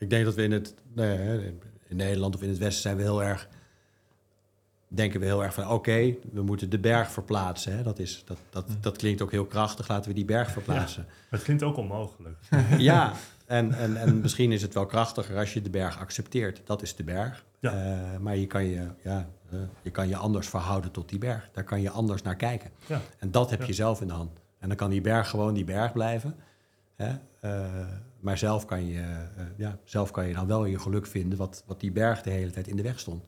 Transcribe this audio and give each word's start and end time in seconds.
Ik 0.00 0.10
denk 0.10 0.24
dat 0.24 0.34
we 0.34 0.42
in 0.42 0.52
het... 0.52 0.74
Nou 0.92 1.08
ja, 1.08 1.40
in 1.88 1.96
Nederland 1.96 2.34
of 2.34 2.42
in 2.42 2.48
het 2.48 2.58
Westen 2.58 2.82
zijn 2.82 2.96
we 2.96 3.02
heel 3.02 3.22
erg... 3.22 3.48
Denken 4.88 5.20
we 5.20 5.26
heel 5.26 5.42
erg 5.42 5.54
van, 5.54 5.68
oké, 5.68 6.14
we 6.32 6.42
moeten 6.42 6.70
de 6.70 6.78
berg 6.78 7.10
verplaatsen. 7.10 7.76
Hè? 7.76 7.82
Dat, 7.82 7.98
is, 7.98 8.22
dat, 8.26 8.38
dat, 8.50 8.64
dat 8.80 8.96
klinkt 8.96 9.22
ook 9.22 9.30
heel 9.30 9.46
krachtig, 9.46 9.88
laten 9.88 10.08
we 10.08 10.14
die 10.14 10.24
berg 10.24 10.50
verplaatsen. 10.50 11.06
Het 11.28 11.42
klinkt 11.42 11.62
ook 11.62 11.76
onmogelijk. 11.76 12.36
Ja, 12.78 13.12
en, 13.46 13.72
en, 13.74 13.96
en 13.96 14.20
misschien 14.20 14.52
is 14.52 14.62
het 14.62 14.74
wel 14.74 14.86
krachtiger 14.86 15.36
als 15.38 15.52
je 15.54 15.62
de 15.62 15.70
berg 15.70 15.98
accepteert. 15.98 16.60
Dat 16.64 16.82
is 16.82 16.96
de 16.96 17.04
berg. 17.04 17.44
Ja. 17.58 17.72
Eh, 17.72 18.18
maar 18.18 18.36
je 18.36 18.46
kan 18.46 18.64
je, 18.64 18.86
ja, 19.04 19.28
je 19.82 19.90
kan 19.90 20.08
je 20.08 20.16
anders 20.16 20.48
verhouden 20.48 20.90
tot 20.90 21.08
die 21.08 21.18
berg. 21.18 21.48
Daar 21.52 21.64
kan 21.64 21.80
je 21.80 21.90
anders 21.90 22.22
naar 22.22 22.36
kijken. 22.36 22.70
Ja. 22.86 23.00
En 23.18 23.30
dat 23.30 23.50
heb 23.50 23.60
Ja. 23.60 23.66
je 23.66 23.72
zelf 23.72 24.00
in 24.00 24.06
de 24.06 24.12
hand. 24.12 24.38
En 24.58 24.68
dan 24.68 24.76
kan 24.76 24.90
die 24.90 25.00
berg 25.00 25.28
gewoon 25.30 25.54
die 25.54 25.64
berg 25.64 25.92
blijven. 25.92 26.34
Hè? 26.96 27.14
Eh, 27.40 27.64
maar 28.20 28.38
zelf 28.38 28.64
kan, 28.64 28.86
je, 28.86 29.00
eh, 29.00 29.44
ja, 29.56 29.78
zelf 29.84 30.10
kan 30.10 30.28
je 30.28 30.34
dan 30.34 30.46
wel 30.46 30.64
je 30.64 30.78
geluk 30.78 31.06
vinden... 31.06 31.38
Wat, 31.38 31.64
wat 31.66 31.80
die 31.80 31.92
berg 31.92 32.22
de 32.22 32.30
hele 32.30 32.50
tijd 32.50 32.68
in 32.68 32.76
de 32.76 32.82
weg 32.82 32.98
stond. 32.98 33.24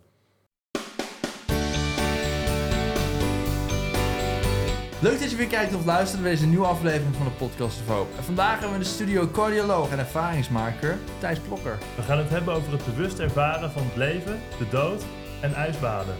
Leuk 5.02 5.20
dat 5.20 5.30
je 5.30 5.36
weer 5.36 5.47
kijkt 5.47 5.74
of 5.74 5.84
luistert 5.84 6.23
naar 6.23 6.30
deze 6.30 6.47
nieuwe 6.47 6.66
aflevering 6.66 7.14
van 7.14 7.27
de 7.27 7.33
Podcast 7.33 7.80
of 7.80 7.86
Hope. 7.86 8.16
En 8.16 8.24
vandaag 8.24 8.50
hebben 8.50 8.69
we 8.69 8.74
in 8.74 8.80
de 8.80 8.88
studio 8.88 9.30
cardioloog 9.30 9.91
en 9.91 9.98
ervaringsmaker 9.98 10.98
Thijs 11.19 11.38
Plokker. 11.38 11.78
We 11.97 12.02
gaan 12.02 12.19
het 12.19 12.28
hebben 12.28 12.55
over 12.55 12.72
het 12.72 12.84
bewust 12.84 13.19
ervaren 13.19 13.70
van 13.70 13.83
het 13.83 13.97
leven, 13.97 14.41
de 14.59 14.69
dood 14.69 15.05
en 15.41 15.55
ijsbaden. 15.55 16.14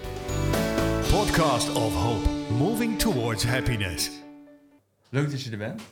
Podcast 1.11 1.73
of 1.75 1.95
Hope, 1.95 2.29
moving 2.59 2.99
towards 2.99 3.45
happiness. 3.45 4.11
Leuk 5.09 5.31
dat 5.31 5.43
je 5.43 5.51
er 5.51 5.59
bent. 5.59 5.83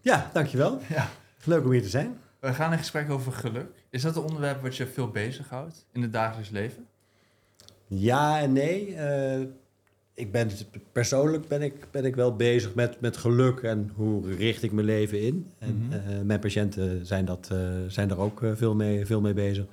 Ja, 0.00 0.30
dankjewel. 0.32 0.80
Ja. 0.88 1.08
Leuk 1.46 1.64
om 1.64 1.70
hier 1.70 1.82
te 1.82 1.88
zijn. 1.88 2.18
We 2.40 2.54
gaan 2.54 2.72
in 2.72 2.78
gesprek 2.78 3.10
over 3.10 3.32
geluk. 3.32 3.84
Is 3.90 4.02
dat 4.02 4.16
een 4.16 4.22
onderwerp 4.22 4.62
wat 4.62 4.76
je 4.76 4.86
veel 4.86 5.08
bezighoudt 5.08 5.86
in 5.92 6.02
het 6.02 6.12
dagelijks 6.12 6.50
leven? 6.50 6.86
Ja 7.86 8.40
en 8.40 8.52
nee. 8.52 8.94
Eh, 8.94 9.40
ik 10.14 10.32
ben 10.32 10.50
persoonlijk 10.92 11.48
ben 11.48 11.62
ik, 11.62 11.86
ben 11.90 12.04
ik 12.04 12.14
wel 12.14 12.36
bezig 12.36 12.74
met, 12.74 13.00
met 13.00 13.16
geluk 13.16 13.60
en 13.60 13.90
hoe 13.94 14.34
richt 14.34 14.62
ik 14.62 14.72
mijn 14.72 14.86
leven 14.86 15.20
in. 15.20 15.50
En 15.58 15.88
eh, 15.90 16.20
mijn 16.22 16.40
patiënten 16.40 17.06
zijn, 17.06 17.24
dat, 17.24 17.48
eh, 17.52 17.58
zijn 17.88 18.08
daar 18.08 18.18
ook 18.18 18.40
veel, 18.54 18.74
mee, 18.74 19.06
veel 19.06 19.20
mee 19.20 19.34
bezig. 19.34 19.64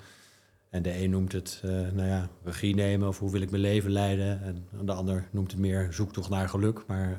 En 0.69 0.81
de 0.81 1.01
een 1.03 1.09
noemt 1.09 1.31
het, 1.31 1.61
nou 1.93 2.07
ja, 2.07 2.29
regie 2.43 2.75
nemen 2.75 3.07
of 3.07 3.19
hoe 3.19 3.31
wil 3.31 3.41
ik 3.41 3.49
mijn 3.49 3.61
leven 3.61 3.91
leiden. 3.91 4.41
En 4.43 4.85
de 4.85 4.91
ander 4.91 5.27
noemt 5.31 5.51
het 5.51 5.59
meer 5.59 5.87
zoektocht 5.91 6.29
naar 6.29 6.49
geluk. 6.49 6.83
Maar 6.87 7.17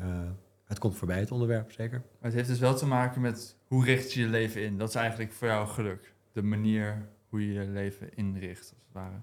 het 0.64 0.78
komt 0.78 0.96
voorbij, 0.96 1.18
het 1.18 1.30
onderwerp, 1.32 1.72
zeker. 1.72 1.98
Maar 1.98 2.30
het 2.30 2.34
heeft 2.34 2.48
dus 2.48 2.58
wel 2.58 2.74
te 2.74 2.86
maken 2.86 3.20
met 3.20 3.56
hoe 3.66 3.84
richt 3.84 4.12
je 4.12 4.20
je 4.20 4.26
leven 4.26 4.62
in. 4.62 4.78
Dat 4.78 4.88
is 4.88 4.94
eigenlijk 4.94 5.32
voor 5.32 5.48
jou 5.48 5.66
geluk. 5.68 6.12
De 6.32 6.42
manier 6.42 7.08
hoe 7.28 7.46
je 7.46 7.52
je 7.52 7.68
leven 7.68 8.16
inricht, 8.16 8.60
als 8.60 8.68
het 8.84 8.92
ware. 8.92 9.20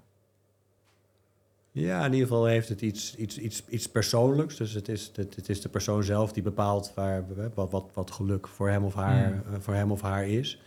Ja, 1.70 1.98
in 2.04 2.12
ieder 2.12 2.26
geval 2.28 2.46
heeft 2.46 2.68
het 2.68 2.80
iets, 2.80 3.16
iets, 3.16 3.38
iets, 3.38 3.64
iets 3.68 3.88
persoonlijks. 3.90 4.56
Dus 4.56 4.72
het 4.72 4.88
is, 4.88 5.10
het, 5.14 5.36
het 5.36 5.48
is 5.48 5.60
de 5.60 5.68
persoon 5.68 6.02
zelf 6.04 6.32
die 6.32 6.42
bepaalt 6.42 6.92
waar, 6.94 7.24
wat, 7.54 7.70
wat, 7.70 7.90
wat 7.94 8.10
geluk 8.10 8.48
voor 8.48 8.68
hem 8.68 8.84
of 8.84 8.94
haar, 8.94 9.32
Mm. 9.32 9.42
eh, 9.54 9.60
voor 9.60 9.74
hem 9.74 9.90
of 9.92 10.00
haar 10.00 10.26
is. 10.28 10.62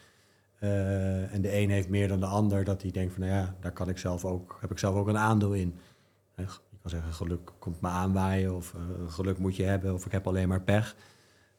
Eh, 0.60 1.34
en 1.34 1.42
de 1.42 1.56
een 1.56 1.70
heeft 1.70 1.90
meer 1.90 2.08
dan 2.08 2.20
de 2.20 2.26
ander, 2.26 2.64
dat 2.64 2.82
hij 2.82 2.92
denkt 2.92 3.14
van, 3.14 3.22
nou 3.22 3.34
ja, 3.36 3.56
daar 3.60 3.72
kan 3.72 3.90
ik 3.90 3.98
zelf 3.98 4.26
ook, 4.26 4.58
heb 4.62 4.72
ik 4.72 4.78
zelf 4.78 4.96
ook 4.96 5.08
een 5.08 5.18
aandeel 5.18 5.54
in. 5.54 5.76
Kan 6.86 6.94
zeggen, 6.94 7.14
geluk 7.14 7.52
komt 7.60 7.82
me 7.82 7.88
aanwaaien, 7.88 8.56
of 8.56 8.74
eh, 8.74 9.12
geluk 9.12 9.38
moet 9.38 9.56
je 9.56 9.64
hebben, 9.64 9.94
of 9.94 10.06
ik 10.06 10.12
heb 10.12 10.28
alleen 10.28 10.48
maar 10.48 10.62
pech. 10.62 10.96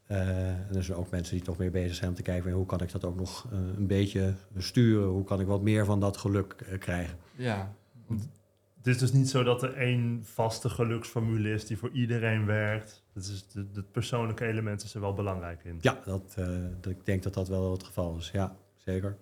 Eh, 0.07 0.49
en 0.49 0.75
er 0.75 0.85
zijn 0.85 0.99
ook 0.99 1.11
mensen 1.11 1.35
die 1.35 1.45
toch 1.45 1.59
meer 1.59 1.71
bezig 1.71 1.97
zijn 1.97 2.11
om 2.11 2.17
te 2.17 2.23
kijken, 2.23 2.43
van, 2.43 2.53
hoe 2.53 2.67
kan 2.67 2.81
ik 2.81 2.93
dat 2.93 3.05
ook 3.05 3.17
nog 3.17 3.47
eh, 3.53 3.59
een 3.77 3.87
beetje 3.87 4.35
sturen? 4.57 5.09
Hoe 5.09 5.25
kan 5.25 5.41
ik 5.41 5.47
wat 5.47 5.63
meer 5.63 5.85
van 5.85 6.01
dat 6.01 6.17
geluk 6.17 6.53
eh, 6.53 6.79
krijgen? 6.79 7.19
Ja, 7.37 7.75
want 8.07 8.29
Het 8.77 8.87
is 8.87 8.99
dus 8.99 9.13
niet 9.13 9.29
zo 9.29 9.43
dat 9.43 9.63
er 9.63 9.75
één 9.75 10.21
vaste 10.25 10.69
geluksformule 10.69 11.51
is 11.51 11.67
die 11.67 11.79
voor 11.79 11.91
iedereen 11.91 12.47
werkt. 12.47 13.05
Het, 13.13 13.25
is 13.25 13.49
de, 13.49 13.67
het 13.75 13.93
persoonlijke 13.93 14.47
element 14.47 14.83
is 14.83 14.95
er 14.95 15.01
wel 15.01 15.15
belangrijk 15.15 15.65
in. 15.65 15.79
Ja, 15.81 16.01
dat, 16.05 16.35
eh, 16.39 16.49
dat, 16.81 16.93
ik 16.93 17.07
denk 17.07 17.23
dat 17.23 17.35
dat 17.35 17.49
wel 17.49 17.73
het 17.73 17.83
geval 17.83 18.17
is. 18.17 18.31
Ja, 18.31 18.57
zeker. 18.77 19.17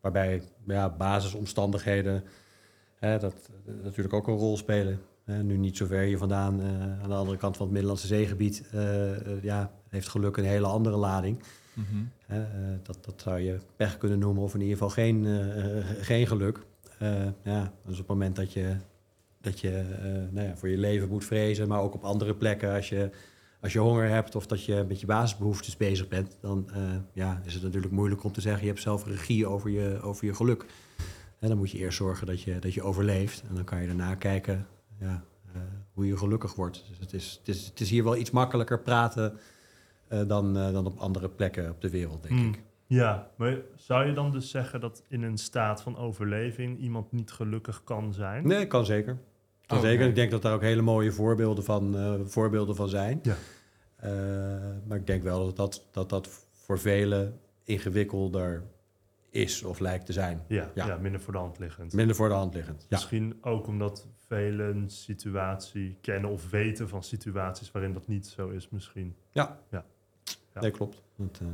Waarbij 0.00 0.42
ja, 0.66 0.90
basisomstandigheden 0.90 2.24
hè, 2.94 3.18
dat, 3.18 3.50
eh, 3.66 3.74
natuurlijk 3.84 4.14
ook 4.14 4.26
een 4.28 4.36
rol 4.36 4.56
spelen. 4.56 5.00
Nu 5.26 5.56
niet 5.56 5.76
zo 5.76 5.86
ver 5.86 6.02
hier 6.02 6.18
vandaan, 6.18 6.60
eh, 6.60 7.02
aan 7.02 7.08
de 7.08 7.14
andere 7.14 7.38
kant 7.38 7.56
van 7.56 7.64
het 7.64 7.72
Middellandse 7.72 8.06
zeegebied, 8.06 8.68
eh, 8.72 9.14
eh, 9.14 9.42
ja, 9.42 9.72
heeft 9.88 10.08
geluk 10.08 10.36
een 10.36 10.44
hele 10.44 10.66
andere 10.66 10.96
lading. 10.96 11.42
mhm. 11.74 12.04
Dat, 12.82 12.98
dat 13.04 13.20
zou 13.20 13.38
je 13.38 13.58
pech 13.76 13.98
kunnen 13.98 14.18
noemen, 14.18 14.42
of 14.42 14.54
in 14.54 14.60
ieder 14.60 14.76
geval 14.76 14.90
geen, 14.90 15.26
geen 16.00 16.26
geluk. 16.26 16.60
Ja, 17.42 17.72
dus 17.84 17.92
op 17.92 17.98
het 17.98 18.06
moment 18.06 18.36
dat 18.36 18.52
je, 18.52 18.76
dat 19.40 19.60
je 19.60 19.84
nou 20.30 20.46
ja, 20.46 20.56
voor 20.56 20.68
je 20.68 20.78
leven 20.78 21.08
moet 21.08 21.24
vrezen, 21.24 21.68
maar 21.68 21.80
ook 21.80 21.94
op 21.94 22.04
andere 22.04 22.34
plekken, 22.34 22.74
als 22.74 22.88
je, 22.88 23.10
als 23.60 23.72
je 23.72 23.78
honger 23.78 24.08
hebt 24.08 24.34
of 24.34 24.46
dat 24.46 24.64
je 24.64 24.84
met 24.88 25.00
je 25.00 25.06
basisbehoeftes 25.06 25.76
bezig 25.76 26.08
bent, 26.08 26.36
dan 26.40 26.70
ja, 27.12 27.40
is 27.44 27.54
het 27.54 27.62
natuurlijk 27.62 27.92
moeilijk 27.92 28.24
om 28.24 28.32
te 28.32 28.40
zeggen, 28.40 28.62
je 28.62 28.68
hebt 28.68 28.82
zelf 28.82 29.06
regie 29.06 29.46
over 29.46 29.70
je, 29.70 30.00
over 30.02 30.26
je 30.26 30.34
geluk. 30.34 30.66
En 31.38 31.48
dan 31.48 31.58
moet 31.58 31.70
je 31.70 31.78
eerst 31.78 31.96
zorgen 31.96 32.26
dat 32.26 32.42
je, 32.42 32.58
dat 32.58 32.74
je 32.74 32.82
overleeft. 32.82 33.42
En 33.48 33.54
dan 33.54 33.64
kan 33.64 33.80
je 33.80 33.86
daarna 33.86 34.14
kijken 34.14 34.66
ja, 34.98 35.24
eh, 35.54 35.60
hoe 35.92 36.06
je 36.06 36.16
gelukkig 36.16 36.54
wordt. 36.54 36.84
Dus 36.88 36.98
het 36.98 37.12
is, 37.12 37.36
het, 37.38 37.48
is, 37.48 37.66
het 37.66 37.80
is 37.80 37.90
hier 37.90 38.04
wel 38.04 38.16
iets 38.16 38.30
makkelijker 38.30 38.80
praten 38.80 39.38
eh, 40.08 40.20
dan, 40.26 40.56
eh, 40.56 40.72
dan 40.72 40.86
op 40.86 40.98
andere 40.98 41.28
plekken 41.28 41.70
op 41.70 41.80
de 41.80 41.90
wereld, 41.90 42.22
denk 42.22 42.38
Hmm. 42.40 42.48
ik. 42.48 42.62
Ja, 42.86 43.30
maar 43.36 43.56
zou 43.76 44.06
je 44.06 44.12
dan 44.12 44.30
dus 44.30 44.50
zeggen 44.50 44.80
dat 44.80 45.02
in 45.08 45.22
een 45.22 45.38
staat 45.38 45.82
van 45.82 45.96
overleving 45.96 46.78
iemand 46.78 47.12
niet 47.12 47.30
gelukkig 47.30 47.84
kan 47.84 48.12
zijn? 48.12 48.46
Nee, 48.46 48.66
kan 48.66 48.84
zeker. 48.84 49.18
Kan 49.66 49.78
Oké. 49.78 49.86
zeker. 49.86 50.06
Ik 50.06 50.14
denk 50.14 50.30
dat 50.30 50.42
daar 50.42 50.54
ook 50.54 50.60
hele 50.60 50.82
mooie 50.82 51.12
voorbeelden 51.12 51.64
van, 51.64 51.96
voorbeelden 52.26 52.76
van 52.76 52.88
zijn. 52.88 53.20
Ja. 53.22 53.36
Maar 54.86 54.96
ik 54.98 55.06
denk 55.06 55.22
wel 55.22 55.44
dat 55.44 55.56
dat, 55.56 55.86
dat 55.90 56.08
dat 56.08 56.46
voor 56.52 56.78
velen 56.78 57.40
ingewikkelder 57.64 58.62
is 59.36 59.62
of 59.62 59.78
lijkt 59.78 60.06
te 60.06 60.12
zijn. 60.12 60.42
Ja, 60.48 60.70
ja. 60.74 60.86
Ja. 60.86 60.96
minder 60.96 61.20
voor 61.20 61.32
de 61.32 61.38
hand 61.38 61.58
liggend. 61.58 61.92
Minder 61.92 62.16
voor 62.16 62.28
de 62.28 62.34
hand 62.34 62.54
liggend. 62.54 62.80
Ja. 62.80 62.86
Misschien 62.90 63.38
ook 63.40 63.66
omdat 63.66 64.06
velen 64.26 64.76
een 64.76 64.90
situatie 64.90 65.98
kennen 66.00 66.30
of 66.30 66.50
weten 66.50 66.88
van 66.88 67.02
situaties 67.02 67.70
waarin 67.70 67.92
dat 67.92 68.06
niet 68.08 68.26
zo 68.26 68.48
is 68.48 68.68
misschien. 68.68 69.16
Ja. 69.30 69.58
Ja. 69.70 69.84
Ja. 70.54 70.60
Nee, 70.60 70.70
klopt. 70.70 71.02
Dat, 71.16 71.38
eh, 71.42 71.46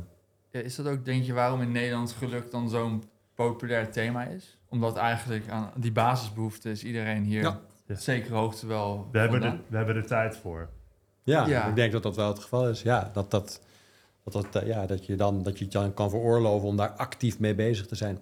Ja, 0.51 0.59
is 0.59 0.75
dat 0.75 0.87
ook, 0.87 1.05
denk 1.05 1.23
je, 1.23 1.33
waarom 1.33 1.61
in 1.61 1.71
Nederland 1.71 2.11
geluk 2.11 2.51
dan 2.51 2.69
zo'n 2.69 3.03
populair 3.35 3.91
thema 3.91 4.23
is? 4.25 4.57
Omdat 4.69 4.97
eigenlijk 4.97 5.49
aan 5.49 5.71
die 5.77 5.91
basisbehoeften 5.91 6.71
is 6.71 6.83
iedereen 6.83 7.23
hier 7.23 7.41
Ja. 7.41 7.59
Ja. 7.87 7.93
op 7.93 7.99
zekere 7.99 8.35
hoogte 8.35 8.67
wel 8.67 9.07
We 9.11 9.19
hebben, 9.19 9.41
er, 9.41 9.47
vandaan. 9.47 9.65
we 9.69 9.77
hebben 9.77 9.95
er 9.95 10.05
tijd 10.05 10.37
voor. 10.37 10.69
ja, 11.23 11.47
Ja. 11.47 11.67
ik 11.67 11.75
denk 11.75 11.91
dat 11.91 12.03
dat 12.03 12.15
wel 12.15 12.27
het 12.27 12.39
geval 12.39 12.69
is. 12.69 12.81
Ja, 12.81 13.09
dat, 13.13 13.31
dat, 13.31 13.61
dat, 14.23 14.33
dat, 14.33 14.55
eh, 14.55 14.67
ja, 14.67 14.85
dat, 14.85 15.05
je 15.05 15.15
dan, 15.15 15.43
dat 15.43 15.57
je 15.57 15.63
het 15.63 15.73
dan 15.73 15.93
kan 15.93 16.09
veroorloven 16.09 16.67
om 16.67 16.77
daar 16.77 16.91
actief 16.91 17.39
mee 17.39 17.55
bezig 17.55 17.85
te 17.85 17.95
zijn. 17.95 18.19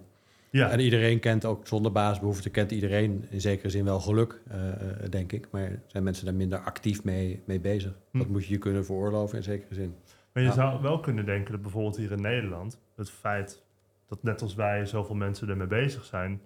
Ja, 0.50 0.70
En 0.70 0.80
iedereen 0.80 1.20
kent 1.20 1.44
ook 1.44 1.66
zonder 1.66 1.92
basisbehoeften, 1.92 2.50
kent 2.50 2.70
iedereen 2.70 3.26
in 3.30 3.40
zekere 3.40 3.70
zin 3.70 3.84
wel 3.84 4.00
geluk, 4.00 4.40
eh, 4.48 4.70
eh, 4.70 5.10
denk 5.10 5.32
ik. 5.32 5.48
Maar 5.50 5.82
zijn 5.86 6.02
mensen 6.04 6.24
daar 6.24 6.34
minder 6.34 6.58
actief 6.58 7.04
mee, 7.04 7.42
mee 7.44 7.60
bezig? 7.60 7.98
Hm. 8.10 8.18
Dat 8.18 8.28
moet 8.28 8.44
je 8.46 8.52
je 8.52 8.58
kunnen 8.58 8.84
veroorloven 8.84 9.36
in 9.36 9.42
zekere 9.42 9.74
zin. 9.74 9.94
maar 10.32 10.42
je 10.42 10.52
zou 10.52 10.82
wel 10.82 11.00
kunnen 11.00 11.24
denken 11.24 11.52
dat 11.52 11.62
bijvoorbeeld 11.62 11.96
hier 11.96 12.12
in 12.12 12.20
Nederland 12.20 12.80
het 12.96 13.10
feit 13.10 13.62
dat 14.08 14.22
net 14.22 14.42
als 14.42 14.54
wij 14.54 14.86
zoveel 14.86 15.14
mensen 15.14 15.48
ermee 15.48 15.66
bezig 15.66 16.04
zijn, 16.04 16.40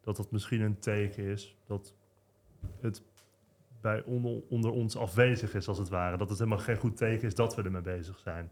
dat 0.00 0.16
dat 0.16 0.30
misschien 0.30 0.60
een 0.60 0.78
teken 0.78 1.24
is 1.24 1.56
dat 1.66 1.94
het 2.80 3.02
bij 3.80 4.02
onder, 4.04 4.42
onder 4.48 4.70
ons 4.70 4.96
afwezig 4.96 5.54
is 5.54 5.68
als 5.68 5.78
het 5.78 5.88
ware. 5.88 6.16
Dat 6.16 6.28
het 6.28 6.38
helemaal 6.38 6.58
geen 6.58 6.76
goed 6.76 6.96
teken 6.96 7.26
is 7.26 7.34
dat 7.34 7.54
we 7.54 7.62
ermee 7.62 7.82
bezig 7.82 8.18
zijn. 8.18 8.50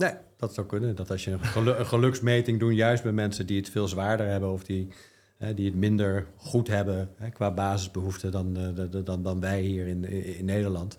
Nee, 0.00 0.12
dat 0.36 0.54
zou 0.54 0.66
kunnen. 0.66 0.96
Dat 0.96 1.10
als 1.10 1.24
je 1.24 1.30
een, 1.30 1.44
gelu- 1.44 1.76
een 1.78 1.86
geluksmeting 1.86 2.58
doet, 2.58 2.74
juist 2.74 3.02
bij 3.02 3.12
mensen 3.12 3.46
die 3.46 3.56
het 3.56 3.70
veel 3.70 3.88
zwaarder 3.88 4.26
hebben 4.26 4.52
of 4.52 4.64
die, 4.64 4.88
hè, 5.36 5.54
die 5.54 5.66
het 5.66 5.74
minder 5.74 6.26
goed 6.36 6.68
hebben 6.68 7.10
hè, 7.16 7.30
qua 7.30 7.50
basisbehoeften 7.50 8.30
dan, 8.30 8.56
eh, 8.56 9.04
dan, 9.04 9.22
dan 9.22 9.40
wij 9.40 9.60
hier 9.60 9.86
in, 9.86 10.04
in, 10.38 10.44
Nederland. 10.44 10.96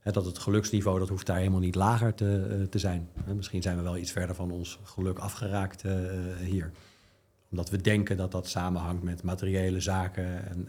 Hè, 0.00 0.12
dat 0.12 0.24
het 0.24 0.38
geluksniveau, 0.38 0.98
dat 0.98 1.08
hoeft 1.08 1.26
daar 1.26 1.36
helemaal 1.36 1.60
niet 1.60 1.74
lager 1.74 2.14
te, 2.14 2.46
eh, 2.50 2.66
te 2.66 2.78
zijn. 2.78 3.08
Hè, 3.24 3.34
misschien 3.34 3.62
zijn 3.62 3.76
we 3.76 3.82
wel 3.82 3.96
iets 3.96 4.12
verder 4.12 4.34
van 4.34 4.50
ons 4.50 4.78
geluk 4.82 5.18
afgeraakt 5.18 5.84
eh, 5.84 5.94
hier. 6.40 6.70
Omdat 7.50 7.70
we 7.70 7.80
denken 7.80 8.16
dat 8.16 8.32
dat 8.32 8.48
samenhangt 8.48 9.02
met 9.02 9.22
materiële 9.22 9.80
zaken 9.80 10.48
en, 10.48 10.68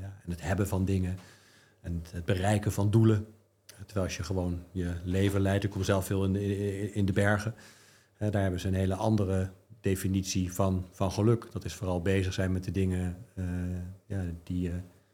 ja, 0.00 0.20
en 0.24 0.30
het 0.30 0.42
hebben 0.42 0.68
van 0.68 0.84
dingen. 0.84 1.18
En 1.80 2.02
het 2.10 2.24
bereiken 2.24 2.72
van 2.72 2.90
doelen. 2.90 3.26
Terwijl 3.86 4.06
als 4.06 4.16
je 4.16 4.22
gewoon 4.22 4.62
je 4.72 4.92
leven 5.04 5.40
leidt, 5.40 5.64
ik 5.64 5.70
kom 5.70 5.82
zelf 5.82 6.06
veel 6.06 6.24
in 6.24 6.32
de, 6.32 6.92
in 6.92 7.04
de 7.04 7.12
bergen. 7.12 7.54
Daar 8.18 8.42
hebben 8.42 8.60
ze 8.60 8.68
een 8.68 8.74
hele 8.74 8.94
andere 8.94 9.50
definitie 9.80 10.52
van, 10.52 10.86
van 10.90 11.12
geluk. 11.12 11.46
Dat 11.52 11.64
is 11.64 11.74
vooral 11.74 12.02
bezig 12.02 12.32
zijn 12.32 12.52
met 12.52 12.64
de 12.64 12.70
dingen 12.70 13.16
eh, 13.34 13.44
ja, 14.06 14.24
die, 14.44 14.60
je, 14.60 14.72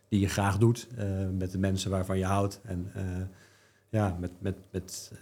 die 0.09 0.21
je 0.21 0.29
graag 0.29 0.59
doet. 0.59 0.89
eh, 0.97 1.07
met 1.39 1.51
de 1.51 1.59
mensen 1.59 1.91
waarvan 1.91 2.19
je 2.19 2.25
houdt. 2.25 2.61
En 2.65 2.91
eh, 2.95 3.03
ja, 3.89 4.17
met, 4.21 4.31
met, 4.39 4.57
met, 4.71 5.13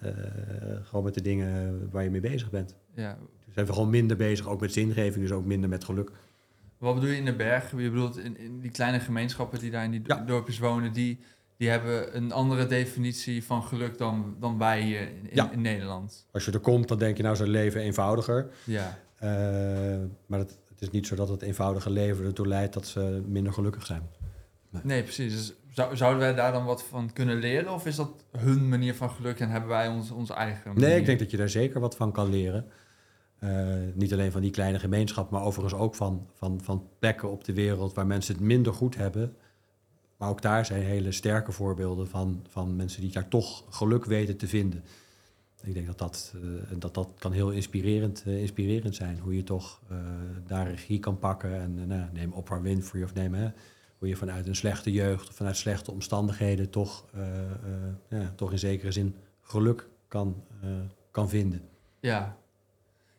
gewoon 0.83 1.05
met 1.05 1.15
de 1.15 1.23
dingen 1.23 1.89
waar 1.91 2.05
je 2.05 2.11
mee 2.11 2.21
bezig 2.21 2.51
bent. 2.51 2.75
Ja. 2.95 3.19
Dus 3.45 3.55
zijn 3.55 3.67
we 3.67 3.73
gewoon 3.73 3.91
minder 3.91 4.17
bezig, 4.17 4.49
ook 4.49 4.61
met 4.61 4.73
zingeving, 4.73 5.25
dus 5.27 5.37
ook 5.37 5.45
minder 5.45 5.69
met 5.69 5.85
geluk. 5.85 6.11
Wat 6.79 6.95
bedoel 6.95 7.11
je 7.11 7.17
in 7.17 7.25
de 7.25 7.37
bergen? 7.37 7.83
Je 7.83 7.91
bedoelt 7.91 8.19
in, 8.19 8.39
in 8.39 8.61
die 8.61 8.71
kleine 8.71 9.01
gemeenschappen 9.01 9.59
die 9.59 9.71
daar 9.71 9.85
in 9.85 9.91
die 9.91 10.03
Ja. 10.07 10.25
dorpjes 10.25 10.59
wonen, 10.59 10.93
die, 10.93 11.19
die 11.63 11.71
hebben 11.71 12.17
een 12.17 12.33
andere 12.33 12.67
definitie 12.67 13.45
van 13.45 13.63
geluk 13.63 13.99
dan, 13.99 14.37
dan 14.41 14.59
wij 14.59 14.81
hier 14.81 15.01
in, 15.01 15.09
in, 15.09 15.31
Ja. 15.37 15.51
in 15.53 15.61
Nederland. 15.61 16.27
Als 16.33 16.45
je 16.45 16.53
er 16.53 16.61
komt, 16.61 16.89
dan 16.89 16.99
denk 16.99 17.17
je 17.17 17.23
nou, 17.23 17.37
ze 17.37 17.49
leven 17.49 17.81
eenvoudiger. 17.81 18.51
Ja. 18.65 18.99
Eh, 19.17 19.29
maar 20.27 20.39
het, 20.39 20.59
het 20.69 20.81
is 20.83 20.91
niet 20.91 21.07
zo 21.07 21.15
dat 21.15 21.29
het 21.29 21.43
eenvoudige 21.43 21.91
leven 21.91 22.25
ertoe 22.25 22.47
leidt 22.47 22.75
dat 22.75 22.87
ze 22.87 23.23
minder 23.27 23.53
gelukkig 23.53 23.87
zijn. 23.87 24.03
Nee, 24.83 25.03
precies. 25.03 25.33
Dus 25.33 25.55
zou, 25.75 25.97
zouden 25.97 26.21
wij 26.21 26.35
daar 26.35 26.53
dan 26.53 26.65
wat 26.65 26.83
van 26.85 27.13
kunnen 27.13 27.37
leren? 27.39 27.73
Of 27.73 27.87
is 27.87 27.97
dat 27.97 28.11
hun 28.39 28.69
manier 28.69 28.95
van 28.95 29.11
geluk 29.11 29.41
en 29.41 29.51
hebben 29.51 29.69
wij 29.71 29.89
ons, 29.89 30.11
onze 30.11 30.35
eigen 30.35 30.63
manier? 30.73 30.89
Nee, 30.89 30.99
ik 30.99 31.07
denk 31.07 31.19
dat 31.19 31.31
je 31.31 31.37
daar 31.37 31.49
zeker 31.49 31.81
wat 31.81 31.97
van 31.97 32.13
kan 32.13 32.31
leren. 32.31 32.67
Eh, 33.39 33.67
niet 33.95 34.13
alleen 34.13 34.33
van 34.33 34.41
die 34.41 34.51
kleine 34.51 34.79
gemeenschap, 34.79 35.31
maar 35.31 35.43
overigens 35.43 35.81
ook 35.81 35.95
van, 35.95 36.27
van, 36.35 36.61
van 36.63 36.89
plekken 36.99 37.31
op 37.31 37.45
de 37.45 37.53
wereld 37.53 37.95
waar 37.95 38.07
mensen 38.07 38.35
het 38.35 38.45
minder 38.45 38.75
goed 38.75 38.97
hebben. 38.97 39.37
Maar 40.23 40.31
ook 40.31 40.43
daar 40.43 40.67
zijn 40.67 40.83
hele 40.83 41.13
sterke 41.13 41.53
voorbeelden 41.53 42.09
van, 42.09 42.45
van 42.49 42.77
mensen 42.77 43.01
die 43.01 43.13
daar 43.13 43.29
toch 43.29 43.65
geluk 43.71 44.05
weten 44.05 44.37
te 44.37 44.49
vinden. 44.49 44.85
Ik 45.63 45.75
denk 45.75 45.87
dat 45.87 45.99
dat, 45.99 46.35
eh, 46.35 46.79
dat, 46.79 46.95
dat 46.95 47.09
kan 47.19 47.33
heel 47.33 47.51
inspirerend, 47.51 48.23
eh, 48.27 48.41
inspirerend 48.41 48.95
zijn. 48.95 49.19
Hoe 49.19 49.37
je 49.37 49.43
toch 49.43 49.81
eh, 49.89 49.97
daar 50.47 50.69
regie 50.69 50.99
kan 50.99 51.19
pakken. 51.19 51.61
En 51.61 51.87
nou, 51.87 52.09
neem 52.13 52.33
Oprah 52.33 52.63
Winfrey 52.63 53.03
of 53.03 53.15
neem... 53.15 53.35
hè, 53.35 53.51
hoe 53.99 54.09
je 54.09 54.17
vanuit 54.17 54.47
een 54.47 54.57
slechte 54.57 54.93
jeugd 54.93 55.29
of 55.29 55.35
vanuit 55.35 55.57
slechte 55.57 55.91
omstandigheden... 55.91 56.71
toch, 56.71 57.05
toch 58.35 58.53
in 58.53 58.59
zekere 58.59 58.93
zin 58.93 59.17
geluk 59.41 59.89
kan, 60.09 60.45
kan 61.11 61.29
vinden. 61.29 61.63
Ja. 62.01 62.37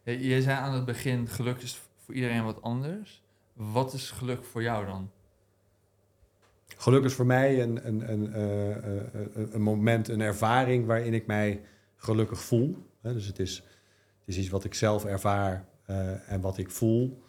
Je 0.04 0.42
zei 0.42 0.58
aan 0.58 0.74
het 0.74 0.86
begin, 0.86 1.28
geluk 1.28 1.62
is 1.62 1.82
voor 1.98 2.14
iedereen 2.14 2.44
wat 2.44 2.62
anders. 2.62 3.22
Wat 3.54 3.94
is 3.94 4.12
geluk 4.12 4.44
voor 4.44 4.62
jou 4.62 4.86
dan? 4.86 5.10
Geluk 6.78 7.04
is 7.04 7.14
voor 7.14 7.26
mij 7.26 7.62
een, 7.62 7.88
een, 7.88 8.12
een, 8.12 8.34
eh, 8.34 8.72
eh, 8.72 9.04
een, 9.34 9.50
een 9.56 9.62
moment, 9.62 10.08
een 10.08 10.22
ervaring 10.22 10.86
waarin 10.86 11.14
ik 11.14 11.26
mij 11.26 11.62
gelukkig 11.96 12.42
voel. 12.42 12.88
Dus 13.02 13.26
het 13.26 13.40
is, 13.40 13.56
het 13.56 14.26
is 14.26 14.38
iets 14.38 14.50
wat 14.50 14.64
ik 14.64 14.74
zelf 14.74 15.06
ervaar 15.06 15.66
eh, 15.86 16.32
en 16.32 16.42
wat 16.42 16.58
ik 16.58 16.72
voel. 16.72 17.22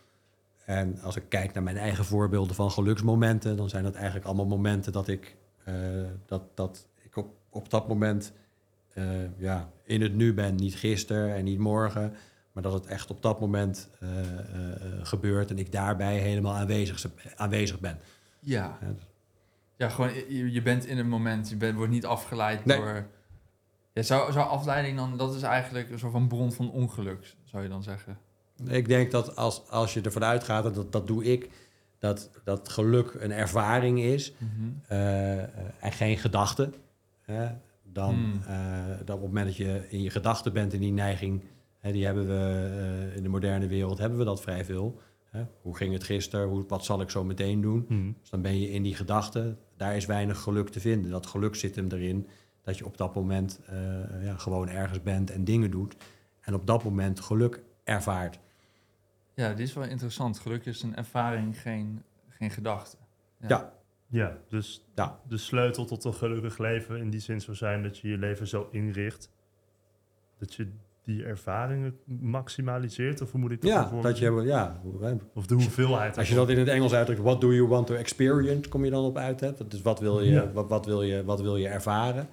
En 0.64 1.00
als 1.00 1.16
ik 1.16 1.28
kijk 1.28 1.52
naar 1.52 1.62
mijn 1.62 1.76
eigen 1.76 2.04
voorbeelden 2.04 2.54
van 2.54 2.70
geluksmomenten, 2.70 3.56
dan 3.56 3.68
zijn 3.68 3.84
dat 3.84 3.94
eigenlijk 3.94 4.26
allemaal 4.26 4.46
momenten 4.46 4.92
dat 4.92 5.08
ik, 5.08 5.36
eh, 5.64 5.74
dat, 6.26 6.42
dat 6.54 6.86
ik 7.02 7.16
op, 7.16 7.34
op 7.50 7.70
dat 7.70 7.88
moment 7.88 8.32
eh, 8.92 9.38
ja, 9.38 9.70
in 9.82 10.02
het 10.02 10.14
nu 10.14 10.34
ben. 10.34 10.54
Niet 10.54 10.76
gisteren 10.76 11.34
en 11.34 11.44
niet 11.44 11.58
morgen, 11.58 12.14
maar 12.52 12.62
dat 12.62 12.72
het 12.72 12.86
echt 12.86 13.10
op 13.10 13.22
dat 13.22 13.40
moment 13.40 13.90
eh, 14.00 14.20
eh, 14.20 14.70
eh, 14.70 14.78
gebeurt 15.02 15.50
en 15.50 15.58
ik 15.58 15.72
daarbij 15.72 16.18
helemaal 16.18 16.54
aanwezig, 16.54 17.06
aanwezig 17.36 17.80
ben. 17.80 17.98
Ja. 18.40 18.78
Ja, 18.80 18.94
Ja, 19.76 19.88
gewoon, 19.88 20.10
je, 20.28 20.52
je 20.52 20.62
bent 20.62 20.86
in 20.86 20.98
een 20.98 21.08
moment, 21.08 21.48
je 21.48 21.56
bent, 21.56 21.76
wordt 21.76 21.92
niet 21.92 22.06
afgeleid 22.06 22.64
Nee. 22.64 22.76
door... 22.76 23.06
Ja, 23.92 24.02
zou, 24.02 24.32
zou 24.32 24.48
afleiding 24.48 24.96
dan, 24.96 25.16
dat 25.16 25.34
is 25.34 25.42
eigenlijk 25.42 25.90
een 25.90 25.98
soort 25.98 26.12
van 26.12 26.28
bron 26.28 26.52
van 26.52 26.70
ongeluk, 26.70 27.34
zou 27.44 27.62
je 27.62 27.68
dan 27.68 27.82
zeggen? 27.82 28.18
Ik 28.66 28.88
denk 28.88 29.10
dat 29.10 29.36
als, 29.36 29.70
als 29.70 29.94
je 29.94 30.00
ervan 30.00 30.24
uitgaat, 30.24 30.64
en 30.66 30.72
dat, 30.72 30.92
dat 30.92 31.06
doe 31.06 31.24
ik, 31.24 31.50
dat, 31.98 32.30
dat 32.44 32.68
geluk 32.68 33.16
een 33.18 33.32
ervaring 33.32 34.00
is 34.00 34.32
eh, 34.86 35.42
eh, 35.42 35.48
en 35.80 35.92
geen 35.92 36.18
gedachte. 36.18 36.70
Hè, 37.20 37.48
dan, 37.82 38.42
dan 39.04 39.16
op 39.16 39.22
het 39.22 39.28
moment 39.32 39.46
dat 39.46 39.56
je 39.56 39.86
in 39.88 40.02
je 40.02 40.10
gedachten 40.10 40.52
bent 40.52 40.72
en 40.72 40.78
die 40.78 40.92
neiging, 40.92 41.42
hè, 41.78 41.92
die 41.92 42.04
hebben 42.04 42.26
we 42.26 43.12
in 43.16 43.22
de 43.22 43.28
moderne 43.28 43.66
wereld, 43.66 43.98
hebben 43.98 44.18
we 44.18 44.24
dat 44.24 44.40
vrij 44.42 44.64
veel. 44.64 45.00
Hè? 45.34 45.44
Hoe 45.62 45.76
ging 45.76 45.92
het 45.92 46.04
gisteren? 46.04 46.48
Hoe, 46.48 46.64
wat 46.68 46.84
zal 46.84 47.00
ik 47.00 47.10
zo 47.10 47.24
meteen 47.24 47.60
doen? 47.60 47.84
Hm. 47.88 48.12
Dus 48.20 48.30
dan 48.30 48.42
ben 48.42 48.60
je 48.60 48.70
in 48.70 48.82
die 48.82 48.94
gedachten, 48.94 49.58
daar 49.76 49.96
is 49.96 50.06
weinig 50.06 50.40
geluk 50.40 50.68
te 50.68 50.80
vinden. 50.80 51.10
Dat 51.10 51.26
geluk 51.26 51.54
zit 51.54 51.76
hem 51.76 51.88
erin 51.90 52.28
dat 52.62 52.78
je 52.78 52.84
op 52.86 52.96
dat 52.96 53.14
moment 53.14 53.60
eh, 53.66 54.24
ja, 54.24 54.36
gewoon 54.36 54.68
ergens 54.68 55.02
bent 55.02 55.30
en 55.30 55.44
dingen 55.44 55.70
doet. 55.70 55.96
En 56.40 56.54
op 56.54 56.66
dat 56.66 56.84
moment 56.84 57.20
geluk 57.20 57.62
ervaart. 57.84 58.38
Ja, 59.34 59.48
dit 59.48 59.68
is 59.68 59.74
wel 59.74 59.84
interessant. 59.84 60.38
Geluk 60.38 60.66
is 60.66 60.82
een 60.82 60.96
ervaring, 60.96 61.60
geen, 61.60 62.02
geen 62.28 62.50
gedachte. 62.50 62.96
Ja. 63.48 63.72
Ja, 64.06 64.38
dus 64.48 64.84
Ja. 64.94 65.20
de 65.28 65.36
sleutel 65.36 65.84
tot 65.84 66.04
een 66.04 66.14
gelukkig 66.14 66.58
leven 66.58 66.98
in 66.98 67.10
die 67.10 67.20
zin 67.20 67.40
zou 67.40 67.56
zijn 67.56 67.82
dat 67.82 67.98
je 67.98 68.08
je 68.08 68.18
leven 68.18 68.46
zo 68.46 68.68
inricht 68.70 69.30
dat 70.38 70.54
je 70.54 70.68
die 71.04 71.24
ervaringen 71.24 71.96
maximaliseert? 72.04 73.20
Of 73.20 73.30
hoe 73.30 73.40
moet 73.40 73.50
ik 73.50 73.60
dat 73.60 73.70
Ja, 73.70 74.00
dat 74.02 74.18
je, 74.18 74.42
ja, 74.44 74.80
Of 75.34 75.46
de 75.46 75.54
hoeveelheid. 75.54 76.18
als 76.18 76.28
je 76.28 76.34
dat 76.34 76.48
in 76.48 76.58
het 76.58 76.68
Engels 76.68 76.92
uitdrukt, 76.92 77.20
what 77.20 77.40
do 77.40 77.54
you 77.54 77.66
want 77.68 77.86
to 77.86 77.94
experience, 77.94 78.68
kom 78.68 78.84
je 78.84 78.90
dan 78.90 79.04
op 79.04 79.16
uit. 79.16 79.40
Hè? 79.40 79.50
Dus 79.68 79.82
wat 79.82 80.00
wil 80.00 80.20
je, 80.20 80.30
Ja. 80.30 80.52
wat, 80.52 80.68
wat, 80.68 80.86
wil 80.86 81.02
je, 81.02 81.24
wat 81.24 81.40
wil 81.40 81.56
je 81.56 81.68
ervaren? 81.68 82.28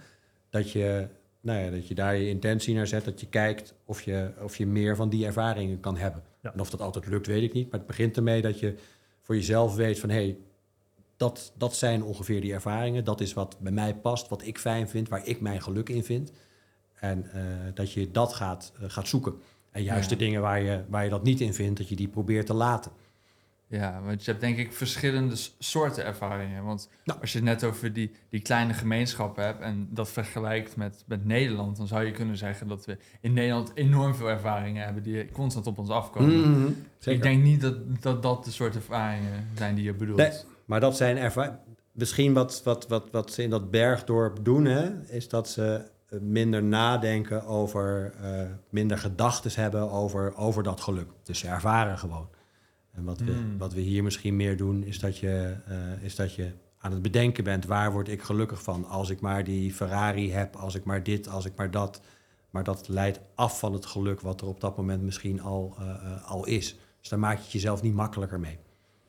Dat 0.50 0.72
je, 0.72 1.08
nou 1.42 1.60
ja, 1.60 1.70
dat 1.72 1.88
je 1.88 1.96
daar 1.96 2.16
je 2.16 2.30
intentie 2.30 2.76
naar 2.76 2.88
zet, 2.88 3.06
dat 3.06 3.20
je 3.20 3.28
kijkt 3.28 3.74
of 3.86 4.02
je, 4.02 4.30
of 4.42 4.56
je 4.56 4.68
meer 4.68 4.96
van 4.96 5.10
die 5.10 5.26
ervaringen 5.26 5.80
kan 5.80 5.98
hebben. 5.98 6.24
Ja. 6.42 6.54
En 6.54 6.60
of 6.60 6.70
dat 6.70 6.82
altijd 6.82 7.08
lukt, 7.08 7.28
weet 7.28 7.44
ik 7.44 7.54
niet. 7.54 7.72
Maar 7.72 7.80
het 7.80 7.88
begint 7.88 8.18
ermee 8.18 8.42
dat 8.42 8.60
je 8.60 8.76
voor 9.22 9.36
jezelf 9.36 9.76
weet 9.76 10.00
van... 10.00 10.10
hé, 10.10 10.16
hey, 10.16 10.38
dat, 11.18 11.54
dat 11.58 11.76
zijn 11.76 12.04
ongeveer 12.04 12.42
die 12.42 12.54
ervaringen. 12.54 13.04
Dat 13.04 13.22
is 13.22 13.34
wat 13.34 13.58
bij 13.60 13.72
mij 13.72 13.96
past, 13.96 14.28
wat 14.30 14.46
ik 14.46 14.58
fijn 14.58 14.90
vind, 14.90 15.10
waar 15.10 15.28
ik 15.28 15.42
mijn 15.42 15.62
geluk 15.62 15.90
in 15.90 16.04
vind. 16.04 16.32
En 17.02 17.32
eh, 17.34 17.42
dat 17.74 17.92
je 17.94 18.12
dat 18.12 18.34
gaat, 18.34 18.72
eh, 18.82 18.84
gaat 18.90 19.08
zoeken. 19.08 19.34
En 19.72 19.84
juist 19.84 20.10
Ja. 20.10 20.16
de 20.16 20.24
dingen 20.24 20.42
waar 20.42 20.62
je, 20.62 20.84
waar 20.90 21.04
je 21.04 21.10
dat 21.10 21.24
niet 21.24 21.40
in 21.42 21.54
vindt, 21.54 21.78
dat 21.78 21.90
je 21.90 21.96
die 21.96 22.08
probeert 22.08 22.46
te 22.46 22.54
laten. 22.54 22.92
Ja, 23.68 24.02
want 24.06 24.26
je 24.26 24.32
hebt 24.32 24.44
denk 24.44 24.58
ik 24.58 24.74
verschillende 24.74 25.36
soorten 25.60 26.06
ervaringen. 26.06 26.64
Want 26.64 26.90
Nou. 27.04 27.20
als 27.22 27.32
je 27.32 27.38
het 27.38 27.48
net 27.48 27.64
over 27.64 27.94
die, 27.94 28.12
die 28.30 28.42
kleine 28.42 28.74
gemeenschappen 28.74 29.44
hebt 29.46 29.62
en 29.62 29.88
dat 29.92 30.10
vergelijkt 30.10 30.76
met, 30.76 31.04
met 31.08 31.26
Nederland, 31.26 31.78
dan 31.78 31.88
zou 31.88 32.06
je 32.06 32.12
kunnen 32.12 32.38
zeggen 32.38 32.68
dat 32.68 32.86
we 32.86 32.98
in 33.22 33.34
Nederland 33.34 33.72
enorm 33.76 34.16
veel 34.16 34.30
ervaringen 34.30 34.84
hebben 34.84 35.04
die 35.04 35.32
constant 35.32 35.68
op 35.68 35.78
ons 35.78 35.90
afkomen. 35.90 36.50
Mhm, 36.52 36.72
Ik 37.00 37.22
denk 37.22 37.44
niet 37.44 37.62
dat, 37.62 38.02
dat 38.02 38.22
dat 38.24 38.44
de 38.46 38.52
soort 38.52 38.76
ervaringen 38.76 39.48
zijn 39.56 39.76
die 39.76 39.84
je 39.84 39.94
bedoelt. 39.94 40.18
Nee, 40.18 40.32
maar 40.66 40.80
dat 40.80 40.98
zijn 40.98 41.18
erva- 41.18 41.60
Misschien 41.92 42.34
wat, 42.34 42.62
wat, 42.64 42.88
wat, 42.88 43.12
wat 43.12 43.32
ze 43.34 43.44
in 43.44 43.50
dat 43.50 43.72
bergdorp 43.72 44.40
doen, 44.46 44.66
hè, 44.66 45.02
is 45.08 45.30
dat 45.30 45.50
ze 45.50 45.82
minder 46.20 46.64
nadenken 46.64 47.46
over, 47.46 48.14
eh, 48.22 48.42
minder 48.70 48.98
gedachten 48.98 49.62
hebben 49.62 49.92
over, 49.92 50.36
over 50.36 50.64
dat 50.64 50.82
geluk. 50.82 51.10
Dus 51.24 51.40
ze 51.40 51.48
ervaren 51.48 51.98
gewoon. 51.98 52.28
En 52.92 53.04
wat 53.04 53.20
we, 53.20 53.32
Hmm. 53.32 53.58
wat 53.58 53.74
we 53.74 53.82
hier 53.82 54.04
misschien 54.04 54.36
meer 54.36 54.58
doen, 54.58 54.84
is 54.84 55.00
dat, 55.00 55.18
je, 55.18 55.56
eh, 55.66 56.04
is 56.04 56.16
dat 56.16 56.34
je 56.36 56.52
aan 56.78 56.92
het 56.92 57.02
bedenken 57.02 57.44
bent, 57.44 57.66
waar 57.66 57.92
word 57.92 58.08
ik 58.08 58.22
gelukkig 58.22 58.64
van? 58.64 58.86
Als 58.86 59.10
ik 59.10 59.22
maar 59.22 59.44
die 59.44 59.74
Ferrari 59.74 60.32
heb, 60.32 60.56
als 60.56 60.76
ik 60.76 60.84
maar 60.84 61.04
dit, 61.04 61.28
als 61.28 61.46
ik 61.46 61.56
maar 61.56 61.72
dat. 61.72 62.02
Maar 62.50 62.64
dat 62.64 62.88
leidt 62.88 63.20
af 63.36 63.60
van 63.60 63.74
het 63.74 63.86
geluk 63.86 64.22
wat 64.22 64.42
er 64.42 64.48
op 64.48 64.60
dat 64.62 64.78
moment 64.78 65.02
misschien 65.02 65.42
al, 65.42 65.76
eh, 65.80 65.90
eh, 65.90 66.30
al 66.30 66.46
is. 66.46 66.78
Dus 67.00 67.10
daar 67.10 67.20
maak 67.20 67.38
je 67.38 67.44
het 67.44 67.52
jezelf 67.52 67.82
niet 67.82 67.94
makkelijker 67.94 68.40
mee, 68.40 68.58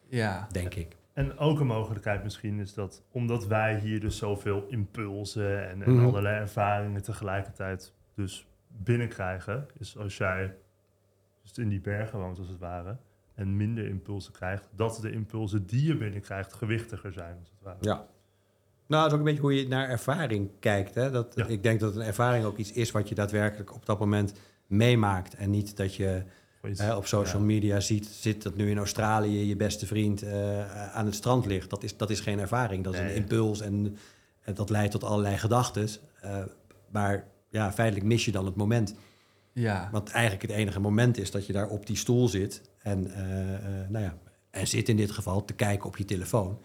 Ja, 0.09 0.49
denk 0.50 0.75
ik. 0.75 0.97
En 1.12 1.38
ook 1.38 1.61
een 1.61 1.66
mogelijkheid 1.66 2.23
misschien 2.23 2.59
is 2.59 2.75
dat, 2.75 3.02
omdat 3.11 3.47
wij 3.47 3.78
hier 3.78 4.00
dus 4.00 4.16
zoveel 4.16 4.66
impulsen 4.69 5.69
en, 5.69 5.83
en 5.83 5.95
Mhm. 5.95 6.04
allerlei 6.07 6.37
ervaringen 6.40 7.02
tegelijkertijd 7.02 7.92
dus 8.14 8.47
binnenkrijgen, 8.69 9.66
is 9.78 9.97
als 9.99 10.16
jij 10.16 10.54
dus 11.42 11.52
in 11.59 11.69
die 11.69 11.81
bergen 11.81 12.19
woont 12.19 12.38
als 12.38 12.49
het 12.49 12.59
ware, 12.59 12.97
en 13.35 13.57
minder 13.57 13.87
impulsen 13.88 14.33
krijgt, 14.33 14.69
dat 14.75 14.99
de 15.02 15.11
impulsen 15.12 15.66
die 15.66 15.87
je 15.87 15.97
binnenkrijgt 15.97 16.52
gewichtiger 16.52 17.12
zijn 17.12 17.37
als 17.38 17.50
het 17.50 17.62
ware. 17.62 17.78
Ja. 17.81 18.07
Nou, 18.87 19.02
dat 19.02 19.07
is 19.07 19.12
ook 19.12 19.19
een 19.19 19.25
beetje 19.25 19.40
hoe 19.40 19.54
je 19.57 19.69
naar 19.69 19.88
ervaring 19.88 20.50
kijkt. 20.61 20.95
Hè? 20.95 21.11
Dat, 21.11 21.33
Ja. 21.35 21.47
Ik 21.47 21.62
denk 21.62 21.81
dat 21.81 21.97
een 21.97 22.02
ervaring 22.02 22.45
ook 22.45 22.57
iets 22.57 22.73
is 22.73 22.90
wat 22.90 23.09
je 23.09 23.14
daadwerkelijk 23.14 23.75
op 23.75 23.87
dat 23.87 23.99
moment 23.99 24.35
meemaakt. 24.66 25.35
En 25.35 25.50
niet 25.50 25.76
dat 25.76 25.95
je 25.95 26.23
hè, 26.62 26.95
op 26.97 27.07
social 27.07 27.40
ja. 27.40 27.47
media 27.47 27.81
ziet, 27.81 28.07
zit 28.07 28.42
dat 28.42 28.57
nu 28.57 28.71
in 28.71 28.78
Australië 28.78 29.49
je 29.49 29.57
beste 29.57 29.87
vriend 29.87 30.23
eh, 30.23 30.95
aan 30.95 31.07
het 31.07 31.14
strand 31.14 31.47
ligt. 31.47 31.71
Dat 31.71 31.83
is, 31.83 31.97
dat 31.97 32.11
is 32.11 32.21
geen 32.21 32.38
ervaring, 32.38 32.85
dat 32.85 32.95
is 32.95 33.00
Nee. 33.00 33.09
een 33.11 33.16
impuls 33.16 33.61
en, 33.61 33.97
en 34.40 34.54
dat 34.54 34.71
leidt 34.71 34.92
tot 34.92 35.04
allerlei 35.04 35.38
gedachten. 35.38 35.88
Eh, 36.21 36.38
maar 36.90 37.25
ja, 37.50 37.73
feitelijk 37.73 38.07
mis 38.07 38.25
je 38.25 38.33
dan 38.33 38.45
het 38.47 38.57
moment. 38.57 38.95
ja. 39.52 39.88
Want 39.92 40.11
eigenlijk 40.11 40.42
het 40.42 40.50
enige 40.50 40.81
moment 40.81 41.19
is 41.19 41.31
dat 41.31 41.47
je 41.47 41.52
daar 41.52 41.69
op 41.69 41.87
die 41.87 41.97
stoel 41.97 42.28
zit 42.28 42.62
en, 42.78 43.14
eh, 43.14 43.88
nou 43.88 44.04
ja, 44.04 44.19
en 44.50 44.66
zit 44.66 44.88
in 44.88 44.97
dit 44.97 45.11
geval 45.11 45.45
te 45.45 45.52
kijken 45.52 45.87
op 45.87 45.97
je 45.97 46.04
telefoon. 46.04 46.61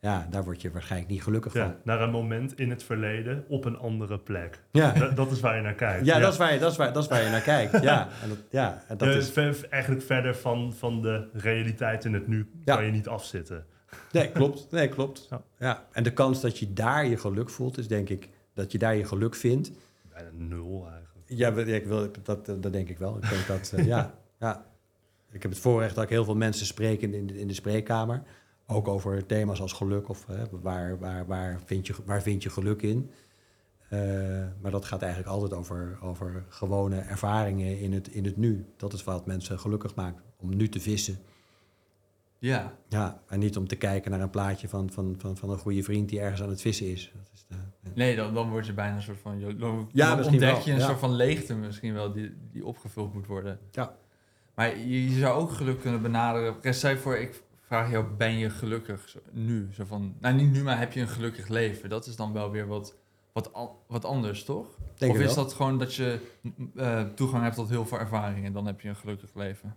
Ja, 0.00 0.26
daar 0.30 0.44
word 0.44 0.62
je 0.62 0.70
waarschijnlijk 0.70 1.10
niet 1.10 1.22
gelukkig 1.22 1.52
van. 1.52 1.60
Ja, 1.60 1.76
naar 1.84 2.00
een 2.00 2.10
moment 2.10 2.58
in 2.58 2.70
het 2.70 2.82
verleden 2.82 3.44
op 3.48 3.64
een 3.64 3.78
andere 3.78 4.18
plek. 4.18 4.60
Ja, 4.70 4.92
Dat, 4.92 5.16
dat 5.16 5.30
is 5.30 5.40
waar 5.40 5.56
je 5.56 5.62
naar 5.62 5.74
kijkt. 5.74 6.06
ja, 6.06 6.18
Dat, 6.18 6.32
is 6.32 6.38
waar 6.38 6.52
je, 6.52 6.58
dat, 6.58 6.70
is 6.70 6.76
waar, 6.76 6.92
dat 6.92 7.02
is 7.02 7.08
waar 7.08 7.22
je 7.22 7.28
naar 7.30 7.40
kijkt. 7.40 7.82
Ja, 7.82 8.08
en 8.22 8.28
dat, 8.28 8.38
ja, 8.50 8.82
en 8.88 8.96
dat 8.96 9.08
Ja, 9.08 9.14
is, 9.14 9.30
ver- 9.30 9.66
eigenlijk 9.70 10.02
verder 10.04 10.34
van, 10.36 10.72
van 10.76 11.02
de 11.02 11.28
realiteit 11.32 12.04
in 12.04 12.14
het 12.14 12.26
nu 12.26 12.50
kan 12.64 12.84
je 12.84 12.90
niet 12.90 13.08
afzitten. 13.08 13.64
nee, 14.12 14.30
klopt. 14.30 14.70
Nee, 14.70 14.88
klopt. 14.88 15.26
Ja. 15.30 15.42
Ja. 15.58 15.84
En 15.92 16.02
de 16.02 16.12
kans 16.12 16.40
dat 16.40 16.58
je 16.58 16.72
daar 16.72 17.06
je 17.06 17.16
geluk 17.16 17.50
voelt, 17.50 17.78
is 17.78 17.88
denk 17.88 18.08
ik 18.08 18.28
dat 18.54 18.72
je 18.72 18.78
daar 18.78 18.96
je 18.96 19.04
geluk 19.04 19.34
vindt. 19.34 19.70
Bijna 20.12 20.28
nul 20.32 20.88
eigenlijk. 20.92 21.24
Ja, 21.26 21.48
ik 21.74 21.86
wil, 21.86 22.10
dat, 22.22 22.46
dat 22.46 22.72
denk 22.72 22.88
ik 22.88 22.98
wel. 22.98 23.16
Ik 23.16 23.28
denk 23.30 23.46
dat, 23.46 23.72
eh, 23.76 23.86
ja, 23.86 24.14
ja. 24.40 24.64
ik 25.30 25.42
heb 25.42 25.50
het 25.50 25.60
voorrecht 25.60 25.94
dat 25.94 26.04
ik 26.04 26.10
heel 26.10 26.24
veel 26.24 26.36
mensen 26.36 26.66
spreek 26.66 27.00
in, 27.02 27.14
in, 27.14 27.26
de, 27.26 27.38
in 27.40 27.46
de 27.46 27.54
spreekkamer. 27.54 28.22
Ook 28.70 28.88
over 28.88 29.26
thema's 29.26 29.60
als 29.60 29.72
geluk 29.72 30.08
of 30.08 30.26
hè, 30.26 30.44
waar, 30.50 30.98
waar, 30.98 31.26
waar, 31.26 31.60
vind 31.64 31.86
je, 31.86 31.94
waar 32.04 32.22
vind 32.22 32.42
je 32.42 32.50
geluk 32.50 32.82
in. 32.82 33.10
Eh, 33.88 34.00
maar 34.60 34.70
dat 34.70 34.84
gaat 34.84 35.02
eigenlijk 35.02 35.32
altijd 35.32 35.52
over, 35.52 35.98
over 36.02 36.44
gewone 36.48 36.98
ervaringen 36.98 37.78
in 37.78 37.92
het, 37.92 38.08
in 38.08 38.24
het 38.24 38.36
nu. 38.36 38.66
Dat 38.76 38.92
is 38.92 39.04
wat 39.04 39.26
mensen 39.26 39.58
gelukkig 39.58 39.94
maakt, 39.94 40.22
om 40.36 40.56
nu 40.56 40.68
te 40.68 40.80
vissen. 40.80 41.18
Ja, 42.38 42.76
Ja, 42.88 43.22
en 43.28 43.38
niet 43.38 43.56
om 43.56 43.68
te 43.68 43.76
kijken 43.76 44.10
naar 44.10 44.20
een 44.20 44.30
plaatje 44.30 44.68
van, 44.68 44.90
van, 44.90 45.14
van, 45.18 45.36
van 45.36 45.50
een 45.50 45.58
goede 45.58 45.82
vriend 45.82 46.08
die 46.08 46.20
ergens 46.20 46.42
aan 46.42 46.48
het 46.48 46.60
vissen 46.60 46.86
is. 46.86 47.12
Dat 47.14 47.30
is 47.32 47.44
de, 47.48 47.54
nee, 47.94 48.16
dan, 48.16 48.34
dan 48.34 48.50
wordt 48.50 48.66
je 48.66 48.72
bijna 48.72 48.96
een 48.96 49.02
soort 49.02 49.20
van... 49.20 49.40
Dan, 49.58 49.88
Ja, 49.92 50.16
dan 50.16 50.24
ontdek 50.24 50.40
wel, 50.40 50.64
je 50.64 50.72
een 50.72 50.78
ja. 50.78 50.86
soort 50.86 50.98
van 50.98 51.14
leegte 51.14 51.54
misschien 51.54 51.94
wel 51.94 52.12
die, 52.12 52.34
die 52.52 52.64
opgevuld 52.64 53.14
moet 53.14 53.26
worden. 53.26 53.58
Ja. 53.70 53.96
Maar 54.54 54.78
je, 54.78 55.10
je 55.10 55.18
zou 55.18 55.40
ook 55.40 55.50
geluk 55.50 55.80
kunnen 55.80 56.02
benaderen. 56.02 56.74
Stel 56.74 56.96
voor, 56.96 57.16
ik 57.16 57.42
vraag 57.70 57.90
jou, 57.90 58.04
ben 58.16 58.38
je 58.38 58.50
gelukkig 58.50 59.16
nu? 59.30 59.68
Zo 59.72 59.84
van, 59.84 60.14
nou, 60.20 60.34
niet 60.34 60.52
nu, 60.52 60.62
maar 60.62 60.78
heb 60.78 60.92
je 60.92 61.00
een 61.00 61.08
gelukkig 61.08 61.48
leven? 61.48 61.88
Dat 61.88 62.06
is 62.06 62.16
dan 62.16 62.32
wel 62.32 62.50
weer 62.50 62.66
wat, 62.66 62.94
wat, 63.32 63.52
al- 63.52 63.82
wat 63.86 64.04
anders, 64.04 64.44
toch? 64.44 64.66
Denk 64.96 65.12
of 65.12 65.18
is 65.20 65.34
dat 65.34 65.52
gewoon 65.52 65.78
dat 65.78 65.94
je 65.94 66.18
eh, 66.76 67.02
toegang 67.14 67.42
hebt 67.42 67.54
tot 67.54 67.68
heel 67.68 67.86
veel 67.86 67.98
ervaring 67.98 68.46
en 68.46 68.52
dan 68.52 68.66
heb 68.66 68.80
je 68.80 68.88
een 68.88 68.96
gelukkig 68.96 69.30
leven? 69.34 69.76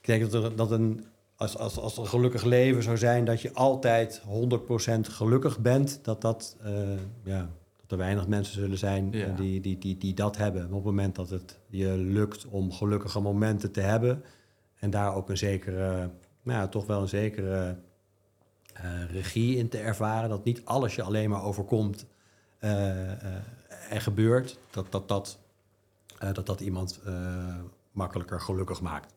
Ik 0.00 0.06
denk 0.06 0.30
dat, 0.30 0.44
er, 0.44 0.56
dat 0.56 0.70
een, 0.70 1.04
als, 1.36 1.56
als, 1.58 1.78
als 1.78 1.96
een 1.98 2.06
gelukkig 2.06 2.44
leven 2.44 2.82
zou 2.82 2.96
zijn 2.98 3.24
dat 3.24 3.40
je 3.40 3.52
altijd 3.52 4.22
100% 4.22 4.24
gelukkig 5.00 5.58
bent, 5.58 5.98
dat, 6.02 6.20
dat, 6.20 6.56
eh, 6.62 6.72
ja, 7.22 7.50
dat 7.80 7.90
er 7.90 7.96
weinig 7.98 8.26
mensen 8.28 8.54
zullen 8.54 8.78
zijn 8.78 9.12
eh, 9.12 9.20
Ja. 9.20 9.34
die, 9.34 9.60
die, 9.60 9.78
die, 9.78 9.98
die 9.98 10.14
dat 10.14 10.36
hebben. 10.36 10.64
Op 10.64 10.72
het 10.72 10.84
moment 10.84 11.14
dat 11.16 11.30
het 11.30 11.58
je 11.66 11.88
lukt 11.96 12.46
om 12.46 12.72
gelukkige 12.72 13.20
momenten 13.20 13.72
te 13.72 13.80
hebben 13.80 14.24
en 14.78 14.90
daar 14.90 15.14
ook 15.14 15.28
een 15.28 15.36
zekere, 15.36 16.10
nou 16.42 16.58
ja, 16.58 16.68
toch 16.68 16.86
wel 16.86 17.00
een 17.00 17.08
zekere 17.08 17.76
eh, 18.72 19.10
regie 19.10 19.56
in 19.56 19.68
te 19.68 19.78
ervaren, 19.78 20.28
dat 20.28 20.44
niet 20.44 20.64
alles 20.64 20.94
je 20.94 21.02
alleen 21.02 21.30
maar 21.30 21.42
overkomt 21.42 22.06
eh, 22.58 23.12
eh, 23.12 23.42
en 23.90 24.00
gebeurt, 24.00 24.58
dat 24.70 24.92
dat, 24.92 25.08
dat, 25.08 25.38
dat, 26.18 26.46
dat 26.46 26.60
iemand 26.60 27.00
makkelijker 27.92 28.40
gelukkig 28.40 28.80
maakt. 28.80 29.14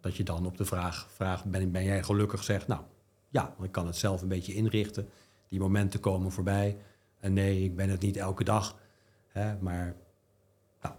Dat 0.00 0.16
je 0.16 0.22
dan 0.22 0.46
op 0.46 0.56
de 0.56 0.64
vraag, 0.64 1.08
vraag 1.10 1.44
ben, 1.44 1.72
ben 1.72 1.84
jij 1.84 2.02
gelukkig, 2.02 2.44
zegt, 2.44 2.66
nou 2.66 2.82
ja, 3.28 3.54
ik 3.62 3.72
kan 3.72 3.86
het 3.86 3.96
zelf 3.96 4.22
een 4.22 4.28
beetje 4.28 4.54
inrichten. 4.54 5.08
Die 5.48 5.60
momenten 5.60 6.00
komen 6.00 6.32
voorbij. 6.32 6.76
En 7.20 7.32
nee, 7.32 7.64
ik 7.64 7.76
ben 7.76 7.90
het 7.90 8.00
niet 8.00 8.16
elke 8.16 8.44
dag. 8.44 8.76
Hè, 9.28 9.56
maar 9.60 9.94
nou, 10.82 10.94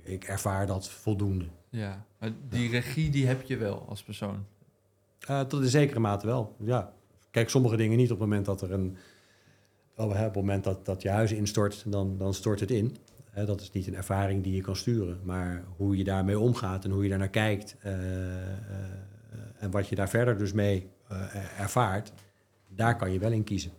ik 0.00 0.24
ervaar 0.24 0.66
dat 0.66 0.88
voldoende. 0.88 1.48
Ja, 1.72 2.04
maar 2.18 2.32
die 2.48 2.70
regie 2.70 3.10
die 3.10 3.26
heb 3.26 3.42
je 3.42 3.56
wel 3.56 3.86
als 3.88 4.02
persoon. 4.02 4.46
Eh, 5.20 5.40
tot 5.40 5.62
in 5.62 5.68
zekere 5.68 6.00
mate 6.00 6.26
wel, 6.26 6.56
ja. 6.58 6.92
Kijk, 7.30 7.48
sommige 7.48 7.76
dingen 7.76 7.96
niet 7.96 8.10
op 8.10 8.18
het 8.18 8.28
moment 8.28 8.46
dat 8.46 8.62
er 8.62 8.72
een... 8.72 8.96
Oh, 9.96 10.06
op 10.06 10.14
het 10.14 10.34
moment 10.34 10.64
dat, 10.64 10.84
dat 10.86 11.02
je 11.02 11.08
huis 11.08 11.32
instort, 11.32 11.84
dan, 11.86 12.16
dan 12.18 12.34
stort 12.34 12.60
het 12.60 12.70
in. 12.70 12.96
Hè, 13.30 13.44
dat 13.44 13.60
is 13.60 13.72
niet 13.72 13.86
een 13.86 13.94
ervaring 13.94 14.42
die 14.42 14.54
je 14.54 14.60
kan 14.60 14.76
sturen. 14.76 15.20
Maar 15.24 15.64
hoe 15.76 15.96
je 15.96 16.04
daarmee 16.04 16.38
omgaat 16.38 16.84
en 16.84 16.90
hoe 16.90 17.02
je 17.02 17.08
daar 17.08 17.18
naar 17.18 17.28
kijkt... 17.28 17.76
eh, 17.80 17.92
eh, 17.92 18.58
en 19.58 19.70
wat 19.70 19.88
je 19.88 19.94
daar 19.94 20.08
verder 20.08 20.38
dus 20.38 20.52
mee 20.52 20.90
ervaart... 21.58 22.12
daar 22.68 22.96
kan 22.96 23.12
je 23.12 23.18
wel 23.18 23.32
in 23.32 23.44
kiezen. 23.44 23.72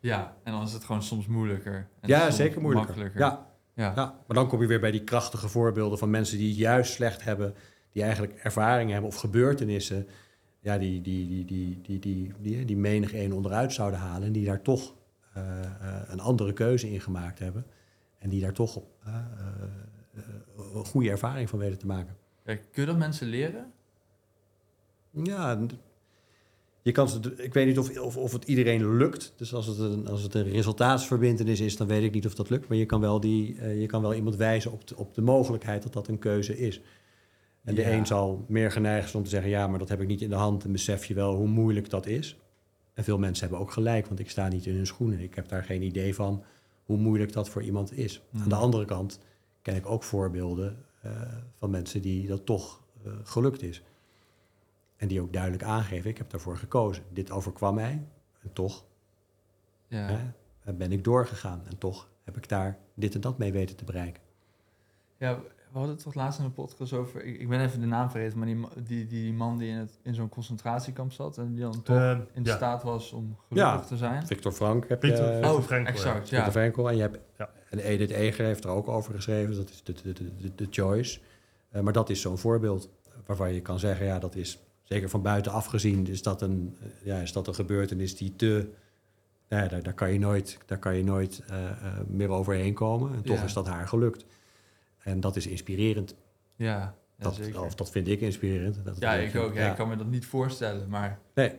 Ja, 0.00 0.36
en 0.42 0.52
dan 0.52 0.62
is 0.62 0.72
het 0.72 0.84
gewoon 0.84 1.02
soms 1.02 1.26
moeilijker. 1.26 1.88
En 2.00 2.08
ja, 2.08 2.30
zeker 2.30 2.60
moeilijker. 2.60 2.94
makkelijker. 2.94 3.20
Ja, 3.20 3.46
ja. 3.76 3.92
ja, 3.96 4.20
maar 4.26 4.36
dan 4.36 4.48
kom 4.48 4.60
je 4.60 4.66
weer 4.66 4.80
bij 4.80 4.90
die 4.90 5.04
krachtige 5.04 5.48
voorbeelden 5.48 5.98
van 5.98 6.10
mensen 6.10 6.38
die 6.38 6.48
het 6.48 6.56
juist 6.56 6.92
slecht 6.92 7.24
hebben, 7.24 7.54
die 7.92 8.02
eigenlijk 8.02 8.32
ervaringen 8.32 8.92
hebben 8.92 9.10
of 9.10 9.16
gebeurtenissen, 9.16 10.06
ja, 10.60 10.78
die, 10.78 11.00
die, 11.00 11.28
die, 11.28 11.44
die, 11.44 11.80
die, 11.82 11.98
die, 12.00 12.32
die, 12.40 12.64
die 12.64 12.76
menig 12.76 13.14
een 13.14 13.32
onderuit 13.32 13.72
zouden 13.72 13.98
halen 13.98 14.26
en 14.26 14.32
die 14.32 14.44
daar 14.44 14.62
toch 14.62 14.94
eh, 15.34 15.64
eh, 15.64 16.02
een 16.06 16.20
andere 16.20 16.52
keuze 16.52 16.90
in 16.90 17.00
gemaakt 17.00 17.38
hebben 17.38 17.66
en 18.18 18.28
die 18.28 18.40
daar 18.40 18.52
toch 18.52 18.82
eh, 19.04 19.14
eh, 19.14 20.22
een 20.74 20.84
goede 20.84 21.10
ervaring 21.10 21.48
van 21.48 21.58
weten 21.58 21.78
te 21.78 21.86
maken. 21.86 22.16
Ja, 22.44 22.54
kun 22.54 22.82
je 22.82 22.86
dat 22.86 22.96
mensen 22.96 23.26
leren? 23.26 23.72
Ja, 25.10 25.58
je 26.86 26.92
kan 26.92 27.08
ze, 27.08 27.34
ik 27.36 27.54
weet 27.54 27.66
niet 27.66 27.78
of, 27.78 27.98
of, 27.98 28.16
of 28.16 28.32
het 28.32 28.44
iedereen 28.44 28.96
lukt. 28.96 29.32
Dus 29.36 29.54
als 29.54 29.66
het, 29.66 29.78
een, 29.78 30.08
als 30.08 30.22
het 30.22 30.34
een 30.34 30.48
resultaatsverbintenis 30.50 31.60
is, 31.60 31.76
dan 31.76 31.86
weet 31.86 32.02
ik 32.02 32.12
niet 32.12 32.26
of 32.26 32.34
dat 32.34 32.50
lukt. 32.50 32.68
Maar 32.68 32.76
je 32.76 32.86
kan 32.86 33.00
wel, 33.00 33.20
die, 33.20 33.58
eh, 33.58 33.80
je 33.80 33.86
kan 33.86 34.02
wel 34.02 34.14
iemand 34.14 34.36
wijzen 34.36 34.72
op 34.72 34.86
de, 34.86 34.96
op 34.96 35.14
de 35.14 35.22
mogelijkheid 35.22 35.82
dat 35.82 35.92
dat 35.92 36.08
een 36.08 36.18
keuze 36.18 36.58
is. 36.58 36.80
En 37.64 37.74
de 37.74 37.80
Ja. 37.80 37.92
een 37.92 38.06
zal 38.06 38.44
meer 38.48 38.70
geneigd 38.70 39.04
zijn 39.04 39.16
om 39.16 39.22
te 39.22 39.30
zeggen... 39.30 39.50
ja, 39.50 39.66
maar 39.66 39.78
dat 39.78 39.88
heb 39.88 40.00
ik 40.00 40.06
niet 40.06 40.20
in 40.20 40.28
de 40.28 40.34
hand 40.34 40.64
en 40.64 40.72
besef 40.72 41.04
je 41.04 41.14
wel 41.14 41.34
hoe 41.34 41.48
moeilijk 41.48 41.90
dat 41.90 42.06
is. 42.06 42.36
En 42.94 43.04
veel 43.04 43.18
mensen 43.18 43.42
hebben 43.42 43.66
ook 43.66 43.72
gelijk, 43.72 44.06
want 44.06 44.20
ik 44.20 44.30
sta 44.30 44.48
niet 44.48 44.66
in 44.66 44.74
hun 44.74 44.86
schoenen. 44.86 45.20
Ik 45.20 45.34
heb 45.34 45.48
daar 45.48 45.64
geen 45.64 45.82
idee 45.82 46.14
van 46.14 46.42
hoe 46.84 46.96
moeilijk 46.96 47.32
dat 47.32 47.48
voor 47.48 47.62
iemand 47.62 47.98
is. 47.98 48.22
Mhm. 48.30 48.42
Aan 48.42 48.48
de 48.48 48.54
andere 48.54 48.84
kant 48.84 49.20
ken 49.62 49.76
ik 49.76 49.86
ook 49.86 50.02
voorbeelden 50.02 50.76
eh, 51.02 51.10
van 51.58 51.70
mensen 51.70 52.02
die 52.02 52.26
dat 52.26 52.46
toch 52.46 52.80
eh, 53.04 53.12
gelukt 53.22 53.62
is. 53.62 53.82
En 54.96 55.08
die 55.08 55.20
ook 55.20 55.32
duidelijk 55.32 55.62
aangeven, 55.62 56.10
ik 56.10 56.18
heb 56.18 56.30
daarvoor 56.30 56.56
gekozen. 56.56 57.02
Dit 57.12 57.30
overkwam 57.30 57.74
mij 57.74 58.06
en 58.42 58.52
toch 58.52 58.84
Ja. 59.86 60.18
hè, 60.60 60.72
ben 60.72 60.92
ik 60.92 61.04
doorgegaan. 61.04 61.62
En 61.70 61.78
toch 61.78 62.08
heb 62.24 62.36
ik 62.36 62.48
daar 62.48 62.78
dit 62.94 63.14
en 63.14 63.20
dat 63.20 63.38
mee 63.38 63.52
weten 63.52 63.76
te 63.76 63.84
bereiken. 63.84 64.22
Ja, 65.16 65.34
we 65.70 65.78
hadden 65.82 65.94
het 65.94 66.04
toch 66.04 66.14
laatst 66.14 66.38
in 66.38 66.44
de 66.44 66.50
podcast 66.50 66.92
over... 66.92 67.24
Ik, 67.24 67.40
ik 67.40 67.48
ben 67.48 67.60
even 67.60 67.80
de 67.80 67.86
naam 67.86 68.10
vergeten, 68.10 68.38
maar 68.38 68.46
die, 68.48 68.66
die, 68.84 69.06
die 69.06 69.32
man 69.32 69.58
die 69.58 69.68
in, 69.68 69.76
het, 69.76 69.98
in 70.02 70.14
zo'n 70.14 70.28
concentratiekamp 70.28 71.12
zat... 71.12 71.38
en 71.38 71.52
die 71.52 71.60
dan 71.60 71.82
toch 71.82 71.96
Eh, 71.96 72.18
in 72.32 72.44
ja. 72.44 72.56
staat 72.56 72.82
was 72.82 73.12
om 73.12 73.36
gelukkig 73.48 73.72
Ja. 73.72 73.86
te 73.86 73.96
zijn. 73.96 74.26
Victor 74.26 74.52
Frank 74.52 74.88
heb 74.88 75.00
Victor- 75.00 75.26
je... 75.26 75.32
Victor 75.32 75.54
oh, 75.54 75.62
Frankl, 75.62 75.88
ja. 75.88 75.94
exact, 75.94 76.28
Victor 76.28 76.38
ja. 76.38 76.50
Frankl. 76.50 76.88
En 76.88 76.94
je 76.96 77.00
hebt 77.02 77.18
Ja. 77.38 77.50
en 77.70 77.78
Edith 77.78 78.10
Eger 78.10 78.44
heeft 78.44 78.64
er 78.64 78.70
ook 78.70 78.88
over 78.88 79.14
geschreven. 79.14 79.56
Dat 79.56 79.68
is 79.68 79.82
de, 79.82 79.92
de, 79.92 80.12
de, 80.12 80.36
de, 80.36 80.54
de 80.54 80.66
choice. 80.70 81.20
Eh, 81.70 81.80
maar 81.82 81.92
dat 81.92 82.10
is 82.10 82.20
zo'n 82.20 82.38
voorbeeld 82.38 82.88
waarvan 83.26 83.52
je 83.54 83.60
kan 83.60 83.78
zeggen... 83.78 84.06
ja, 84.06 84.18
dat 84.18 84.34
is 84.34 84.58
zeker 84.86 85.08
van 85.08 85.22
buitenaf 85.22 85.66
gezien... 85.66 86.06
is 86.06 86.22
dat 86.22 86.42
een, 86.42 86.76
eh, 86.80 86.86
ja, 87.04 87.18
is 87.18 87.32
dat 87.32 87.46
een 87.46 87.54
gebeurtenis 87.54 88.16
die 88.16 88.36
te... 88.36 88.70
Nou 89.48 89.62
ja, 89.62 89.68
daar, 89.68 89.82
daar 89.82 89.94
kan 89.94 90.12
je 90.12 90.18
nooit, 90.18 90.58
daar 90.66 90.78
kan 90.78 90.96
je 90.96 91.04
nooit 91.04 91.42
eh, 91.48 91.70
eh, 91.70 91.76
meer 92.06 92.28
overheen 92.28 92.74
komen. 92.74 93.14
En 93.14 93.22
toch 93.22 93.36
Ja. 93.36 93.44
is 93.44 93.52
dat 93.52 93.66
haar 93.66 93.88
gelukt. 93.88 94.24
En 94.98 95.20
dat 95.20 95.36
is 95.36 95.46
inspirerend. 95.46 96.14
Ja, 96.56 96.94
Dat, 97.18 97.34
zeker. 97.34 97.62
of 97.62 97.74
dat 97.74 97.90
vind 97.90 98.08
ik 98.08 98.20
inspirerend. 98.20 98.84
Dat 98.84 98.96
ja, 98.98 99.12
ik 99.14 99.36
ook. 99.36 99.54
Ja. 99.54 99.70
Ik 99.70 99.76
kan 99.76 99.88
me 99.88 99.96
dat 99.96 100.06
niet 100.06 100.26
voorstellen, 100.26 100.88
maar 100.88 101.18
Nee, 101.34 101.52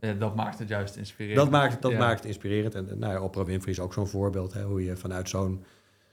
ja, 0.00 0.12
dat 0.12 0.34
maakt 0.34 0.58
het 0.58 0.68
juist 0.68 0.96
inspirerend. 0.96 1.40
dat 1.40 1.50
maakt, 1.50 1.82
dat 1.82 1.92
maakt 1.92 2.18
het 2.18 2.24
inspirerend. 2.28 2.74
En 2.74 2.98
nou 2.98 3.12
ja, 3.12 3.22
Oprah 3.22 3.46
Winfrey 3.46 3.72
is 3.72 3.80
ook 3.80 3.92
zo'n 3.92 4.08
voorbeeld. 4.08 4.52
Hè, 4.52 4.62
hoe 4.62 4.84
je 4.84 4.96
vanuit 4.96 5.28
zo'n 5.28 5.64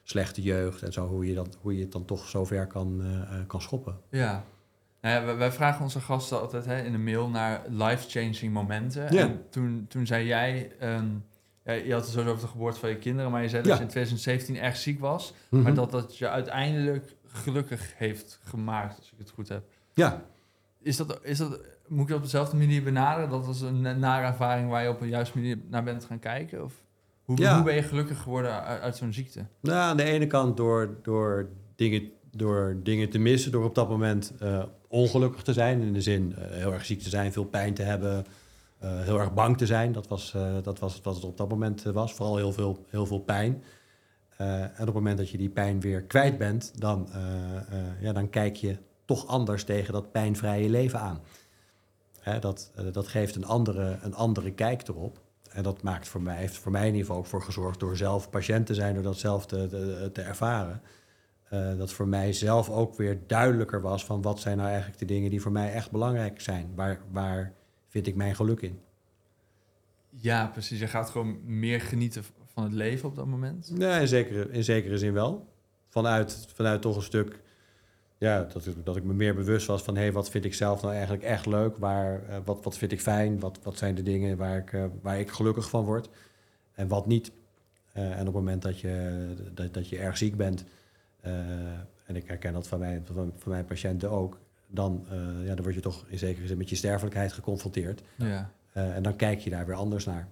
slechte 0.03 0.41
jeugd 0.41 0.81
en 0.81 0.93
zo... 0.93 1.07
hoe 1.07 1.27
je, 1.27 1.33
dat, 1.33 1.57
hoe 1.61 1.75
je 1.75 1.81
het 1.81 1.91
dan 1.91 2.05
toch 2.05 2.27
zover 2.27 2.67
kan, 2.67 3.01
kan 3.47 3.61
schoppen. 3.61 3.99
Ja. 4.09 4.45
Wij, 5.37 5.51
vragen 5.51 5.81
onze 5.83 5.99
gasten 6.01 6.39
altijd 6.41 6.65
hè, 6.65 6.81
in 6.81 6.91
de 6.91 6.97
mail 6.97 7.29
naar 7.29 7.61
life-changing 7.69 8.53
momenten. 8.53 9.13
Ja. 9.13 9.21
En 9.21 9.45
toen, 9.49 9.85
toen 9.89 10.05
zei 10.05 10.25
jij, 10.25 10.71
ehm, 10.79 11.05
ja, 11.63 11.71
je 11.73 11.93
had 11.93 12.01
het 12.03 12.11
zo 12.13 12.19
over 12.19 12.41
de 12.41 12.47
geboorte 12.47 12.79
van 12.79 12.89
je 12.89 12.95
kinderen, 12.97 13.31
maar 13.31 13.41
je 13.41 13.49
zei 13.49 13.63
dat 13.63 13.77
je 13.77 13.83
in 13.83 13.89
2017 13.89 14.57
erg 14.57 14.75
ziek 14.77 14.99
was, 14.99 15.33
Mhm. 15.49 15.63
maar 15.63 15.73
dat 15.73 15.91
dat 15.91 16.17
je 16.17 16.29
uiteindelijk 16.29 17.15
gelukkig 17.27 17.93
heeft 17.95 18.39
gemaakt, 18.43 18.97
als 18.97 19.11
ik 19.11 19.17
het 19.17 19.29
goed 19.29 19.49
heb. 19.49 19.63
Ja, 19.93 20.21
Is 20.81 20.97
dat, 20.97 21.19
is 21.23 21.37
dat, 21.37 21.59
moet 21.87 22.01
ik 22.01 22.07
dat 22.07 22.17
op 22.17 22.23
dezelfde 22.23 22.57
manier 22.57 22.83
benaderen? 22.83 23.29
Dat 23.29 23.45
was 23.45 23.61
een 23.61 23.81
nare 23.99 24.25
ervaring 24.27 24.69
waar 24.69 24.83
je 24.83 24.89
op 24.89 25.01
een 25.01 25.07
juiste 25.09 25.37
manier 25.37 25.57
naar 25.69 25.83
bent 25.83 26.05
gaan 26.05 26.19
kijken? 26.19 26.63
Of 26.63 26.73
hoe, 27.23 27.37
Ja. 27.37 27.55
hoe 27.55 27.63
ben 27.63 27.75
je 27.75 27.81
gelukkig 27.83 28.21
geworden 28.21 28.63
uit, 28.63 28.81
uit 28.81 28.95
zo'n 28.97 29.13
ziekte? 29.13 29.45
nou, 29.61 29.77
aan 29.77 29.97
de 29.97 30.03
ene 30.03 30.27
kant 30.27 30.57
door, 30.57 30.97
door, 31.01 31.49
dingen, 31.75 32.11
door 32.37 32.79
dingen 32.83 33.09
te 33.09 33.19
missen... 33.19 33.51
door 33.51 33.65
op 33.65 33.75
dat 33.75 33.89
moment 33.89 34.33
eh, 34.39 34.63
ongelukkig 34.87 35.41
te 35.41 35.53
zijn. 35.53 35.81
In 35.81 35.93
de 35.93 36.01
zin 36.01 36.35
eh, 36.35 36.49
heel 36.49 36.73
erg 36.73 36.85
ziek 36.85 37.01
te 37.01 37.09
zijn, 37.09 37.31
veel 37.31 37.45
pijn 37.45 37.73
te 37.73 37.83
hebben... 37.83 38.25
eh, 38.79 39.01
heel 39.01 39.19
erg 39.19 39.33
bang 39.33 39.57
te 39.57 39.65
zijn. 39.65 39.91
Dat 39.91 40.07
was, 40.07 40.35
dat 40.63 40.79
was 40.79 40.99
wat 41.03 41.15
het 41.15 41.23
op 41.23 41.37
dat 41.37 41.49
moment 41.49 41.83
was. 41.83 42.13
Vooral 42.13 42.37
heel 42.37 42.51
veel, 42.51 42.85
heel 42.89 43.05
veel 43.05 43.19
pijn. 43.19 43.63
En 44.37 44.71
op 44.79 44.85
het 44.85 44.93
moment 44.93 45.17
dat 45.17 45.29
je 45.29 45.37
die 45.37 45.49
pijn 45.49 45.79
weer 45.79 46.03
kwijt 46.03 46.37
bent... 46.37 46.71
dan, 46.79 47.09
ja, 47.99 48.13
dan 48.13 48.29
kijk 48.29 48.55
je 48.55 48.77
toch 49.05 49.27
anders 49.27 49.63
tegen 49.63 49.93
dat 49.93 50.11
pijnvrije 50.11 50.69
leven 50.69 50.99
aan. 50.99 51.21
Hè, 52.19 52.39
dat, 52.39 52.71
dat 52.91 53.07
geeft 53.07 53.35
een 53.35 53.45
andere, 53.45 53.97
een 54.01 54.13
andere 54.13 54.51
kijk 54.51 54.87
erop. 54.87 55.19
En 55.51 55.63
dat 55.63 55.81
maakt 55.81 56.07
voor 56.07 56.21
mij, 56.21 56.37
heeft 56.37 56.57
voor 56.57 56.71
mij 56.71 56.81
in 56.81 56.87
ieder 56.87 57.05
geval 57.05 57.17
ook 57.17 57.25
voor 57.25 57.41
gezorgd... 57.41 57.79
door 57.79 57.97
zelf 57.97 58.29
patiënt 58.29 58.65
te 58.65 58.73
zijn, 58.73 58.93
door 58.93 59.03
dat 59.03 59.17
zelf 59.17 59.45
te, 59.45 60.09
te 60.13 60.21
ervaren... 60.21 60.81
eh, 61.49 61.77
dat 61.77 61.91
voor 61.93 62.07
mij 62.07 62.33
zelf 62.33 62.69
ook 62.69 62.95
weer 62.95 63.19
duidelijker 63.27 63.81
was... 63.81 64.05
van 64.05 64.21
wat 64.21 64.39
zijn 64.39 64.57
nou 64.57 64.69
eigenlijk 64.69 64.99
de 64.99 65.05
dingen 65.05 65.29
die 65.29 65.41
voor 65.41 65.51
mij 65.51 65.73
echt 65.73 65.91
belangrijk 65.91 66.41
zijn. 66.41 66.71
Waar, 66.75 66.99
waar 67.11 67.53
vind 67.87 68.07
ik 68.07 68.15
mijn 68.15 68.35
geluk 68.35 68.61
in? 68.61 68.79
Ja, 70.09 70.47
precies. 70.47 70.79
Je 70.79 70.87
gaat 70.87 71.09
gewoon 71.09 71.39
meer 71.43 71.81
genieten 71.81 72.23
van 72.45 72.63
het 72.63 72.73
leven 72.73 73.09
op 73.09 73.15
dat 73.15 73.25
moment. 73.25 73.71
Ja, 73.77 73.97
in 73.97 74.07
zekere, 74.07 74.49
in 74.51 74.63
zekere 74.63 74.97
zin 74.97 75.13
wel. 75.13 75.47
Vanuit, 75.89 76.47
vanuit 76.55 76.81
toch 76.81 76.95
een 76.95 77.01
stuk 77.01 77.41
ja, 78.17 78.43
dat, 78.53 78.65
ik- 78.65 78.85
dat 78.85 78.95
ik 78.95 79.03
me 79.03 79.13
meer 79.13 79.35
bewust 79.35 79.67
was 79.67 79.83
van... 79.83 79.95
hé, 79.95 80.01
hey, 80.01 80.11
wat 80.11 80.29
vind 80.29 80.45
ik 80.45 80.53
zelf 80.53 80.81
nou 80.81 80.93
eigenlijk 80.93 81.23
echt 81.23 81.45
leuk? 81.45 81.77
Waar, 81.77 82.23
eh, 82.23 82.37
wat, 82.45 82.63
wat 82.63 82.77
vind 82.77 82.91
ik 82.91 83.01
fijn? 83.01 83.39
Wat, 83.39 83.59
wat 83.63 83.77
zijn 83.77 83.95
de 83.95 84.03
dingen 84.03 84.37
waar 84.37 84.57
ik, 84.57 84.73
eh, 84.73 84.85
waar 85.01 85.19
ik 85.19 85.29
gelukkig 85.29 85.69
van 85.69 85.85
word? 85.85 86.09
En 86.73 86.87
wat 86.87 87.05
niet? 87.07 87.31
En 87.93 88.19
op 88.19 88.25
het 88.25 88.33
moment 88.33 88.61
dat 88.61 88.79
je, 88.79 89.25
dat, 89.53 89.73
dat 89.73 89.89
je 89.89 89.97
erg 89.97 90.17
ziek 90.17 90.35
bent... 90.37 90.63
eh, 91.27 91.79
en 92.05 92.15
ik 92.15 92.27
herken 92.27 92.53
dat 92.53 92.67
van 92.67 92.79
mijn, 92.79 93.05
van, 93.05 93.33
van 93.35 93.51
mijn 93.51 93.65
patiënten 93.65 94.11
ook... 94.11 94.39
Dan, 94.69 95.05
eh, 95.09 95.17
ja, 95.45 95.55
dan 95.55 95.63
word 95.63 95.75
je 95.75 95.81
toch 95.81 96.05
in 96.07 96.17
zekere 96.17 96.47
zin 96.47 96.57
met 96.57 96.69
je 96.69 96.75
sterfelijkheid 96.75 97.33
geconfronteerd. 97.33 98.03
Ja. 98.15 98.51
Eh, 98.73 98.95
en 98.95 99.03
dan 99.03 99.15
kijk 99.15 99.39
je 99.39 99.49
daar 99.49 99.65
weer 99.65 99.75
anders 99.75 100.05
naar. 100.05 100.27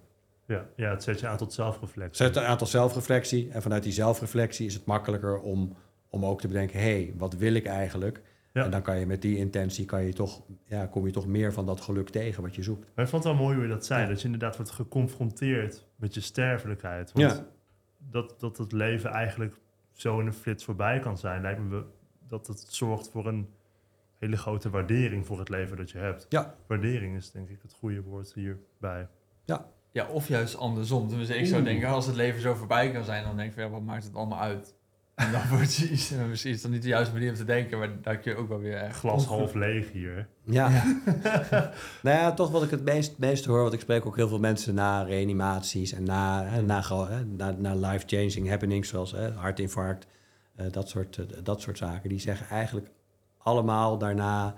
Ja, 0.46 0.66
ja, 0.76 0.90
het 0.90 1.02
zet 1.02 1.20
je 1.20 1.26
aan 1.26 1.36
tot 1.36 1.52
zelfreflectie. 1.52 2.26
Zet 2.26 2.36
een 2.36 2.42
aantal 2.42 2.66
zelfreflectie. 2.66 3.50
En 3.50 3.62
vanuit 3.62 3.82
die 3.82 3.92
zelfreflectie 3.92 4.66
is 4.66 4.74
het 4.74 4.84
makkelijker 4.84 5.40
om, 5.40 5.76
om 6.08 6.24
ook 6.24 6.40
te 6.40 6.48
bedenken: 6.48 6.78
hé, 6.80 7.02
hey, 7.02 7.14
wat 7.16 7.34
wil 7.34 7.54
ik 7.54 7.66
eigenlijk? 7.66 8.22
Ja. 8.52 8.64
En 8.64 8.70
dan 8.70 8.82
kan 8.82 8.98
je 8.98 9.06
met 9.06 9.22
die 9.22 9.36
intentie 9.36 9.84
kan 9.84 10.04
je 10.04 10.12
toch, 10.12 10.42
ja, 10.64 10.86
kom 10.86 11.06
je 11.06 11.12
toch 11.12 11.26
meer 11.26 11.52
van 11.52 11.66
dat 11.66 11.80
geluk 11.80 12.08
tegen 12.08 12.42
wat 12.42 12.54
je 12.54 12.62
zoekt. 12.62 12.90
Maar 12.94 13.04
ik 13.04 13.10
vond 13.10 13.24
het 13.24 13.32
wel 13.32 13.42
mooi 13.42 13.54
hoe 13.54 13.64
je 13.64 13.70
dat 13.70 13.86
zei. 13.86 14.02
Ja. 14.02 14.08
Dat 14.08 14.18
je 14.18 14.24
inderdaad 14.24 14.56
wordt 14.56 14.70
geconfronteerd 14.70 15.86
met 15.96 16.14
je 16.14 16.20
sterfelijkheid. 16.20 17.12
Want 17.12 17.36
Ja. 17.36 17.46
dat, 17.98 18.34
dat 18.38 18.58
het 18.58 18.72
leven 18.72 19.10
eigenlijk 19.10 19.54
zo 19.96 20.20
in 20.20 20.26
een 20.26 20.32
flits 20.32 20.64
voorbij 20.64 20.98
kan 20.98 21.18
zijn, 21.18 21.42
lijkt 21.42 21.60
me 21.60 21.84
dat 22.26 22.46
het 22.46 22.66
zorgt 22.68 23.10
voor 23.10 23.26
een 23.26 23.48
hele 24.18 24.36
grote 24.36 24.70
waardering 24.70 25.26
voor 25.26 25.38
het 25.38 25.48
leven 25.48 25.76
dat 25.76 25.90
je 25.90 25.98
hebt. 25.98 26.26
Ja. 26.28 26.54
Waardering 26.66 27.16
is 27.16 27.30
denk 27.30 27.48
ik 27.48 27.58
het 27.62 27.72
goede 27.72 28.02
woord 28.02 28.34
hierbij. 28.34 29.08
ja, 29.96 30.08
of 30.08 30.28
juist 30.28 30.56
andersom. 30.56 31.08
Dus 31.08 31.28
ik 31.28 31.46
zou 31.46 31.62
denken, 31.62 31.88
als 31.88 32.06
het 32.06 32.16
leven 32.16 32.40
zo 32.40 32.54
voorbij 32.54 32.92
kan 32.92 33.04
zijn, 33.04 33.24
dan 33.24 33.36
denk 33.36 33.50
ik 33.50 33.58
ja, 33.58 33.68
wat 33.68 33.82
maakt 33.82 34.04
het 34.04 34.14
allemaal 34.14 34.40
uit? 34.40 34.74
En 35.16 35.32
dan 35.32 35.40
wordt 35.50 35.76
het 35.76 35.90
iets, 35.90 36.10
en 36.10 36.28
misschien 36.28 36.52
is 36.52 36.62
dat 36.62 36.70
niet 36.70 36.82
de 36.82 36.88
juiste 36.88 37.12
manier 37.12 37.30
om 37.30 37.36
te 37.36 37.44
denken, 37.44 37.78
maar 37.78 38.16
kun 38.16 38.32
je 38.32 38.38
ook 38.38 38.48
wel 38.48 38.58
weer 38.58 38.76
echt... 38.76 38.96
Glas 38.98 39.24
half 39.24 39.54
leeg 39.54 39.92
hier. 39.92 40.28
Ja. 40.44 40.68
nou 42.02 42.16
ja, 42.18 42.32
toch 42.32 42.50
wat 42.50 42.62
ik 42.62 42.70
het 42.70 42.84
meest, 42.84 43.18
meest 43.18 43.44
hoor, 43.44 43.60
want 43.60 43.72
ik 43.72 43.80
spreek 43.80 44.06
ook 44.06 44.16
heel 44.16 44.28
veel 44.28 44.38
mensen 44.38 44.74
na 44.74 45.02
reanimaties 45.02 45.92
en 45.92 46.02
na, 46.04 46.44
hè, 46.44 46.62
na, 46.62 46.82
ge- 46.82 47.06
hè, 47.08 47.24
na, 47.24 47.50
na 47.50 47.74
life-changing 47.74 48.48
happenings 48.48 48.88
zoals 48.88 49.12
hè, 49.12 49.30
hartinfarct, 49.32 50.06
eh, 50.56 50.66
dat, 50.70 50.88
soort, 50.88 51.16
eh, 51.18 51.24
dat 51.42 51.60
soort 51.60 51.78
zaken. 51.78 52.08
Die 52.08 52.20
zeggen 52.20 52.46
eigenlijk 52.48 52.90
allemaal 53.38 53.98
daarna 53.98 54.54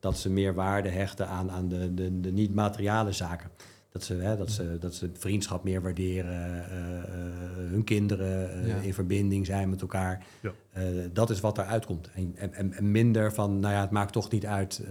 dat 0.00 0.18
ze 0.18 0.30
meer 0.30 0.54
waarde 0.54 0.88
hechten 0.88 1.28
aan, 1.28 1.50
aan 1.50 1.68
de, 1.68 1.94
de, 1.94 2.20
de 2.20 2.32
niet-materiale 2.32 3.12
zaken. 3.12 3.50
Dat 3.92 4.04
ze, 4.04 4.14
hè, 4.14 4.36
dat, 4.36 4.50
ze, 4.50 4.78
dat 4.78 4.94
ze 4.94 5.10
vriendschap 5.14 5.64
meer 5.64 5.82
waarderen, 5.82 6.32
eh, 6.32 6.98
eh, 6.98 7.70
hun 7.70 7.84
kinderen 7.84 8.64
eh, 8.64 8.84
in 8.84 8.94
verbinding 8.94 9.46
zijn 9.46 9.70
met 9.70 9.80
elkaar. 9.80 10.26
Dat 11.12 11.30
is 11.30 11.40
wat 11.40 11.58
eruit 11.58 11.86
komt. 11.86 12.10
En, 12.14 12.34
en, 12.36 12.72
en 12.72 12.90
minder 12.90 13.32
van, 13.32 13.60
nou 13.60 13.74
ja, 13.74 13.80
het 13.80 13.90
maakt 13.90 14.12
toch 14.12 14.30
niet 14.30 14.46
uit. 14.46 14.82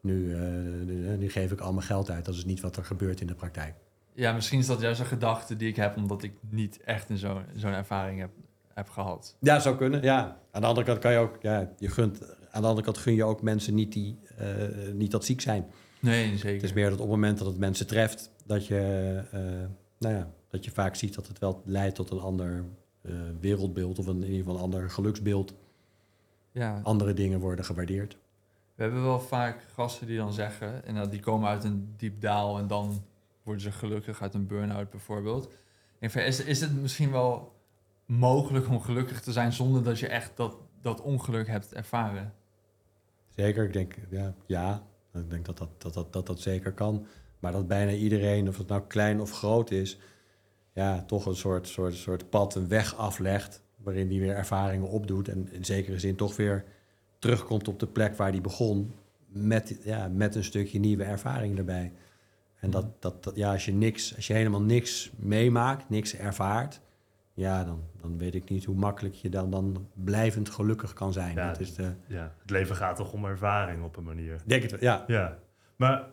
nu, 0.00 0.36
nu, 1.18 1.30
geef 1.30 1.52
ik 1.52 1.60
al 1.60 1.72
mijn 1.72 1.86
geld 1.86 2.10
uit. 2.10 2.24
Dat 2.24 2.34
is 2.34 2.44
niet 2.44 2.60
wat 2.60 2.76
er 2.76 2.84
gebeurt 2.84 3.20
in 3.20 3.26
de 3.26 3.34
praktijk. 3.34 3.74
Ja, 4.12 4.32
misschien 4.32 4.58
is 4.58 4.66
dat 4.66 4.80
juist 4.80 5.00
een 5.00 5.06
gedachte 5.06 5.56
die 5.56 5.68
ik 5.68 5.76
heb, 5.76 5.96
omdat 5.96 6.22
ik 6.22 6.32
niet 6.48 6.80
echt 6.84 7.10
in 7.10 7.18
zo'n 7.18 7.44
zo'n 7.54 7.72
ervaring 7.72 8.20
heb, 8.20 8.30
heb 8.74 8.88
gehad. 8.88 9.36
Ja, 9.40 9.58
zou 9.58 9.76
kunnen. 9.76 10.02
Ja. 10.02 10.40
Aan 10.50 10.60
de 10.60 10.66
andere 10.66 10.86
kant 10.86 10.98
kan 10.98 11.12
je 11.12 11.18
ook, 11.18 11.38
ja, 11.40 11.70
je 11.78 11.88
gunt, 11.88 12.22
aan 12.50 12.62
de 12.62 12.68
andere 12.68 12.84
kant 12.84 12.98
gun 12.98 13.14
je 13.14 13.24
ook 13.24 13.42
mensen 13.42 13.74
niet, 13.74 13.92
die, 13.92 14.18
niet 14.94 15.10
dat 15.10 15.24
ziek 15.24 15.40
zijn. 15.40 15.66
Nee, 16.00 16.36
zeker. 16.36 16.54
Het 16.54 16.62
is 16.62 16.72
meer 16.72 16.84
dat 16.90 16.92
op 16.92 17.00
het 17.00 17.10
moment 17.10 17.38
dat 17.38 17.46
het 17.46 17.58
mensen 17.58 17.86
treft, 17.86 18.30
dat 18.46 18.66
je, 18.66 19.22
eh, 19.30 19.40
nou 19.98 20.14
ja, 20.14 20.30
dat 20.48 20.64
je 20.64 20.70
vaak 20.70 20.94
ziet 20.94 21.14
dat 21.14 21.26
het 21.26 21.38
wel 21.38 21.62
leidt 21.64 21.94
tot 21.94 22.10
een 22.10 22.18
ander 22.20 22.64
eh, 23.02 23.12
wereldbeeld 23.40 23.98
of 23.98 24.06
een, 24.06 24.16
in 24.16 24.22
ieder 24.22 24.36
geval 24.38 24.54
een 24.54 24.62
ander 24.62 24.90
geluksbeeld. 24.90 25.54
Ja, 26.52 26.80
Andere 26.82 27.12
dingen 27.14 27.40
worden 27.40 27.64
gewaardeerd. 27.64 28.16
we 28.74 28.82
hebben 28.82 29.02
wel 29.02 29.20
vaak 29.20 29.66
gasten 29.74 30.06
die 30.06 30.16
dan 30.16 30.32
zeggen, 30.32 30.84
en 30.84 30.94
dat 30.94 31.10
die 31.10 31.20
komen 31.20 31.48
uit 31.48 31.64
een 31.64 31.94
diep 31.96 32.20
daal 32.20 32.58
en 32.58 32.66
dan 32.66 33.04
worden 33.42 33.62
ze 33.62 33.72
gelukkig 33.72 34.22
uit 34.22 34.34
een 34.34 34.46
burn-out 34.46 34.90
bijvoorbeeld. 34.90 35.48
Ik 35.98 36.10
van, 36.10 36.22
is, 36.22 36.44
is 36.44 36.60
het 36.60 36.80
misschien 36.80 37.10
wel 37.10 37.52
mogelijk 38.06 38.68
om 38.68 38.80
gelukkig 38.80 39.20
te 39.20 39.32
zijn 39.32 39.52
zonder 39.52 39.82
dat 39.84 39.98
je 39.98 40.08
echt 40.08 40.36
dat, 40.36 40.56
dat 40.82 41.00
ongeluk 41.00 41.46
hebt 41.46 41.74
ervaren? 41.74 42.32
Zeker, 43.28 43.64
ik 43.64 43.72
denk 43.72 43.94
ja, 44.10 44.34
ja. 44.46 44.82
Ik 45.14 45.30
denk 45.30 45.44
dat 45.44 45.58
dat, 45.58 45.68
dat, 45.78 45.94
dat, 45.94 46.12
dat 46.12 46.26
dat 46.26 46.40
zeker 46.40 46.72
kan. 46.72 47.06
Maar 47.38 47.52
dat 47.52 47.68
bijna 47.68 47.92
iedereen, 47.92 48.48
of 48.48 48.58
het 48.58 48.68
nou 48.68 48.82
klein 48.86 49.20
of 49.20 49.30
groot 49.30 49.70
is, 49.70 49.98
ja, 50.72 51.02
toch 51.02 51.26
een 51.26 51.36
soort, 51.36 51.68
soort, 51.68 51.94
soort 51.94 52.30
pad, 52.30 52.54
een 52.54 52.68
weg 52.68 52.96
aflegt. 52.96 53.62
Waarin 53.76 54.08
die 54.08 54.20
weer 54.20 54.34
ervaringen 54.34 54.88
opdoet. 54.88 55.28
En 55.28 55.48
in 55.52 55.64
zekere 55.64 55.98
zin 55.98 56.16
toch 56.16 56.36
weer 56.36 56.64
terugkomt 57.18 57.68
op 57.68 57.78
de 57.78 57.86
plek 57.86 58.16
waar 58.16 58.32
die 58.32 58.40
begon. 58.40 58.92
Met, 59.26 59.78
ja, 59.84 60.08
met 60.08 60.34
een 60.34 60.44
stukje 60.44 60.78
nieuwe 60.78 61.04
ervaring 61.04 61.58
erbij. 61.58 61.92
En 62.60 62.70
dat, 62.70 63.02
dat, 63.02 63.24
dat, 63.24 63.36
ja, 63.36 63.52
als 63.52 63.64
je 63.64 63.72
niks, 63.72 64.16
als 64.16 64.26
je 64.26 64.32
helemaal 64.32 64.62
niks 64.62 65.10
meemaakt, 65.16 65.88
niks 65.88 66.16
ervaart. 66.16 66.80
Ja, 67.34 67.64
dan, 67.64 67.82
dan 68.00 68.18
weet 68.18 68.34
ik 68.34 68.48
niet 68.48 68.64
hoe 68.64 68.76
makkelijk 68.76 69.14
je 69.14 69.28
dan, 69.28 69.50
dan 69.50 69.88
blijvend 69.94 70.50
gelukkig 70.50 70.92
kan 70.92 71.12
zijn. 71.12 71.34
Ja, 71.34 71.46
dat 71.46 71.60
is 71.60 71.74
de, 71.74 71.92
Ja, 72.06 72.34
het 72.40 72.50
leven 72.50 72.76
gaat 72.76 72.96
toch 72.96 73.12
om 73.12 73.24
ervaring 73.24 73.84
op 73.84 73.96
een 73.96 74.04
manier. 74.04 74.40
denk 74.46 74.62
het, 74.62 74.70
wel, 74.70 74.80
ja. 74.80 75.04
Ja, 75.06 75.38
maar 75.76 76.06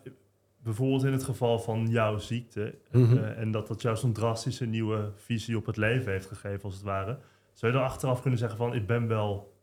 bijvoorbeeld 0.64 1.04
in 1.04 1.12
het 1.12 1.24
geval 1.24 1.60
van 1.60 1.88
jouw 1.88 2.18
ziekte... 2.18 2.76
Mhm. 2.92 3.18
eh, 3.18 3.40
en 3.40 3.52
dat 3.52 3.68
dat 3.68 3.82
jou 3.82 3.96
zo'n 3.96 4.14
drastische 4.14 4.66
nieuwe 4.66 5.12
visie 5.16 5.58
op 5.58 5.66
het 5.66 5.78
leven 5.78 6.12
heeft 6.12 6.28
gegeven, 6.28 6.64
als 6.64 6.74
het 6.74 6.84
ware... 6.84 7.18
zou 7.54 7.72
je 7.72 7.78
dan 7.78 7.88
achteraf 7.88 8.22
kunnen 8.22 8.40
zeggen 8.40 8.58
van... 8.58 8.74
ik 8.74 8.88
ben 8.88 9.08
wel 9.08 9.56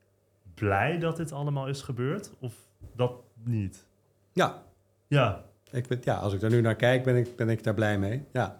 blij 0.54 0.98
dat 0.98 1.16
dit 1.16 1.32
allemaal 1.32 1.68
is 1.68 1.82
gebeurd, 1.82 2.32
of 2.38 2.54
dat 2.96 3.12
niet? 3.44 3.86
Ja, 4.32 4.62
Ja, 5.06 5.44
ik 5.70 5.86
ben, 5.86 5.98
ja, 6.04 6.16
als 6.16 6.32
ik 6.32 6.40
daar 6.40 6.50
nu 6.50 6.60
naar 6.60 6.76
kijk, 6.76 7.02
ben 7.02 7.16
ik, 7.16 7.36
ben 7.36 7.48
ik 7.48 7.62
daar 7.62 7.74
blij 7.74 7.98
mee. 7.98 8.24
Ja, 8.32 8.58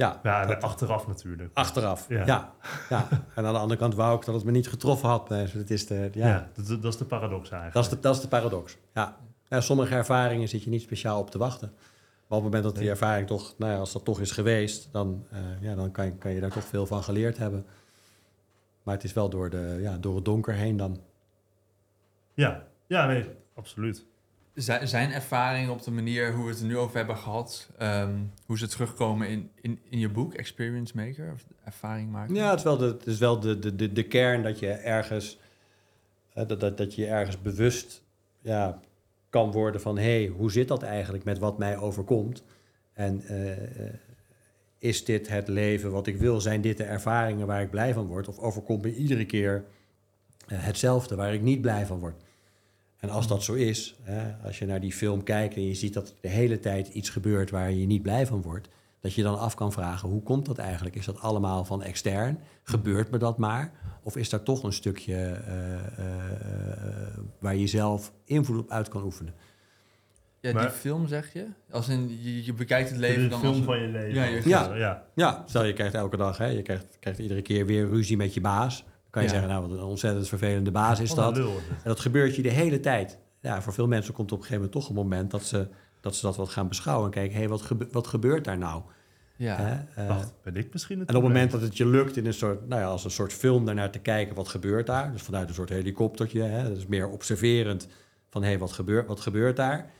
ja, 0.00 0.20
ja 0.22 0.46
dat- 0.46 0.62
achteraf 0.62 1.06
natuurlijk. 1.06 1.50
achteraf. 1.54 2.06
Ja. 2.08 2.26
Ja. 2.26 2.52
Ja, 2.88 3.06
En 3.34 3.44
aan 3.46 3.52
de 3.52 3.58
andere 3.58 3.80
kant 3.80 3.94
wou 3.94 4.18
ik 4.18 4.24
dat 4.24 4.34
het 4.34 4.44
me 4.44 4.50
niet 4.50 4.68
getroffen 4.68 5.08
had. 5.08 5.28
Nee, 5.28 5.42
dus 5.42 5.52
het 5.52 5.70
is 5.70 5.86
de, 5.86 6.10
ja, 6.12 6.28
Ja, 6.28 6.50
dat, 6.54 6.66
dat 6.82 6.92
is 6.92 6.96
de 6.98 7.04
paradox 7.04 7.50
eigenlijk. 7.50 7.74
Dat, 7.74 7.84
is 7.84 7.90
de, 7.90 8.00
dat 8.00 8.14
is 8.14 8.20
de 8.20 8.28
paradox. 8.28 8.76
Ja. 8.94 9.16
Ja, 9.48 9.60
sommige 9.60 9.94
ervaringen 9.94 10.48
zit 10.48 10.62
je 10.62 10.70
niet 10.70 10.82
speciaal 10.82 11.20
op 11.20 11.30
te 11.30 11.38
wachten. 11.38 11.68
Maar 12.28 12.38
op 12.38 12.44
het 12.44 12.52
moment 12.54 12.62
dat 12.62 12.82
die 12.82 12.90
ervaring 12.90 13.26
toch, 13.26 13.54
nou 13.58 13.72
ja, 13.72 13.78
als 13.78 13.92
dat 13.92 14.04
toch 14.04 14.20
is 14.20 14.30
geweest, 14.30 14.88
dan, 14.92 15.26
eh, 15.30 15.38
ja, 15.60 15.74
dan 15.74 15.90
kan, 15.90 16.04
je, 16.04 16.12
kan 16.12 16.30
je 16.32 16.40
daar 16.40 16.50
toch 16.50 16.64
veel 16.64 16.86
van 16.86 17.02
geleerd 17.02 17.38
hebben. 17.38 17.66
Maar 18.82 18.94
het 18.94 19.04
is 19.04 19.12
wel 19.12 19.28
door, 19.28 19.50
de, 19.50 19.78
ja, 19.80 19.96
door 19.98 20.14
het 20.14 20.24
donker 20.24 20.54
heen 20.54 20.76
dan. 20.76 21.00
Ja, 22.34 22.66
ja 22.86 23.06
nee, 23.06 23.26
absoluut. 23.54 24.04
Zijn, 24.54 25.12
ervaringen 25.12 25.70
op 25.70 25.82
de 25.82 25.90
manier 25.90 26.32
hoe 26.32 26.44
we 26.44 26.50
het 26.50 26.60
er 26.60 26.66
nu 26.66 26.76
over 26.76 26.96
hebben 26.96 27.16
gehad, 27.16 27.68
ehm, 27.78 28.14
hoe 28.46 28.58
ze 28.58 28.68
terugkomen 28.68 29.28
in, 29.28 29.50
in, 29.60 29.80
in 29.88 29.98
je 29.98 30.08
boek, 30.08 30.34
Experience 30.34 30.96
Maker, 30.96 31.32
of 31.32 31.44
ervaring 31.64 32.10
maken? 32.10 32.34
Ja, 32.34 32.50
het 32.50 32.58
is 32.58 32.64
wel 32.64 32.76
de, 32.76 32.96
is 33.04 33.18
wel 33.18 33.40
de, 33.40 33.58
de, 33.58 33.76
de, 33.76 33.92
de 33.92 34.02
kern 34.02 34.42
dat 34.42 34.58
je 34.58 34.70
ergens, 34.70 35.38
dat, 36.34 36.60
dat, 36.60 36.76
dat 36.76 36.94
je 36.94 37.06
ergens 37.06 37.42
bewust 37.42 38.02
ja, 38.40 38.80
kan 39.30 39.52
worden 39.52 39.80
van... 39.80 39.98
hé, 39.98 40.24
hey, 40.24 40.26
hoe 40.26 40.52
zit 40.52 40.68
dat 40.68 40.82
eigenlijk 40.82 41.24
met 41.24 41.38
wat 41.38 41.58
mij 41.58 41.76
overkomt? 41.76 42.42
En 42.92 43.22
eh, 43.26 43.52
eh, 43.52 43.94
is 44.78 45.04
dit 45.04 45.28
het 45.28 45.48
leven 45.48 45.90
wat 45.90 46.06
ik 46.06 46.16
wil? 46.16 46.40
Zijn 46.40 46.60
dit 46.60 46.76
de 46.76 46.84
ervaringen 46.84 47.46
waar 47.46 47.62
ik 47.62 47.70
blij 47.70 47.94
van 47.94 48.06
word? 48.06 48.28
Of 48.28 48.38
overkomt 48.38 48.82
me 48.82 48.94
iedere 48.94 49.26
keer 49.26 49.64
eh, 50.46 50.64
hetzelfde 50.64 51.14
waar 51.14 51.34
ik 51.34 51.42
niet 51.42 51.60
blij 51.60 51.86
van 51.86 51.98
word? 51.98 52.22
En 53.00 53.10
als 53.10 53.26
dat 53.28 53.42
zo 53.42 53.52
is, 53.54 53.94
hè, 54.02 54.32
als 54.44 54.58
je 54.58 54.66
naar 54.66 54.80
die 54.80 54.92
film 54.92 55.22
kijkt 55.22 55.54
en 55.54 55.66
je 55.66 55.74
ziet 55.74 55.94
dat 55.94 56.14
de 56.20 56.28
hele 56.28 56.58
tijd 56.58 56.88
iets 56.88 57.08
gebeurt 57.08 57.50
waar 57.50 57.72
je 57.72 57.86
niet 57.86 58.02
blij 58.02 58.26
van 58.26 58.42
wordt, 58.42 58.68
dat 59.00 59.14
je 59.14 59.22
dan 59.22 59.38
af 59.38 59.54
kan 59.54 59.72
vragen, 59.72 60.08
hoe 60.08 60.22
komt 60.22 60.46
dat 60.46 60.58
eigenlijk? 60.58 60.96
Is 60.96 61.04
dat 61.06 61.20
allemaal 61.20 61.64
van 61.64 61.82
extern? 61.82 62.38
Gebeurt 62.62 63.10
me 63.10 63.18
dat 63.18 63.38
maar? 63.38 63.72
Of 64.02 64.16
is 64.16 64.28
daar 64.28 64.42
toch 64.42 64.62
een 64.62 64.72
stukje 64.72 65.14
eh, 65.14 65.74
eh, 65.74 67.18
waar 67.38 67.56
je 67.56 67.66
zelf 67.66 68.12
invloed 68.24 68.60
op 68.60 68.70
uit 68.70 68.88
kan 68.88 69.02
oefenen? 69.02 69.34
Ja, 70.40 70.52
Maar- 70.52 70.62
die 70.62 70.70
film 70.70 71.06
zeg 71.06 71.32
je? 71.32 71.46
Als 71.70 71.88
in, 71.88 72.22
je, 72.22 72.44
je 72.44 72.52
bekijkt 72.54 72.88
het 72.90 72.98
leven 72.98 73.30
dan 73.30 73.38
film 73.40 73.50
als 73.50 73.58
een- 73.60 73.64
van 73.66 73.80
je 73.80 73.88
leven. 73.88 74.14
Ja, 74.14 74.24
je- 74.24 74.48
Ja. 74.48 74.74
ja. 74.74 75.04
Ja, 75.14 75.42
stel 75.46 75.64
je 75.64 75.72
krijgt 75.72 75.94
elke 75.94 76.16
dag, 76.16 76.38
hè, 76.38 76.46
je 76.46 76.62
krijgt, 76.62 76.96
krijgt 77.00 77.18
iedere 77.18 77.42
keer 77.42 77.66
weer 77.66 77.88
ruzie 77.88 78.16
met 78.16 78.34
je 78.34 78.40
baas. 78.40 78.84
Kan 79.10 79.22
je 79.22 79.28
Ja. 79.28 79.34
zeggen, 79.34 79.52
nou 79.52 79.68
wat 79.68 79.78
een 79.78 79.84
ontzettend 79.84 80.28
vervelende 80.28 80.70
baas 80.70 81.00
is 81.00 81.14
Wat 81.14 81.34
dat. 81.34 81.46
En 81.46 81.52
dat 81.84 82.00
gebeurt 82.00 82.36
je 82.36 82.42
de 82.42 82.50
hele 82.50 82.80
tijd. 82.80 83.18
Ja, 83.40 83.62
voor 83.62 83.72
veel 83.72 83.86
mensen 83.86 84.14
komt 84.14 84.32
op 84.32 84.38
een 84.38 84.44
gegeven 84.44 84.62
moment 84.64 84.80
toch 84.80 84.88
een 84.88 85.02
moment 85.02 85.30
dat 85.30 85.42
ze 85.42 85.68
dat, 86.00 86.16
ze 86.16 86.26
dat 86.26 86.36
wat 86.36 86.48
gaan 86.48 86.68
beschouwen. 86.68 87.04
En 87.06 87.10
kijken, 87.12 87.38
hé, 87.40 87.48
wat, 87.48 87.62
gebe- 87.62 87.88
wat 87.90 88.06
gebeurt 88.06 88.44
daar 88.44 88.58
nou? 88.58 88.82
Ja. 89.36 89.56
Hè? 89.56 90.02
Eh, 90.02 90.08
Wacht, 90.08 90.32
ben 90.42 90.56
ik 90.56 90.72
misschien 90.72 90.98
het 90.98 91.08
En 91.08 91.16
op 91.16 91.22
het 91.22 91.32
moment 91.32 91.50
dat 91.50 91.60
het 91.60 91.76
je 91.76 91.86
lukt 91.86 92.16
in 92.16 92.26
een 92.26 92.34
soort, 92.34 92.68
nou 92.68 92.80
ja, 92.80 92.86
als 92.86 93.04
een 93.04 93.10
soort 93.10 93.32
film 93.32 93.64
daarnaar 93.64 93.90
te 93.90 93.98
kijken, 93.98 94.34
wat 94.34 94.48
gebeurt 94.48 94.86
daar? 94.86 95.12
Dus 95.12 95.22
vanuit 95.22 95.48
een 95.48 95.54
soort 95.54 95.68
helikoptertje, 95.68 96.42
hè, 96.42 96.68
dat 96.68 96.76
is 96.76 96.86
meer 96.86 97.08
observerend 97.08 97.88
van 98.28 98.42
hé, 98.42 98.58
wat, 98.58 98.72
gebeurt, 98.72 99.06
wat 99.06 99.20
gebeurt 99.20 99.56
daar? 99.56 99.90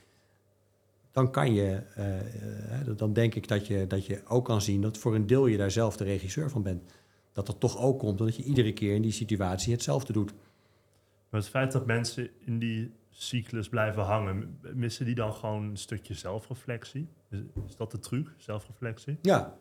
Dan 1.12 1.30
kan 1.30 1.54
je, 1.54 1.82
eh, 1.94 2.18
eh, 2.18 2.86
dan 2.96 3.12
denk 3.12 3.34
ik 3.34 3.48
dat 3.48 3.66
je, 3.66 3.86
dat 3.86 4.06
je 4.06 4.20
ook 4.28 4.44
kan 4.44 4.60
zien 4.62 4.80
dat 4.80 4.98
voor 4.98 5.14
een 5.14 5.26
deel 5.26 5.46
je 5.46 5.56
daar 5.56 5.70
zelf 5.70 5.96
de 5.96 6.04
regisseur 6.04 6.50
van 6.50 6.62
bent. 6.62 6.82
Dat 7.32 7.46
dat 7.46 7.60
toch 7.60 7.78
ook 7.78 7.98
komt 7.98 8.20
omdat 8.20 8.36
je 8.36 8.42
iedere 8.42 8.72
keer 8.72 8.94
in 8.94 9.02
die 9.02 9.12
situatie 9.12 9.72
hetzelfde 9.72 10.12
doet. 10.12 10.32
Maar 11.30 11.40
het 11.40 11.50
feit 11.50 11.72
dat 11.72 11.86
mensen 11.86 12.30
in 12.38 12.58
die 12.58 12.92
cyclus 13.10 13.68
blijven 13.68 14.02
hangen, 14.02 14.58
missen 14.74 15.04
die 15.04 15.14
dan 15.14 15.32
gewoon 15.32 15.62
een 15.62 15.76
stukje 15.76 16.14
zelfreflectie? 16.14 17.08
Is, 17.30 17.38
is 17.66 17.76
dat 17.76 17.90
de 17.90 17.98
truc, 17.98 18.28
zelfreflectie? 18.36 19.18
Ja. 19.22 19.56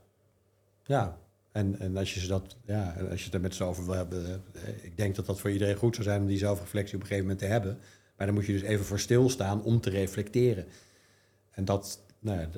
Ja. 0.84 1.18
En, 1.52 1.80
en 1.80 1.98
als 1.98 2.14
je 2.14 2.20
ze 2.20 2.28
dat, 2.28 2.58
ja, 2.66 2.96
en 2.96 3.10
als 3.10 3.20
je 3.20 3.26
het 3.26 3.34
er 3.34 3.42
met 3.42 3.56
z'n 3.56 3.64
over 3.64 3.86
wil 3.86 3.94
hebben, 3.94 4.44
eh, 4.54 4.84
ik 4.84 4.98
denk 4.98 5.16
dat 5.16 5.26
dat 5.26 5.40
voor 5.40 5.50
iedereen 5.50 5.76
goed 5.76 5.96
zou 5.96 6.08
zijn 6.08 6.22
om 6.22 6.28
die 6.28 6.38
zelfreflectie 6.38 6.96
op 6.96 7.02
een 7.02 7.08
gegeven 7.08 7.30
moment 7.30 7.46
te 7.46 7.52
hebben. 7.54 7.80
Maar 8.18 8.26
dan 8.26 8.36
moet 8.36 8.46
je 8.46 8.52
dus 8.52 8.62
even 8.62 8.86
voor 8.86 9.00
stilstaan 9.00 9.64
om 9.64 9.82
te 9.82 9.90
reflecteren. 9.90 10.66
En 11.52 11.66
dat, 11.66 12.06
nou 12.20 12.40
ja, 12.40 12.50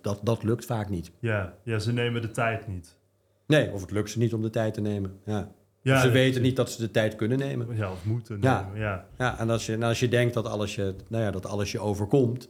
dat, 0.00 0.20
dat 0.22 0.42
lukt 0.42 0.64
vaak 0.64 0.88
niet. 0.88 1.10
Ja, 1.18 1.54
ja, 1.62 1.78
ze 1.78 1.92
nemen 1.92 2.22
de 2.22 2.30
tijd 2.30 2.68
niet. 2.68 2.97
Nee, 3.48 3.72
of 3.72 3.80
het 3.80 3.90
lukt 3.90 4.10
ze 4.10 4.18
niet 4.18 4.34
om 4.34 4.42
de 4.42 4.50
tijd 4.50 4.74
te 4.74 4.80
nemen. 4.80 5.20
Ja. 5.24 6.00
Ze 6.00 6.10
weten 6.10 6.42
niet 6.42 6.56
dat 6.56 6.70
ze 6.70 6.80
de 6.80 6.90
tijd 6.90 7.16
kunnen 7.16 7.38
nemen. 7.38 7.76
Ja, 7.76 7.92
of 7.92 8.04
moeten 8.04 8.38
Ja. 8.40 8.62
nemen, 8.62 8.78
ja. 8.80 9.06
Ja, 9.18 9.38
en 9.38 9.50
als 9.50 9.66
je, 9.66 9.72
en 9.72 9.82
als 9.82 10.00
je 10.00 10.08
denkt 10.08 10.34
dat 10.34 10.46
alles 10.46 10.74
je, 10.74 10.94
nou 11.08 11.22
ja, 11.24 11.30
dat 11.30 11.46
alles 11.46 11.72
je 11.72 11.78
overkomt, 11.80 12.48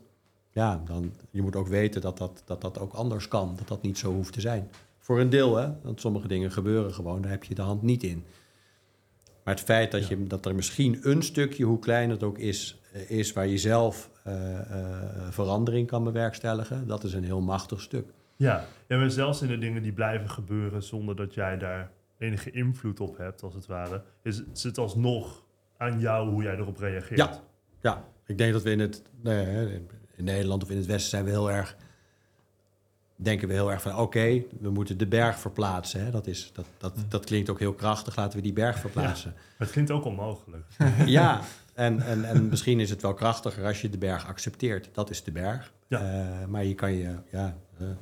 ja, 0.50 0.82
dan 0.86 1.12
je 1.30 1.42
moet 1.42 1.56
ook 1.56 1.68
weten 1.68 2.00
dat 2.00 2.18
dat, 2.18 2.42
dat 2.44 2.60
dat 2.60 2.78
ook 2.78 2.92
anders 2.92 3.28
kan. 3.28 3.54
Dat 3.56 3.68
dat 3.68 3.82
niet 3.82 3.98
zo 3.98 4.12
hoeft 4.12 4.32
te 4.32 4.40
zijn. 4.40 4.70
Voor 4.98 5.20
een 5.20 5.30
deel, 5.30 5.56
hè. 5.56 5.68
Want 5.82 6.00
sommige 6.00 6.28
dingen 6.28 6.52
gebeuren 6.52 6.94
gewoon, 6.94 7.22
daar 7.22 7.30
heb 7.30 7.44
je 7.44 7.54
de 7.54 7.62
hand 7.62 7.82
niet 7.82 8.02
in. 8.02 8.24
Maar 9.44 9.54
het 9.54 9.64
feit 9.64 9.90
dat, 9.90 10.08
je, 10.08 10.24
dat 10.24 10.46
er 10.46 10.54
misschien 10.54 10.98
een 11.02 11.22
stukje, 11.22 11.64
hoe 11.64 11.78
klein 11.78 12.10
het 12.10 12.22
ook 12.22 12.38
is, 12.38 12.80
eh, 12.92 13.10
is 13.10 13.32
waar 13.32 13.46
je 13.46 13.58
zelf 13.58 14.10
eh, 14.24 14.58
eh, 14.58 14.96
verandering 15.30 15.86
kan 15.86 16.04
bewerkstelligen, 16.04 16.86
dat 16.86 17.04
is 17.04 17.12
een 17.12 17.24
heel 17.24 17.40
machtig 17.40 17.80
stuk. 17.80 18.12
Ja. 18.38 18.64
ja, 18.88 18.98
maar 18.98 19.10
zelfs 19.10 19.42
in 19.42 19.48
de 19.48 19.58
dingen 19.58 19.82
die 19.82 19.92
blijven 19.92 20.30
gebeuren 20.30 20.82
zonder 20.82 21.16
dat 21.16 21.34
jij 21.34 21.58
daar 21.58 21.90
enige 22.18 22.50
invloed 22.50 23.00
op 23.00 23.16
hebt, 23.16 23.42
als 23.42 23.54
het 23.54 23.66
ware, 23.66 24.02
is, 24.22 24.42
is 24.52 24.62
het 24.62 24.78
alsnog 24.78 25.44
aan 25.76 26.00
jou 26.00 26.30
hoe 26.30 26.42
jij 26.42 26.56
erop 26.56 26.78
reageert. 26.78 27.18
Ja. 27.18 27.40
Ja, 27.80 28.04
ik 28.26 28.38
denk 28.38 28.52
dat 28.52 28.62
we 28.62 28.70
in 28.70 28.80
het 28.80 29.02
nou 29.20 29.36
ja, 29.36 29.68
in 30.16 30.24
Nederland 30.24 30.62
of 30.62 30.70
in 30.70 30.76
het 30.76 30.86
Westen 30.86 31.10
zijn 31.10 31.24
we 31.24 31.30
heel 31.30 31.50
erg 31.50 31.76
denken 33.20 33.48
we 33.48 33.54
heel 33.54 33.70
erg 33.70 33.82
van 33.82 33.96
oké, 33.96 34.42
we 34.60 34.70
moeten 34.70 34.98
de 34.98 35.06
berg 35.06 35.38
verplaatsen. 35.38 36.04
Hè? 36.04 36.10
Dat, 36.10 36.26
is, 36.26 36.50
dat, 36.52 36.66
dat, 36.78 36.92
dat 37.08 37.24
klinkt 37.24 37.50
ook 37.50 37.58
heel 37.58 37.74
krachtig, 37.74 38.16
laten 38.16 38.36
we 38.36 38.42
die 38.42 38.52
berg 38.52 38.78
verplaatsen. 38.78 39.32
Maar 39.34 39.42
het 39.56 39.70
klinkt 39.70 39.90
ook 39.90 40.04
onmogelijk. 40.04 40.64
Ja, 41.06 41.40
en, 41.74 42.00
en, 42.00 42.24
en 42.24 42.48
misschien 42.48 42.80
is 42.80 42.90
het 42.90 43.02
wel 43.02 43.14
krachtiger 43.14 43.64
als 43.64 43.80
je 43.80 43.90
de 43.90 43.98
berg 43.98 44.26
accepteert. 44.26 44.88
Dat 44.92 45.10
is 45.10 45.24
de 45.24 45.32
berg. 45.32 45.72
Ja. 45.86 46.00
Eh, 46.00 46.46
maar 46.46 46.64
je 46.64 46.74
kan 46.74 46.92
je, 46.92 47.14
ja, 47.30 47.56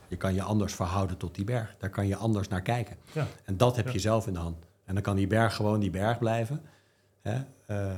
je 0.08 0.16
kan 0.16 0.34
je 0.34 0.42
anders 0.42 0.74
verhouden 0.74 1.16
tot 1.16 1.34
die 1.34 1.44
berg. 1.44 1.74
Daar 1.78 1.90
kan 1.90 2.06
je 2.06 2.16
anders 2.16 2.48
naar 2.48 2.62
kijken. 2.62 2.96
Ja. 3.12 3.26
En 3.44 3.56
dat 3.56 3.76
heb 3.76 3.86
Ja. 3.86 3.92
je 3.92 3.98
zelf 3.98 4.26
in 4.26 4.32
de 4.32 4.38
hand. 4.38 4.64
En 4.84 4.94
dan 4.94 5.02
kan 5.02 5.16
die 5.16 5.26
berg 5.26 5.54
gewoon 5.56 5.80
die 5.80 5.90
berg 5.90 6.18
blijven. 6.18 6.60
Hè? 7.22 7.38
Eh, 7.66 7.96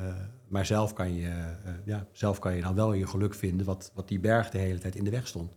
maar 0.48 0.66
zelf 0.66 0.92
kan, 0.92 1.14
je, 1.14 1.26
eh, 1.28 1.72
ja, 1.84 2.04
zelf 2.12 2.38
kan 2.38 2.54
je 2.54 2.62
dan 2.62 2.74
wel 2.74 2.92
je 2.92 3.06
geluk 3.06 3.34
vinden... 3.34 3.66
Wat, 3.66 3.90
wat 3.94 4.08
die 4.08 4.20
berg 4.20 4.50
de 4.50 4.58
hele 4.58 4.78
tijd 4.78 4.94
in 4.96 5.04
de 5.04 5.10
weg 5.10 5.26
stond. 5.26 5.52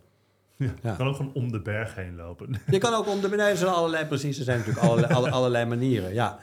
Ja. 0.56 0.74
Ja. 0.82 0.92
Je 0.92 0.98
kan 0.98 1.08
ook 1.08 1.16
gewoon 1.16 1.34
om 1.34 1.52
de 1.52 1.60
berg 1.62 1.96
heen 1.96 2.16
lopen. 2.16 2.62
Je 2.68 2.78
kan 2.78 2.94
ook 2.94 3.08
om 3.08 3.22
de 3.22 3.30
beneden, 3.30 3.52
er 3.52 3.58
zijn 3.58 3.72
allerlei, 3.74 4.06
precies, 4.06 4.38
er 4.38 4.44
zijn 4.44 4.58
natuurlijk 4.58 4.86
allerlei, 4.86 5.14
alle- 5.14 5.30
allerlei 5.32 5.66
manieren, 5.66 6.14
ja. 6.14 6.40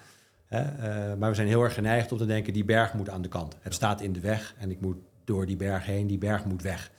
Hè, 0.47 0.61
eh, 0.61 1.19
maar 1.19 1.29
we 1.29 1.35
zijn 1.35 1.49
heel 1.49 1.63
erg 1.63 1.75
geneigd 1.75 2.13
om 2.13 2.19
te 2.19 2.27
denken, 2.27 2.53
die 2.53 2.65
berg 2.65 2.95
moet 2.95 3.11
aan 3.11 3.23
de 3.23 3.29
kant. 3.29 3.57
Het 3.61 3.75
staat 3.75 4.01
in 4.01 4.13
de 4.13 4.21
weg 4.21 4.55
en 4.59 4.71
ik 4.71 4.81
moet 4.81 4.97
door 5.25 5.47
die 5.47 5.57
berg 5.57 5.85
heen, 5.87 6.07
die 6.07 6.19
berg 6.19 6.45
moet 6.45 6.63
weg. 6.63 6.91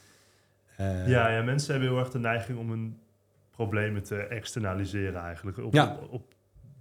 Eh, 0.80 1.08
Ja, 1.08 1.28
ja, 1.28 1.42
mensen 1.42 1.70
hebben 1.72 1.90
heel 1.90 1.98
erg 1.98 2.10
de 2.10 2.18
neiging 2.18 2.58
om 2.58 2.70
hun 2.70 2.98
problemen 3.50 4.02
te 4.02 4.16
externaliseren 4.16 5.20
eigenlijk. 5.22 5.58
Op, 5.58 5.72
Ja. 5.74 5.96
op, 6.00 6.12
op 6.12 6.34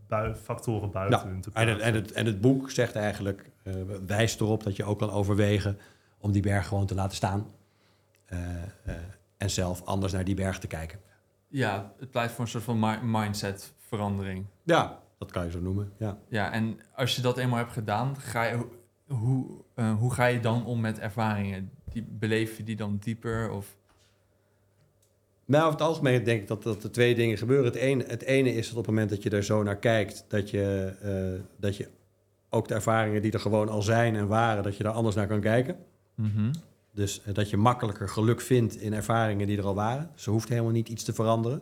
bui- 0.07 0.35
factoren 0.35 0.91
buiten 0.91 1.19
Ja, 1.19 1.25
hun 1.25 1.41
te 1.41 1.49
en, 1.53 1.67
het, 1.67 1.79
en, 1.79 1.93
het, 1.93 2.11
en 2.11 2.25
het 2.25 2.41
boek 2.41 2.71
zegt 2.71 2.95
eigenlijk, 2.95 3.49
eh, 3.63 3.73
wijst 4.07 4.41
erop 4.41 4.63
dat 4.63 4.75
je 4.75 4.83
ook 4.83 4.99
kan 4.99 5.09
overwegen 5.11 5.77
om 6.17 6.31
die 6.31 6.41
berg 6.41 6.67
gewoon 6.67 6.85
te 6.85 6.95
laten 6.95 7.15
staan. 7.15 7.47
Eh, 8.25 8.39
eh, 8.63 8.95
en 9.37 9.49
zelf 9.49 9.83
anders 9.85 10.13
naar 10.13 10.23
die 10.23 10.35
berg 10.35 10.59
te 10.59 10.67
kijken. 10.67 10.99
Ja, 11.47 11.93
het 11.99 12.11
pleit 12.11 12.31
voor 12.31 12.43
een 12.43 12.49
soort 12.51 12.63
van 12.63 12.79
mi- 12.79 12.99
mindset 13.03 13.73
verandering. 13.77 14.45
Ja, 14.63 14.99
dat 15.17 15.31
kan 15.31 15.43
je 15.45 15.51
zo 15.51 15.59
noemen, 15.59 15.91
ja. 15.97 16.17
Ja, 16.29 16.51
en 16.51 16.79
als 16.95 17.15
je 17.15 17.21
dat 17.21 17.37
eenmaal 17.37 17.57
hebt 17.57 17.71
gedaan, 17.71 18.17
ga 18.19 18.43
je, 18.43 18.65
hoe, 19.07 19.45
eh, 19.75 19.93
hoe 19.93 20.13
ga 20.13 20.25
je 20.25 20.39
dan 20.39 20.65
om 20.65 20.79
met 20.79 20.99
ervaringen? 20.99 21.71
Die, 21.91 22.03
beleef 22.09 22.57
je 22.57 22.63
die 22.63 22.75
dan 22.75 22.97
dieper? 22.97 23.51
Of, 23.51 23.77
Nou, 25.49 25.63
over 25.63 25.79
het 25.79 25.87
algemeen 25.87 26.23
denk 26.23 26.41
ik 26.41 26.47
dat, 26.47 26.63
dat 26.63 26.83
er 26.83 26.91
twee 26.91 27.15
dingen 27.15 27.37
gebeuren. 27.37 27.65
Het 27.65 27.75
ene, 27.75 28.03
het 28.07 28.23
ene 28.23 28.53
is 28.53 28.67
dat 28.67 28.77
op 28.77 28.85
het 28.85 28.93
moment 28.93 29.09
dat 29.09 29.23
je 29.23 29.29
er 29.29 29.43
zo 29.43 29.63
naar 29.63 29.77
kijkt, 29.77 30.25
dat 30.27 30.49
je, 30.49 30.93
eh, 31.01 31.43
dat 31.59 31.77
je 31.77 31.87
ook 32.49 32.67
de 32.67 32.73
ervaringen 32.73 33.21
die 33.21 33.31
er 33.31 33.39
gewoon 33.39 33.69
al 33.69 33.81
zijn 33.81 34.15
en 34.15 34.27
waren, 34.27 34.63
dat 34.63 34.77
je 34.77 34.83
daar 34.83 34.93
anders 34.93 35.15
naar 35.15 35.27
kan 35.27 35.39
kijken. 35.41 35.77
Mhm. 36.15 36.53
Dus 36.93 37.21
eh, 37.23 37.33
dat 37.33 37.49
je 37.49 37.57
makkelijker 37.57 38.09
geluk 38.09 38.41
vindt 38.41 38.75
in 38.75 38.93
ervaringen 38.93 39.47
die 39.47 39.57
er 39.57 39.65
al 39.65 39.75
waren. 39.75 40.09
Ze 40.15 40.29
hoeft 40.29 40.49
helemaal 40.49 40.71
niet 40.71 40.89
iets 40.89 41.03
te 41.03 41.13
veranderen. 41.13 41.61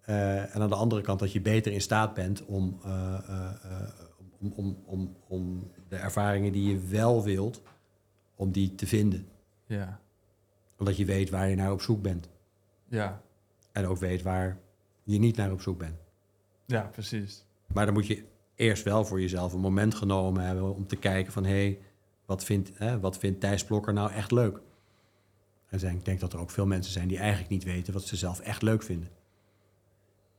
Eh, 0.00 0.54
en 0.54 0.62
aan 0.62 0.68
de 0.68 0.74
andere 0.74 1.02
kant 1.02 1.18
dat 1.18 1.32
je 1.32 1.40
beter 1.40 1.72
in 1.72 1.80
staat 1.80 2.14
bent 2.14 2.44
om, 2.44 2.80
om, 4.40 4.52
om, 4.56 4.76
om, 4.84 5.16
om 5.26 5.70
de 5.88 5.96
ervaringen 5.96 6.52
die 6.52 6.70
je 6.70 6.80
wel 6.88 7.24
wilt, 7.24 7.62
om 8.34 8.52
die 8.52 8.74
te 8.74 8.86
vinden. 8.86 9.28
Ja, 9.66 10.00
Omdat 10.78 10.96
je 10.96 11.04
weet 11.04 11.30
waar 11.30 11.48
je 11.48 11.56
naar 11.56 11.72
op 11.72 11.80
zoek 11.80 12.02
bent. 12.02 12.28
Ja, 12.88 13.22
En 13.72 13.86
ook 13.86 13.98
weet 13.98 14.22
waar 14.22 14.58
je 15.02 15.18
niet 15.18 15.36
naar 15.36 15.52
op 15.52 15.60
zoek 15.60 15.78
bent. 15.78 15.98
ja, 16.66 16.82
precies. 16.82 17.44
Maar 17.66 17.84
dan 17.84 17.94
moet 17.94 18.06
je 18.06 18.24
eerst 18.54 18.84
wel 18.84 19.04
voor 19.04 19.20
jezelf 19.20 19.52
een 19.52 19.60
moment 19.60 19.94
genomen 19.94 20.42
hebben 20.42 20.74
om 20.74 20.86
te 20.86 20.96
kijken 20.96 21.32
van... 21.32 21.44
hé, 21.44 21.50
hey, 21.50 21.80
wat, 22.26 22.44
vindt, 22.44 22.70
hè, 22.74 23.00
wat 23.00 23.18
vindt 23.18 23.40
Thijs 23.40 23.64
Blokker 23.64 23.92
nou 23.92 24.12
echt 24.12 24.30
leuk? 24.30 24.60
En 25.68 25.78
zijn, 25.78 25.96
ik 25.96 26.04
denk 26.04 26.20
dat 26.20 26.32
er 26.32 26.38
ook 26.38 26.50
veel 26.50 26.66
mensen 26.66 26.92
zijn 26.92 27.08
die 27.08 27.18
eigenlijk 27.18 27.50
niet 27.50 27.64
weten 27.64 27.92
wat 27.92 28.02
ze 28.02 28.16
zelf 28.16 28.40
echt 28.40 28.62
leuk 28.62 28.82
vinden. 28.82 29.08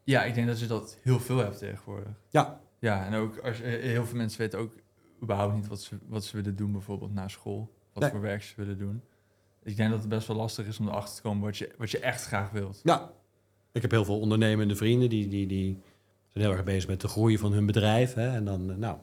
Ja, 0.03 0.23
ik 0.23 0.33
denk 0.33 0.47
dat 0.47 0.59
je 0.59 0.67
dat 0.67 0.97
heel 1.01 1.19
veel 1.19 1.37
hebt 1.37 1.57
tegenwoordig. 1.57 2.13
Ja, 2.29 2.61
Ja, 2.79 3.05
en 3.05 3.13
ook 3.13 3.37
als, 3.37 3.57
heel 3.61 4.05
veel 4.05 4.17
mensen 4.17 4.41
weten 4.41 4.59
ook 4.59 4.73
überhaupt 5.21 5.53
niet 5.55 5.67
wat 5.67 5.81
ze, 5.81 5.97
wat 6.07 6.25
ze 6.25 6.35
willen 6.35 6.55
doen, 6.55 6.71
bijvoorbeeld 6.71 7.13
na 7.13 7.27
school. 7.27 7.73
Wat 7.93 8.03
Nee. 8.03 8.11
voor 8.11 8.21
werk 8.21 8.43
ze 8.43 8.53
willen 8.55 8.77
doen. 8.77 9.01
Ik 9.63 9.77
denk 9.77 9.89
dat 9.91 9.99
het 9.99 10.09
best 10.09 10.27
wel 10.27 10.37
lastig 10.37 10.67
is 10.67 10.79
om 10.79 10.87
erachter 10.87 11.15
te 11.15 11.21
komen 11.21 11.43
wat 11.43 11.57
je, 11.57 11.71
wat 11.77 11.91
je 11.91 11.99
echt 11.99 12.25
graag 12.25 12.51
wilt. 12.51 12.79
ja. 12.83 13.11
Ik 13.71 13.81
heb 13.81 13.91
heel 13.91 14.05
veel 14.05 14.19
ondernemende 14.19 14.75
vrienden 14.75 15.09
die, 15.09 15.27
die, 15.27 15.47
die 15.47 15.81
zijn 16.27 16.43
heel 16.43 16.53
erg 16.53 16.63
bezig 16.63 16.89
met 16.89 17.01
de 17.01 17.07
groei 17.07 17.37
van 17.37 17.51
hun 17.51 17.65
bedrijf. 17.65 18.13
Hè? 18.13 18.29
En 18.29 18.45
dan, 18.45 18.79
nou, 18.79 18.97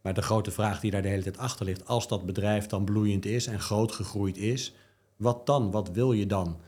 maar 0.00 0.14
de 0.14 0.22
grote 0.22 0.50
vraag 0.50 0.80
die 0.80 0.90
daar 0.90 1.02
de 1.02 1.08
hele 1.08 1.22
tijd 1.22 1.38
achter 1.38 1.64
ligt... 1.66 1.86
als 1.86 2.08
dat 2.08 2.26
bedrijf 2.26 2.66
dan 2.66 2.84
bloeiend 2.84 3.24
is 3.24 3.46
en 3.46 3.60
groot 3.60 3.92
gegroeid 3.92 4.36
is... 4.36 4.74
wat 5.16 5.46
dan? 5.46 5.70
Wat 5.70 5.90
wil 5.90 6.12
je 6.12 6.26
dan? 6.26 6.60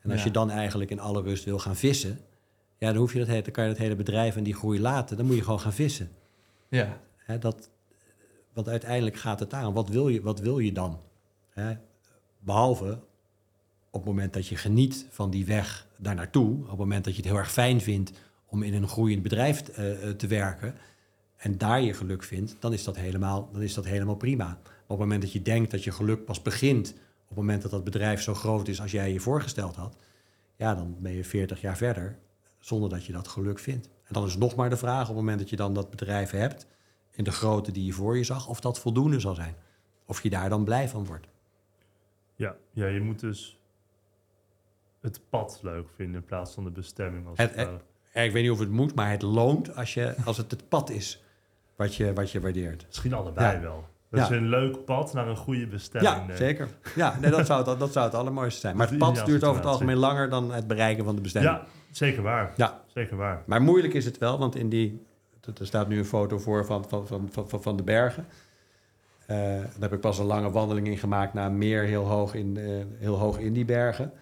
En 0.00 0.10
als 0.10 0.18
Ja. 0.20 0.26
je 0.26 0.32
dan 0.32 0.50
eigenlijk 0.50 0.90
in 0.90 1.00
alle 1.00 1.22
rust 1.22 1.44
wil 1.44 1.58
gaan 1.58 1.76
vissen... 1.76 2.18
ja, 2.78 2.88
dan, 2.88 2.96
hoef 2.96 3.12
je 3.12 3.18
dat, 3.18 3.28
hele- 3.28 3.42
dan 3.42 3.52
kan 3.52 3.64
je 3.64 3.70
dat 3.70 3.78
hele 3.78 3.96
bedrijf 3.96 4.36
en 4.36 4.42
die 4.44 4.54
groei 4.54 4.80
laten. 4.80 5.16
Dan 5.16 5.26
moet 5.26 5.36
je 5.36 5.42
gewoon 5.42 5.60
gaan 5.60 5.72
vissen. 5.72 6.10
Ja, 6.68 7.00
Hè, 7.16 7.38
dat, 7.38 7.70
want 8.52 8.68
uiteindelijk 8.68 9.16
gaat 9.16 9.40
het 9.40 9.52
aan. 9.52 9.72
Wat 9.72 9.88
wil 9.88 10.08
je, 10.08 10.22
wat 10.22 10.40
wil 10.40 10.58
je 10.58 10.72
dan? 10.72 11.00
Hè? 11.50 11.74
Behalve 12.38 13.00
op 13.90 14.00
het 14.00 14.04
moment 14.04 14.32
dat 14.32 14.46
je 14.46 14.56
geniet 14.56 15.06
van 15.10 15.30
die 15.30 15.46
weg 15.46 15.86
daar 15.96 16.14
naartoe. 16.14 16.62
Op 16.62 16.68
het 16.68 16.78
moment 16.78 17.04
dat 17.04 17.14
je 17.14 17.20
het 17.20 17.30
heel 17.30 17.38
erg 17.38 17.52
fijn 17.52 17.80
vindt 17.80 18.12
om 18.46 18.62
in 18.62 18.74
een 18.74 18.88
groeiend 18.88 19.22
bedrijf 19.22 19.68
eh, 19.68 20.08
eh, 20.08 20.16
te 20.16 20.26
werken. 20.26 20.74
En 21.36 21.58
daar 21.58 21.80
je 21.80 21.94
geluk 21.94 22.22
vindt, 22.22 22.56
dan 22.60 22.72
is, 22.72 22.84
dat 22.84 22.96
helemaal, 22.96 23.48
dan 23.52 23.62
is 23.62 23.74
dat 23.74 23.84
helemaal 23.84 24.16
prima. 24.16 24.44
Maar 24.44 24.56
op 24.82 24.88
het 24.88 24.98
moment 24.98 25.22
dat 25.22 25.32
je 25.32 25.42
denkt 25.42 25.70
dat 25.70 25.84
je 25.84 25.92
geluk 25.92 26.24
pas 26.24 26.42
begint. 26.42 26.90
op 26.90 27.28
het 27.28 27.36
moment 27.36 27.62
dat 27.62 27.70
dat 27.70 27.84
bedrijf 27.84 28.22
zo 28.22 28.34
groot 28.34 28.68
is 28.68 28.80
als 28.80 28.90
jij 28.90 29.12
je 29.12 29.20
voorgesteld 29.20 29.76
had. 29.76 29.96
ja, 30.56 30.74
dan 30.74 30.96
ben 30.98 31.12
je 31.12 31.24
40 31.24 31.60
jaar 31.60 31.76
verder 31.76 32.18
zonder 32.58 32.88
dat 32.88 33.04
je 33.04 33.12
dat 33.12 33.28
geluk 33.28 33.58
vindt. 33.58 33.86
En 33.86 34.14
dan 34.14 34.26
is 34.26 34.36
nog 34.36 34.54
maar 34.54 34.70
de 34.70 34.76
vraag 34.76 35.00
op 35.00 35.06
het 35.06 35.16
moment 35.16 35.38
dat 35.38 35.50
je 35.50 35.56
dan 35.56 35.74
dat 35.74 35.90
bedrijf 35.90 36.30
hebt 36.30 36.66
in 37.10 37.24
de 37.24 37.32
grootte 37.32 37.72
die 37.72 37.84
je 37.84 37.92
voor 37.92 38.16
je 38.16 38.24
zag, 38.24 38.48
of 38.48 38.60
dat 38.60 38.78
voldoende 38.78 39.20
zal 39.20 39.34
zijn. 39.34 39.54
Of 40.06 40.22
je 40.22 40.30
daar 40.30 40.48
dan 40.48 40.64
blij 40.64 40.88
van 40.88 41.06
wordt. 41.06 41.26
Ja, 42.38 42.54
ja, 42.72 42.86
je 42.86 43.00
moet 43.00 43.20
dus 43.20 43.58
het 45.00 45.20
pad 45.30 45.58
leuk 45.62 45.88
vinden 45.96 46.20
in 46.20 46.26
plaats 46.26 46.54
van 46.54 46.64
de 46.64 46.70
bestemming. 46.70 47.26
Als 47.26 47.38
Het- 47.38 47.68
ik 48.12 48.32
weet 48.32 48.42
niet 48.42 48.50
of 48.50 48.58
het 48.58 48.70
moet, 48.70 48.94
maar 48.94 49.10
het 49.10 49.22
loont 49.22 49.76
als, 49.76 49.94
je, 49.94 50.14
als 50.24 50.36
het 50.36 50.50
het 50.50 50.68
pad 50.68 50.90
is 50.90 51.22
wat 51.76 51.94
je, 51.94 52.12
wat 52.12 52.30
je 52.30 52.40
waardeert. 52.40 52.84
Misschien 52.86 53.12
allebei 53.14 53.56
Ja. 53.56 53.60
wel. 53.62 53.84
Dat 54.10 54.20
Ja. 54.20 54.34
je 54.34 54.40
een 54.40 54.48
leuk 54.48 54.84
pad 54.84 55.12
naar 55.12 55.28
een 55.28 55.36
goede 55.36 55.66
bestemming 55.66 56.26
Ja, 56.28 56.36
zeker. 56.36 56.68
Ja, 56.94 57.18
nee, 57.20 57.30
dat, 57.30 57.46
zou 57.46 57.68
het, 57.70 57.78
dat 57.78 57.92
zou 57.92 58.04
het 58.06 58.14
allermooiste 58.14 58.60
zijn. 58.60 58.76
Maar 58.76 58.86
het 58.86 58.94
is 58.94 59.00
pad 59.00 59.26
duurt 59.26 59.44
over 59.44 59.56
het 59.60 59.70
algemeen 59.70 59.96
langer 59.96 60.30
dan 60.30 60.52
het 60.52 60.66
bereiken 60.66 61.04
van 61.04 61.14
de 61.16 61.20
bestemming. 61.22 61.54
Ja, 61.56 61.64
zeker 61.90 62.22
waar. 62.22 62.52
Ja. 62.56 62.82
Zeker 62.86 63.16
waar. 63.16 63.42
Maar 63.46 63.62
moeilijk 63.62 63.94
is 63.94 64.04
het 64.04 64.18
wel, 64.18 64.38
want 64.38 64.56
in 64.56 64.68
die, 64.68 65.06
er 65.58 65.66
staat 65.66 65.88
nu 65.88 65.98
een 65.98 66.04
foto 66.04 66.38
voor 66.38 66.64
van, 66.64 66.88
van, 66.88 67.06
van, 67.06 67.28
van- 67.48 67.62
van 67.62 67.76
de 67.76 67.82
bergen. 67.82 68.26
Eh, 69.28 69.36
daar 69.36 69.80
heb 69.80 69.92
ik 69.92 70.00
pas 70.00 70.18
een 70.18 70.26
lange 70.26 70.50
wandeling 70.50 70.86
in 70.86 70.98
gemaakt 70.98 71.34
naar 71.34 71.46
een 71.46 71.58
meer 71.58 71.82
heel 71.82 72.04
hoog 72.04 72.34
in, 72.34 72.56
eh, 72.56 72.84
heel 72.98 73.18
hoog 73.18 73.38
in 73.38 73.52
die 73.52 73.64
bergen. 73.64 74.12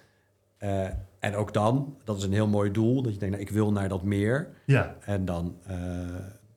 Eh, 0.59 0.87
en 1.19 1.35
ook 1.35 1.53
dan, 1.53 1.97
dat 2.05 2.17
is 2.17 2.23
een 2.23 2.33
heel 2.33 2.47
mooi 2.47 2.71
doel, 2.71 3.03
dat 3.03 3.13
je 3.13 3.19
denkt, 3.19 3.35
nou, 3.35 3.49
ik 3.49 3.55
wil 3.55 3.73
naar 3.73 3.89
dat 3.89 4.03
meer. 4.03 4.49
Ja, 4.65 4.97
En 5.01 5.25
dan, 5.25 5.57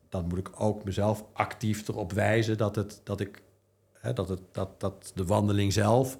dan 0.10 0.28
moet 0.28 0.38
ik 0.38 0.50
ook 0.58 0.84
mezelf 0.84 1.26
actief 1.34 1.88
erop 1.88 2.12
wijzen 2.12 2.58
dat, 2.58 2.76
het, 2.76 3.02
dat 3.04 3.20
ik 3.20 3.42
hè, 3.94 4.14
dat, 4.14 4.30
het, 4.30 4.42
dat, 4.52 4.80
dat 4.80 5.12
de 5.16 5.26
wandeling 5.26 5.74
zelf, 5.74 6.18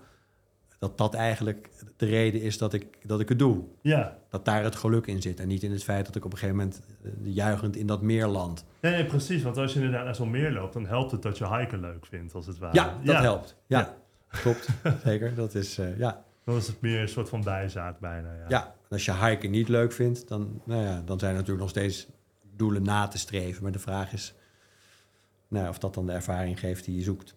dat 0.80 0.98
dat 0.98 1.14
eigenlijk 1.14 1.70
de 1.98 2.06
reden 2.06 2.42
is 2.42 2.58
dat 2.58 2.74
ik, 2.74 3.08
dat 3.08 3.20
ik 3.20 3.30
het 3.30 3.40
doe. 3.40 3.64
Ja, 3.82 4.18
Dat 4.30 4.46
daar 4.46 4.64
het 4.64 4.76
geluk 4.76 5.08
in 5.08 5.22
zit 5.22 5.40
en 5.40 5.48
niet 5.48 5.64
in 5.64 5.72
het 5.72 5.84
feit 5.84 6.06
dat 6.06 6.16
ik 6.16 6.26
op 6.26 6.32
een 6.32 6.38
gegeven 6.38 6.60
moment 6.60 6.82
eh, 7.04 7.12
juichend 7.24 7.76
in 7.76 7.88
dat 7.88 8.02
meer 8.02 8.28
land. 8.28 8.66
nee, 8.82 8.92
nee, 8.92 9.06
precies. 9.06 9.44
Want 9.44 9.58
als 9.58 9.74
je 9.74 9.80
inderdaad 9.80 10.06
naar 10.06 10.16
zo'n 10.16 10.30
meer 10.32 10.52
loopt, 10.52 10.74
dan 10.74 10.86
helpt 10.86 11.12
het 11.12 11.22
dat 11.22 11.38
je 11.38 11.56
hiken 11.58 11.80
leuk 11.80 12.06
vindt, 12.06 12.34
als 12.34 12.46
het 12.48 12.58
ware. 12.58 12.74
Ja, 12.76 13.00
dat 13.04 13.16
helpt. 13.18 13.56
Ja, 13.66 13.80
Ja. 13.80 13.98
klopt. 14.42 14.68
Zeker. 15.06 15.36
Dat 15.36 15.56
is, 15.56 15.78
eh, 15.78 15.98
ja. 15.98 16.24
Dan 16.44 16.56
is 16.58 16.68
het 16.68 16.82
meer 16.82 17.02
een 17.02 17.10
soort 17.10 17.30
van 17.30 17.44
bijzaak 17.44 18.00
bijna. 18.00 18.34
Ja. 18.34 18.46
ja. 18.48 18.66
En 18.66 18.74
als 18.90 19.06
je 19.06 19.14
hiken 19.26 19.52
niet 19.52 19.68
leuk 19.70 19.92
vindt, 19.92 20.28
dan, 20.28 20.62
nou 20.66 20.84
ja, 20.84 21.02
dan 21.06 21.20
zijn 21.20 21.32
er 21.32 21.38
natuurlijk 21.38 21.62
nog 21.62 21.70
steeds 21.70 22.08
doelen 22.56 22.84
na 22.84 23.08
te 23.08 23.18
streven. 23.18 23.64
Maar 23.64 23.72
de 23.72 23.80
vraag 23.80 24.14
is 24.14 24.34
nou, 25.48 25.64
ja, 25.64 25.70
of 25.70 25.78
dat 25.80 25.94
dan 25.94 26.06
de 26.06 26.12
ervaring 26.12 26.60
geeft 26.60 26.86
die 26.86 26.96
je 26.96 27.02
zoekt. 27.02 27.36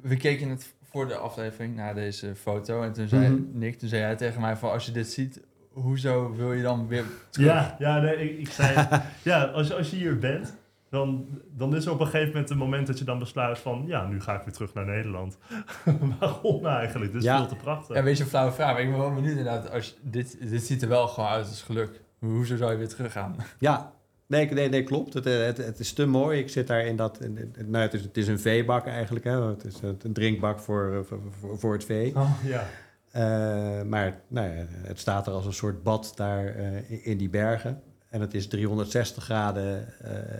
We 0.00 0.16
keken 0.16 0.48
het 0.48 0.74
voor 0.94 1.06
de 1.08 1.16
aflevering 1.16 1.76
naar 1.76 1.94
deze 1.94 2.34
foto. 2.36 2.82
En 2.82 2.92
toen 2.92 3.08
zei 3.08 3.28
Mhm. 3.28 3.42
Nick, 3.58 3.78
toen 3.78 3.88
zei 3.88 4.02
hij 4.02 4.16
tegen 4.16 4.40
mij 4.40 4.56
van... 4.56 4.70
als 4.70 4.86
je 4.86 4.92
dit 4.92 5.08
ziet, 5.08 5.40
hoezo 5.72 6.34
wil 6.36 6.52
je 6.52 6.62
dan 6.62 6.86
weer 6.88 7.04
terug? 7.30 7.46
Ja, 7.48 7.76
ja 7.78 7.98
nee, 8.00 8.30
ik, 8.30 8.38
ik 8.38 8.48
zei, 8.52 8.88
ja, 9.22 9.44
als, 9.44 9.66
je- 9.68 9.74
als 9.74 9.90
je 9.90 9.96
hier 9.96 10.18
bent, 10.18 10.56
dan, 10.90 11.26
dan 11.50 11.76
is 11.76 11.86
er 11.86 11.92
op 11.92 12.00
een 12.00 12.06
gegeven 12.06 12.32
moment 12.32 12.50
een 12.50 12.56
moment 12.58 12.86
dat 12.86 12.98
je 12.98 13.04
dan 13.04 13.18
besluit 13.18 13.58
van, 13.58 13.84
ja, 13.86 14.06
nu 14.06 14.20
ga 14.20 14.34
ik 14.34 14.42
weer 14.42 14.54
terug 14.54 14.74
naar 14.74 14.84
Nederland. 14.86 15.38
Waarom 16.20 16.66
eigenlijk? 16.66 17.12
Dit 17.12 17.20
is 17.20 17.28
Ja. 17.28 17.36
veel 17.38 17.46
te 17.46 17.56
prachtig. 17.56 17.96
Ja, 17.96 18.02
weet 18.02 18.16
je, 18.16 18.22
een 18.22 18.28
flauwe 18.28 18.52
vraag. 18.52 18.72
Maar 18.72 18.82
ik 18.82 18.90
ben 18.90 18.98
wel 18.98 19.14
benieuwd 19.14 19.36
inderdaad. 19.36 19.70
Als 19.70 19.86
je- 19.86 20.10
dit, 20.10 20.50
dit 20.50 20.62
ziet 20.62 20.82
er 20.82 20.88
wel 20.88 21.08
gewoon 21.08 21.30
uit 21.30 21.46
als 21.48 21.62
geluk. 21.62 22.00
Hoezo 22.18 22.56
zou 22.56 22.70
je 22.72 22.76
weer 22.78 22.88
teruggaan? 22.88 23.36
Ja, 23.58 23.92
nee, 24.34 24.52
nee, 24.52 24.68
nee 24.68 24.82
klopt. 24.82 25.14
Het, 25.14 25.26
eh, 25.26 25.44
het, 25.44 25.56
het 25.56 25.78
is 25.78 25.92
te 25.92 26.06
mooi. 26.06 26.38
Ik 26.38 26.48
zit 26.48 26.66
daar 26.66 26.86
in 26.86 26.96
dat... 26.96 27.20
nou, 27.66 27.84
het, 27.84 27.94
is, 27.94 28.02
het 28.02 28.16
is 28.16 28.28
een 28.28 28.38
veebak 28.38 28.86
eigenlijk. 28.86 29.24
Hè. 29.24 29.42
Het 29.42 29.64
is 29.64 29.80
een 29.82 30.12
drinkbak 30.12 30.60
voor, 30.60 30.92
eh, 30.92 30.98
voor, 31.40 31.58
voor, 31.58 31.72
het 31.72 31.84
vee. 31.84 32.16
Oh, 32.16 32.30
ja. 32.44 32.66
Eh, 33.10 33.86
maar 33.86 34.20
nou 34.28 34.48
ja, 34.48 34.64
het 34.68 34.98
staat 34.98 35.26
er 35.26 35.32
als 35.32 35.46
een 35.46 35.52
soort 35.52 35.82
bad 35.82 36.12
daar 36.16 36.56
in- 36.88 37.18
die 37.18 37.28
bergen. 37.28 37.82
En 38.08 38.20
het 38.20 38.34
is 38.34 38.48
360 38.48 39.24
graden 39.24 39.86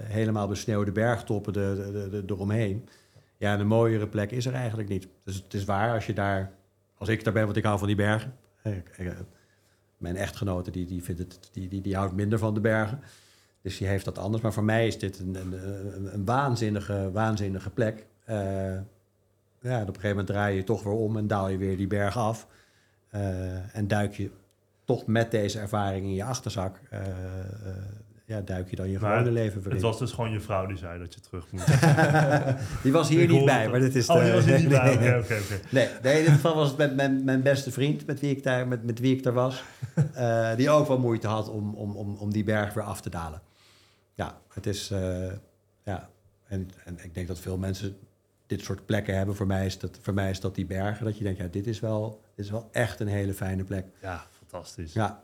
helemaal 0.04 0.48
besneeuwde 0.48 0.92
bergtoppen 0.92 1.52
de, 1.52 1.90
de, 1.92 2.24
de, 2.24 2.34
eromheen. 2.34 2.88
Ja, 3.36 3.58
een 3.58 3.66
mooiere 3.66 4.08
plek 4.08 4.30
is 4.30 4.46
er 4.46 4.54
eigenlijk 4.54 4.88
niet. 4.88 5.08
Dus 5.24 5.34
het 5.34 5.54
is 5.54 5.64
waar 5.64 5.94
als 5.94 6.06
je 6.06 6.12
daar, 6.12 6.50
als 6.98 7.08
ik 7.08 7.24
daar 7.24 7.32
ben, 7.32 7.44
want 7.44 7.56
ik 7.56 7.64
hou 7.64 7.78
van 7.78 7.86
die 7.86 7.96
bergen. 7.96 8.34
Mijn 9.96 10.16
echtgenote 10.16 10.70
die, 10.70 10.86
die, 10.86 11.02
vindt 11.02 11.20
het, 11.20 11.48
die, 11.52 11.68
die, 11.68 11.80
die 11.80 11.96
houdt 11.96 12.14
minder 12.14 12.38
van 12.38 12.54
de 12.54 12.60
bergen. 12.60 13.00
Dus 13.64 13.78
die 13.78 13.86
heeft 13.88 14.04
dat 14.04 14.18
anders. 14.18 14.42
Maar 14.42 14.52
voor 14.52 14.64
mij 14.64 14.86
is 14.86 14.98
dit 14.98 15.18
een, 15.18 15.34
een, 15.34 16.14
een, 16.14 16.24
waanzinnige, 16.24 17.10
waanzinnige 17.12 17.70
plek. 17.70 18.06
Eh, 18.24 18.36
ja, 19.60 19.80
op 19.80 19.86
een 19.88 19.94
gegeven 19.94 20.08
moment 20.08 20.26
draai 20.26 20.56
je 20.56 20.64
toch 20.64 20.82
weer 20.82 20.92
om 20.92 21.16
en 21.16 21.26
daal 21.26 21.48
je 21.48 21.56
weer 21.58 21.76
die 21.76 21.86
berg 21.86 22.16
af. 22.18 22.46
Eh, 23.08 23.76
en 23.76 23.88
duik 23.88 24.14
je 24.14 24.30
toch 24.84 25.06
met 25.06 25.30
deze 25.30 25.58
ervaring 25.58 26.04
in 26.04 26.14
je 26.14 26.24
achterzak, 26.24 26.80
eh, 26.90 27.00
ja, 28.24 28.40
duik 28.40 28.70
je 28.70 28.76
dan 28.76 28.90
je 28.90 28.98
Maar 28.98 29.10
gewone 29.18 29.30
leven 29.32 29.62
weer 29.62 29.72
Het 29.72 29.82
was 29.82 29.98
dus 29.98 30.12
gewoon 30.12 30.30
je 30.30 30.40
vrouw 30.40 30.66
die 30.66 30.76
zei 30.76 30.98
dat 30.98 31.14
je 31.14 31.20
terug 31.20 31.50
moet. 31.52 31.66
die 32.82 32.92
was 32.92 33.08
hier 33.08 33.22
Ik 33.22 33.28
niet 33.30 33.44
bij, 33.44 33.62
het. 33.62 33.70
maar 33.70 33.80
dit 33.80 33.94
is 33.94 34.08
Oh, 34.08 34.16
de- 34.18 34.22
die 34.24 34.32
was 34.32 34.46
er 34.46 34.58
niet 34.58 34.68
bij. 34.80 34.96
Nee. 34.96 35.08
Oké, 35.08 35.18
oké, 35.18 35.34
oké. 35.34 35.60
Nee, 35.70 35.88
nee, 36.02 36.18
in 36.18 36.24
dit 36.24 36.32
geval 36.34 36.54
was 36.54 36.68
het 36.68 36.76
met 36.78 36.94
mijn, 36.96 37.24
mijn 37.24 37.42
beste 37.42 37.70
vriend, 37.70 38.06
met 38.06 38.20
wie 38.20 38.30
ik 38.30 38.42
daar, 38.42 38.68
met, 38.68 38.84
met 38.84 38.98
wie 38.98 39.16
ik 39.16 39.22
daar 39.22 39.32
was. 39.32 39.64
die 40.56 40.70
ook 40.70 40.88
wel 40.88 40.98
moeite 40.98 41.26
had 41.26 41.48
om, 41.48 41.74
om, 41.74 41.96
om, 41.96 42.14
om 42.16 42.32
die 42.32 42.44
berg 42.44 42.74
weer 42.74 42.84
af 42.84 43.00
te 43.00 43.10
dalen. 43.10 43.40
Ja, 44.14 44.38
het 44.48 44.66
is... 44.66 44.90
eh, 44.90 45.32
ja, 45.84 46.08
en, 46.46 46.70
en 46.84 46.98
ik 47.04 47.14
denk 47.14 47.28
dat 47.28 47.38
veel 47.38 47.58
mensen 47.58 47.96
dit 48.46 48.60
soort 48.60 48.86
plekken 48.86 49.16
hebben. 49.16 49.36
Voor 49.36 49.46
mij 49.46 49.66
is 49.66 49.78
dat, 49.78 49.98
voor 50.02 50.14
mij 50.14 50.30
is 50.30 50.40
dat 50.40 50.54
die 50.54 50.66
bergen. 50.66 51.04
Dat 51.04 51.18
je 51.18 51.24
denkt, 51.24 51.38
ja, 51.38 51.46
dit 51.46 51.66
is 51.66 51.80
wel, 51.80 52.20
dit 52.34 52.44
is 52.44 52.50
wel 52.50 52.68
echt 52.72 53.00
een 53.00 53.06
hele 53.06 53.34
fijne 53.34 53.64
plek. 53.64 53.86
Ja, 54.02 54.26
fantastisch. 54.38 54.92
Ja. 54.92 55.22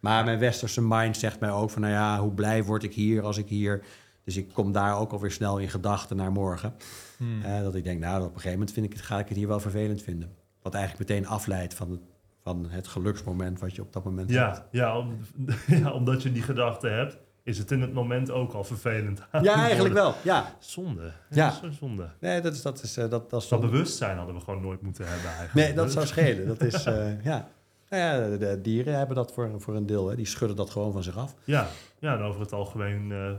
Maar 0.00 0.24
mijn 0.24 0.38
westerse 0.38 0.82
mind 0.82 1.16
zegt 1.16 1.40
mij 1.40 1.50
ook 1.50 1.70
van... 1.70 1.82
nou 1.82 1.92
ja, 1.94 2.20
hoe 2.20 2.32
blij 2.32 2.64
word 2.64 2.82
ik 2.82 2.94
hier 2.94 3.22
als 3.22 3.38
ik 3.38 3.48
hier... 3.48 3.84
Dus 4.24 4.36
ik 4.36 4.52
kom 4.52 4.72
daar 4.72 4.98
ook 4.98 5.12
alweer 5.12 5.30
snel 5.30 5.58
in 5.58 5.68
gedachten 5.68 6.16
naar 6.16 6.32
morgen. 6.32 6.74
Hmm. 7.16 7.42
Eh, 7.42 7.60
dat 7.62 7.74
ik 7.74 7.84
denk, 7.84 8.00
nou, 8.00 8.16
op 8.18 8.24
een 8.26 8.30
gegeven 8.34 8.50
moment 8.52 8.72
vind 8.72 8.86
ik 8.86 8.92
het, 8.92 9.00
ga 9.02 9.18
ik 9.18 9.28
het 9.28 9.36
hier 9.36 9.48
wel 9.48 9.60
vervelend 9.60 10.02
vinden. 10.02 10.34
Wat 10.62 10.74
eigenlijk 10.74 11.08
meteen 11.08 11.26
afleidt 11.26 11.74
van 11.74 11.90
het, 11.90 12.00
van 12.42 12.66
het 12.68 12.86
geluksmoment 12.88 13.60
wat 13.60 13.74
je 13.74 13.82
op 13.82 13.92
dat 13.92 14.04
moment 14.04 14.30
hebt. 14.30 14.56
Ja, 14.70 14.80
ja, 14.80 14.98
om- 14.98 15.18
ja, 15.82 15.92
omdat 15.92 16.22
je 16.22 16.32
die 16.32 16.42
gedachte 16.42 16.88
hebt, 16.88 17.18
is 17.44 17.58
het 17.58 17.70
in 17.70 17.80
het 17.80 17.92
moment 17.92 18.30
ook 18.30 18.52
al 18.52 18.64
vervelend. 18.64 19.22
Ja, 19.42 19.54
eigenlijk 19.54 19.94
wel. 19.94 20.14
Ja. 20.22 20.56
Zonde. 20.58 21.02
Ja. 21.02 21.12
Ja. 21.30 21.50
Zo 21.50 21.70
zonde. 21.70 22.08
Nee, 22.20 22.40
dat 22.40 22.54
is... 22.54 22.62
Dat 22.62 22.82
is, 22.82 22.96
eh, 22.96 23.10
dat, 23.10 23.30
dat 23.30 23.42
is 23.42 23.48
Dat 23.48 23.60
bewustzijn 23.60 24.16
hadden 24.16 24.34
we 24.34 24.40
gewoon 24.40 24.62
nooit 24.62 24.82
moeten 24.82 25.06
hebben 25.06 25.30
eigenlijk. 25.30 25.54
Nee, 25.54 25.74
dat 25.74 25.92
zou 25.92 26.06
schelen. 26.14 26.46
Dat 26.46 26.60
is, 26.60 26.84
eh, 26.84 27.24
ja. 27.24 27.48
Nou 27.88 28.02
ja, 28.02 28.36
de, 28.36 28.60
dieren 28.60 28.96
hebben 28.96 29.16
dat 29.16 29.32
voor, 29.32 29.50
voor 29.60 29.76
een 29.76 29.86
deel. 29.86 30.08
Hè. 30.08 30.16
Die 30.16 30.26
schudden 30.26 30.56
dat 30.56 30.70
gewoon 30.70 30.92
van 30.92 31.02
zich 31.02 31.16
af. 31.16 31.34
Ja, 31.44 31.66
ja 31.98 32.16
en 32.16 32.22
over 32.22 32.40
het 32.40 32.52
algemeen 32.52 33.12
eh, 33.12 33.30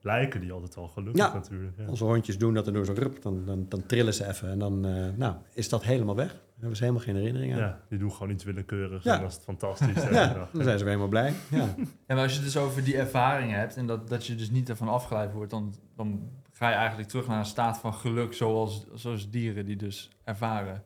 lijken 0.00 0.40
die 0.40 0.52
altijd 0.52 0.76
al 0.76 0.88
gelukkig 0.88 1.24
Ja. 1.26 1.32
natuurlijk. 1.34 1.72
Ja. 1.78 1.86
Onze 1.86 2.04
hondjes 2.04 2.38
doen 2.38 2.54
dat 2.54 2.66
en 2.66 2.72
doen 2.72 2.84
zo 2.84 2.92
rup, 2.96 3.22
dan, 3.22 3.44
dan, 3.44 3.66
dan 3.68 3.86
trillen 3.86 4.14
ze 4.14 4.26
even. 4.26 4.50
En 4.50 4.58
dan 4.58 4.80
nou, 5.16 5.34
is 5.52 5.68
dat 5.68 5.82
helemaal 5.82 6.16
weg. 6.16 6.36
Dan 6.60 6.66
hebben 6.70 6.76
ze 6.76 6.82
helemaal 6.84 7.04
geen 7.06 7.16
herinnering 7.16 7.52
aan. 7.52 7.58
Ja, 7.58 7.80
die 7.88 7.98
doen 7.98 8.12
gewoon 8.12 8.30
iets 8.30 8.44
willekeurigs 8.44 9.04
Ja. 9.04 9.14
en 9.14 9.20
dat 9.20 9.30
is 9.30 9.36
fantastisch. 9.44 10.02
Ja, 10.10 10.48
dan 10.52 10.62
zijn 10.62 10.78
ze 10.78 10.84
weer 10.84 10.94
helemaal 10.94 11.08
blij. 11.08 11.32
Ja. 11.50 11.74
En 12.06 12.14
maar 12.16 12.18
als 12.22 12.30
je 12.32 12.36
het 12.42 12.46
dus 12.52 12.56
over 12.56 12.84
die 12.84 12.96
ervaring 12.96 13.52
hebt 13.52 13.76
en 13.76 13.86
dat, 13.86 14.08
dat 14.08 14.26
je 14.26 14.34
dus 14.34 14.50
niet 14.50 14.68
ervan 14.68 14.88
afgeleid 14.88 15.32
wordt, 15.32 15.50
dan, 15.50 15.74
dan 15.96 16.30
ga 16.52 16.68
je 16.68 16.74
eigenlijk 16.74 17.08
terug 17.08 17.26
naar 17.26 17.38
een 17.38 17.44
staat 17.44 17.78
van 17.78 17.94
geluk 17.94 18.32
zoals, 18.34 18.86
zoals 18.94 19.30
dieren 19.30 19.64
die 19.66 19.76
dus 19.76 20.10
ervaren. 20.24 20.84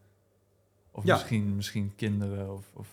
Of 0.90 1.04
Ja. 1.04 1.14
misschien, 1.14 1.56
misschien 1.56 1.92
kinderen 1.96 2.52
of, 2.52 2.70
of 2.74 2.88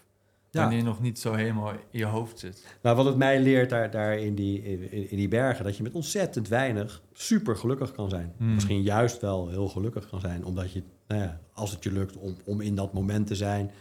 Ja. 0.51 0.62
wanneer 0.62 0.77
je 0.77 0.83
nog 0.83 1.01
niet 1.01 1.19
zo 1.19 1.33
helemaal 1.33 1.71
in 1.71 1.79
je 1.91 2.05
hoofd 2.05 2.39
zit. 2.39 2.77
Nou, 2.81 2.95
wat 2.95 3.05
het 3.05 3.17
mij 3.17 3.41
leert 3.41 3.69
daar, 3.69 3.91
daar 3.91 4.17
in, 4.17 4.35
die, 4.35 4.62
in, 4.63 5.09
in 5.09 5.17
die 5.17 5.27
bergen, 5.27 5.65
dat 5.65 5.77
je 5.77 5.83
met 5.83 5.91
ontzettend 5.91 6.47
weinig 6.47 7.01
super 7.13 7.55
gelukkig 7.55 7.91
kan 7.91 8.09
zijn. 8.09 8.33
Hmm. 8.38 8.53
Misschien 8.53 8.81
juist 8.81 9.21
wel 9.21 9.49
heel 9.49 9.67
gelukkig 9.67 10.09
kan 10.09 10.19
zijn, 10.19 10.45
omdat 10.45 10.71
je, 10.71 10.83
nou 11.07 11.21
ja, 11.21 11.39
als 11.53 11.71
het 11.71 11.83
je 11.83 11.91
lukt 11.91 12.17
om, 12.17 12.35
om 12.45 12.62
in 12.62 12.75
dat 12.75 12.93
moment 12.93 13.27
te 13.27 13.35
zijn 13.35 13.71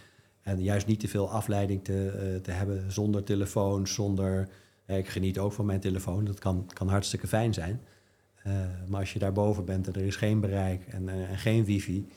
en 0.42 0.62
juist 0.62 0.87
niet 0.87 1.00
te 1.00 1.09
veel 1.09 1.31
afleiding 1.31 1.85
te, 1.85 2.09
eh, 2.09 2.40
te 2.40 2.50
hebben 2.50 2.92
zonder 2.92 3.24
telefoon, 3.24 3.87
zonder. 3.87 4.48
eh, 4.87 4.98
ik 4.98 5.09
geniet 5.09 5.38
ook 5.38 5.52
van 5.52 5.66
mijn 5.66 5.81
telefoon, 5.81 6.24
dat 6.24 6.38
kan, 6.38 6.70
kan 6.72 6.88
hartstikke 6.88 7.26
fijn 7.26 7.54
zijn. 7.54 7.81
Eh, 8.42 8.52
maar 8.88 9.00
als 9.00 9.12
je 9.12 9.18
daarboven 9.18 9.64
bent 9.64 9.87
en 9.87 9.94
er 9.94 10.07
is 10.07 10.16
geen 10.16 10.40
bereik 10.40 10.87
en, 10.87 11.09
en 11.09 11.38
geen 11.38 11.64
wifi, 11.64 12.09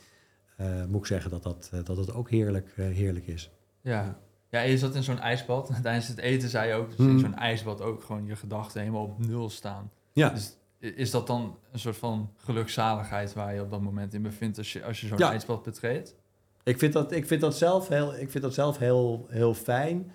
moet 0.87 0.99
ik 0.99 1.05
zeggen 1.05 1.31
dat 1.31 1.43
dat, 1.43 1.71
dat 1.83 1.97
het 1.97 2.13
ook 2.13 2.29
heerlijk, 2.29 2.73
heerlijk 2.75 3.27
is. 3.27 3.51
Ja. 3.81 4.19
Ja, 4.51 4.61
je 4.61 4.77
zat 4.77 4.95
in 4.95 5.03
zo'n 5.03 5.19
ijsbad. 5.19 5.71
Tijdens 5.83 6.07
het 6.07 6.17
eten 6.17 6.49
zei 6.49 6.67
je 6.67 6.73
ook, 6.73 6.87
dus 6.89 6.97
Hmm. 6.97 7.09
in 7.09 7.19
zo'n 7.19 7.35
ijsbad 7.35 7.81
ook 7.81 8.03
gewoon 8.03 8.25
je 8.25 8.35
gedachten 8.35 8.79
helemaal 8.79 9.03
op 9.03 9.25
nul 9.25 9.49
staan. 9.49 9.91
Ja. 10.13 10.29
Dus 10.29 10.55
is 10.79 11.11
dat 11.11 11.27
dan 11.27 11.57
een 11.71 11.79
soort 11.79 11.97
van 11.97 12.29
gelukzaligheid 12.37 13.33
waar 13.33 13.53
je 13.55 13.61
op 13.61 13.69
dat 13.71 13.81
moment 13.81 14.13
in 14.13 14.21
bevindt 14.21 14.57
als 14.57 14.73
je, 14.73 14.83
als 14.85 15.01
je 15.01 15.07
zo'n 15.07 15.17
Ja. 15.17 15.31
ijsbad 15.31 15.63
betreedt? 15.63 16.15
Ik 16.63 16.79
vind 16.79 16.93
dat, 16.93 17.11
ik 17.11 17.27
vind 17.27 17.41
dat 17.41 17.57
zelf 17.57 17.87
heel, 17.87 18.15
ik 18.15 18.31
vind 18.31 18.43
dat 18.43 18.53
zelf 18.53 18.77
heel, 18.77 19.25
heel 19.29 19.53
fijn. 19.53 20.11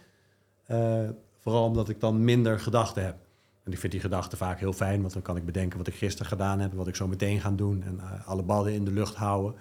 Eh, 0.66 1.08
vooral 1.36 1.64
omdat 1.64 1.88
ik 1.88 2.00
dan 2.00 2.24
minder 2.24 2.60
gedachten 2.60 3.04
heb. 3.04 3.16
En 3.64 3.72
ik 3.72 3.78
vind 3.78 3.92
die 3.92 4.00
gedachten 4.00 4.38
vaak 4.38 4.58
heel 4.58 4.72
fijn, 4.72 5.00
want 5.00 5.12
dan 5.12 5.22
kan 5.22 5.36
ik 5.36 5.44
bedenken 5.44 5.78
wat 5.78 5.86
ik 5.86 5.94
gisteren 5.94 6.26
gedaan 6.26 6.58
heb, 6.60 6.72
wat 6.72 6.88
ik 6.88 6.96
zo 6.96 7.08
meteen 7.08 7.40
ga 7.40 7.50
doen 7.50 7.82
en 7.82 8.00
eh, 8.00 8.28
alle 8.28 8.42
ballen 8.42 8.72
in 8.72 8.84
de 8.84 8.90
lucht 8.92 9.14
houden. 9.14 9.54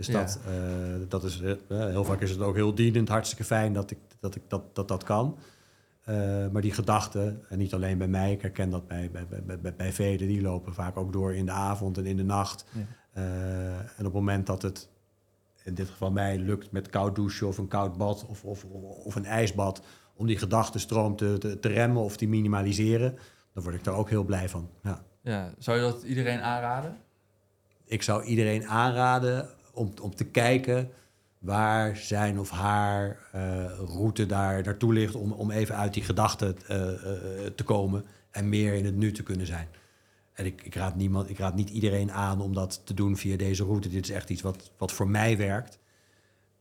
Dus 0.00 0.08
Ja. 0.08 0.20
dat, 0.20 0.40
eh, 0.46 0.54
dat 1.08 1.24
is, 1.24 1.40
eh, 1.40 1.54
heel 1.68 2.04
vaak 2.04 2.20
is 2.20 2.30
het 2.30 2.40
ook 2.40 2.54
heel 2.54 2.74
dienend, 2.74 3.08
hartstikke 3.08 3.44
fijn 3.44 3.72
dat 3.72 3.90
ik, 3.90 3.98
dat, 4.20 4.34
ik 4.34 4.42
dat, 4.48 4.62
dat, 4.72 4.88
dat 4.88 5.04
kan. 5.04 5.38
Eh, 6.04 6.14
maar 6.52 6.62
die 6.62 6.72
gedachten, 6.72 7.44
en 7.48 7.58
niet 7.58 7.74
alleen 7.74 7.98
bij 7.98 8.08
mij, 8.08 8.32
ik 8.32 8.42
herken 8.42 8.70
dat 8.70 8.86
bij, 8.86 9.10
bij, 9.10 9.26
bij, 9.26 9.58
bij, 9.60 9.74
bij 9.74 9.92
velen, 9.92 10.28
die 10.28 10.42
lopen 10.42 10.74
vaak 10.74 10.96
ook 10.96 11.12
door 11.12 11.34
in 11.34 11.46
de 11.46 11.52
avond 11.52 11.98
en 11.98 12.06
in 12.06 12.16
de 12.16 12.24
nacht. 12.24 12.64
Ja. 12.72 12.80
Eh, 13.12 13.74
en 13.78 13.98
op 13.98 14.04
het 14.04 14.12
moment 14.12 14.46
dat 14.46 14.62
het 14.62 14.88
in 15.64 15.74
dit 15.74 15.88
geval 15.88 16.10
mij 16.10 16.38
lukt 16.38 16.70
met 16.72 16.90
koud 16.90 17.14
douchen 17.14 17.46
of 17.46 17.58
een 17.58 17.68
koud 17.68 17.96
bad 17.96 18.26
of, 18.26 18.44
of, 18.44 18.64
of 19.04 19.14
een 19.14 19.24
ijsbad, 19.26 19.82
om 20.14 20.26
die 20.26 20.38
gedachtenstroom 20.38 21.16
te, 21.16 21.38
te, 21.38 21.58
te 21.58 21.68
remmen 21.68 22.02
of 22.02 22.16
te 22.16 22.26
minimaliseren, 22.26 23.18
dan 23.52 23.62
word 23.62 23.74
ik 23.74 23.84
daar 23.84 23.94
ook 23.94 24.10
heel 24.10 24.24
blij 24.24 24.48
van. 24.48 24.70
Ja. 24.82 25.04
Ja, 25.22 25.54
zou 25.58 25.76
je 25.76 25.82
dat 25.82 26.02
iedereen 26.02 26.40
aanraden? 26.40 26.96
Ik 27.84 28.02
zou 28.02 28.24
iedereen 28.24 28.66
aanraden 28.66 29.48
om, 29.72 29.92
om 30.00 30.14
te 30.14 30.24
kijken 30.24 30.90
waar 31.40 31.96
zijn 31.96 32.38
of 32.38 32.50
haar 32.50 33.18
eh, 33.32 33.64
route 33.78 34.26
daar 34.26 34.62
naartoe 34.62 34.92
ligt, 34.92 35.14
om, 35.14 35.32
om 35.32 35.50
even 35.50 35.76
uit 35.76 35.94
die 35.94 36.02
gedachten 36.02 36.56
eh, 36.66 36.92
eh, 36.92 37.52
te 37.54 37.64
komen 37.64 38.04
en 38.30 38.48
meer 38.48 38.74
in 38.74 38.84
het 38.84 38.96
nu 38.96 39.12
te 39.12 39.22
kunnen 39.22 39.46
zijn. 39.46 39.68
En 40.32 40.46
ik, 40.46 40.62
ik, 40.62 40.74
raad 40.74 40.96
niemand, 40.96 41.30
ik 41.30 41.38
raad 41.38 41.54
niet 41.54 41.70
iedereen 41.70 42.12
aan 42.12 42.40
om 42.40 42.54
dat 42.54 42.80
te 42.84 42.94
doen 42.94 43.16
via 43.16 43.36
deze 43.36 43.64
route. 43.64 43.88
Dit 43.88 44.04
is 44.04 44.10
echt 44.10 44.30
iets 44.30 44.42
wat, 44.42 44.70
wat 44.78 44.92
voor 44.92 45.08
mij 45.08 45.36
werkt. 45.36 45.78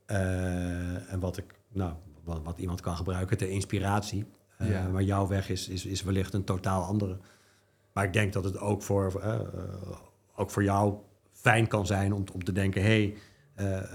En 0.06 1.20
wat, 1.20 1.38
ik, 1.38 1.56
nou, 1.72 1.94
wat, 2.24 2.44
wat 2.44 2.60
iemand 2.60 2.82
kan 2.82 2.96
gebruiken 2.96 3.38
ter 3.38 3.50
inspiratie. 3.50 4.26
Ja. 4.58 4.88
Maar 4.88 5.04
jouw 5.04 5.28
weg 5.28 5.50
is, 5.50 5.68
is, 5.68 5.86
is 5.86 6.04
wellicht 6.04 6.34
een 6.34 6.44
totaal 6.44 6.84
andere. 6.84 7.18
Maar 7.94 8.04
ik 8.04 8.14
denk 8.14 8.34
dat 8.34 8.44
het 8.44 8.58
ook 8.58 8.84
voor, 8.84 9.24
ook 10.36 10.50
voor 10.50 10.64
jou 10.64 10.98
fijn 11.42 11.68
kan 11.68 11.86
zijn 11.86 12.14
om, 12.14 12.24
om 12.34 12.44
te 12.44 12.52
denken: 12.52 12.82
hé, 12.82 13.14
hey, 13.56 13.82
uh, 13.82 13.88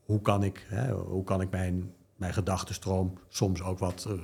hoe 0.00 0.20
kan 0.20 0.42
ik, 0.42 0.66
hè, 0.68 0.92
hoe 0.92 1.24
kan 1.24 1.40
ik 1.40 1.50
mijn, 1.50 1.94
mijn 2.16 2.32
gedachtenstroom 2.32 3.18
soms 3.28 3.62
ook 3.62 3.78
wat 3.78 4.06
uh, 4.08 4.14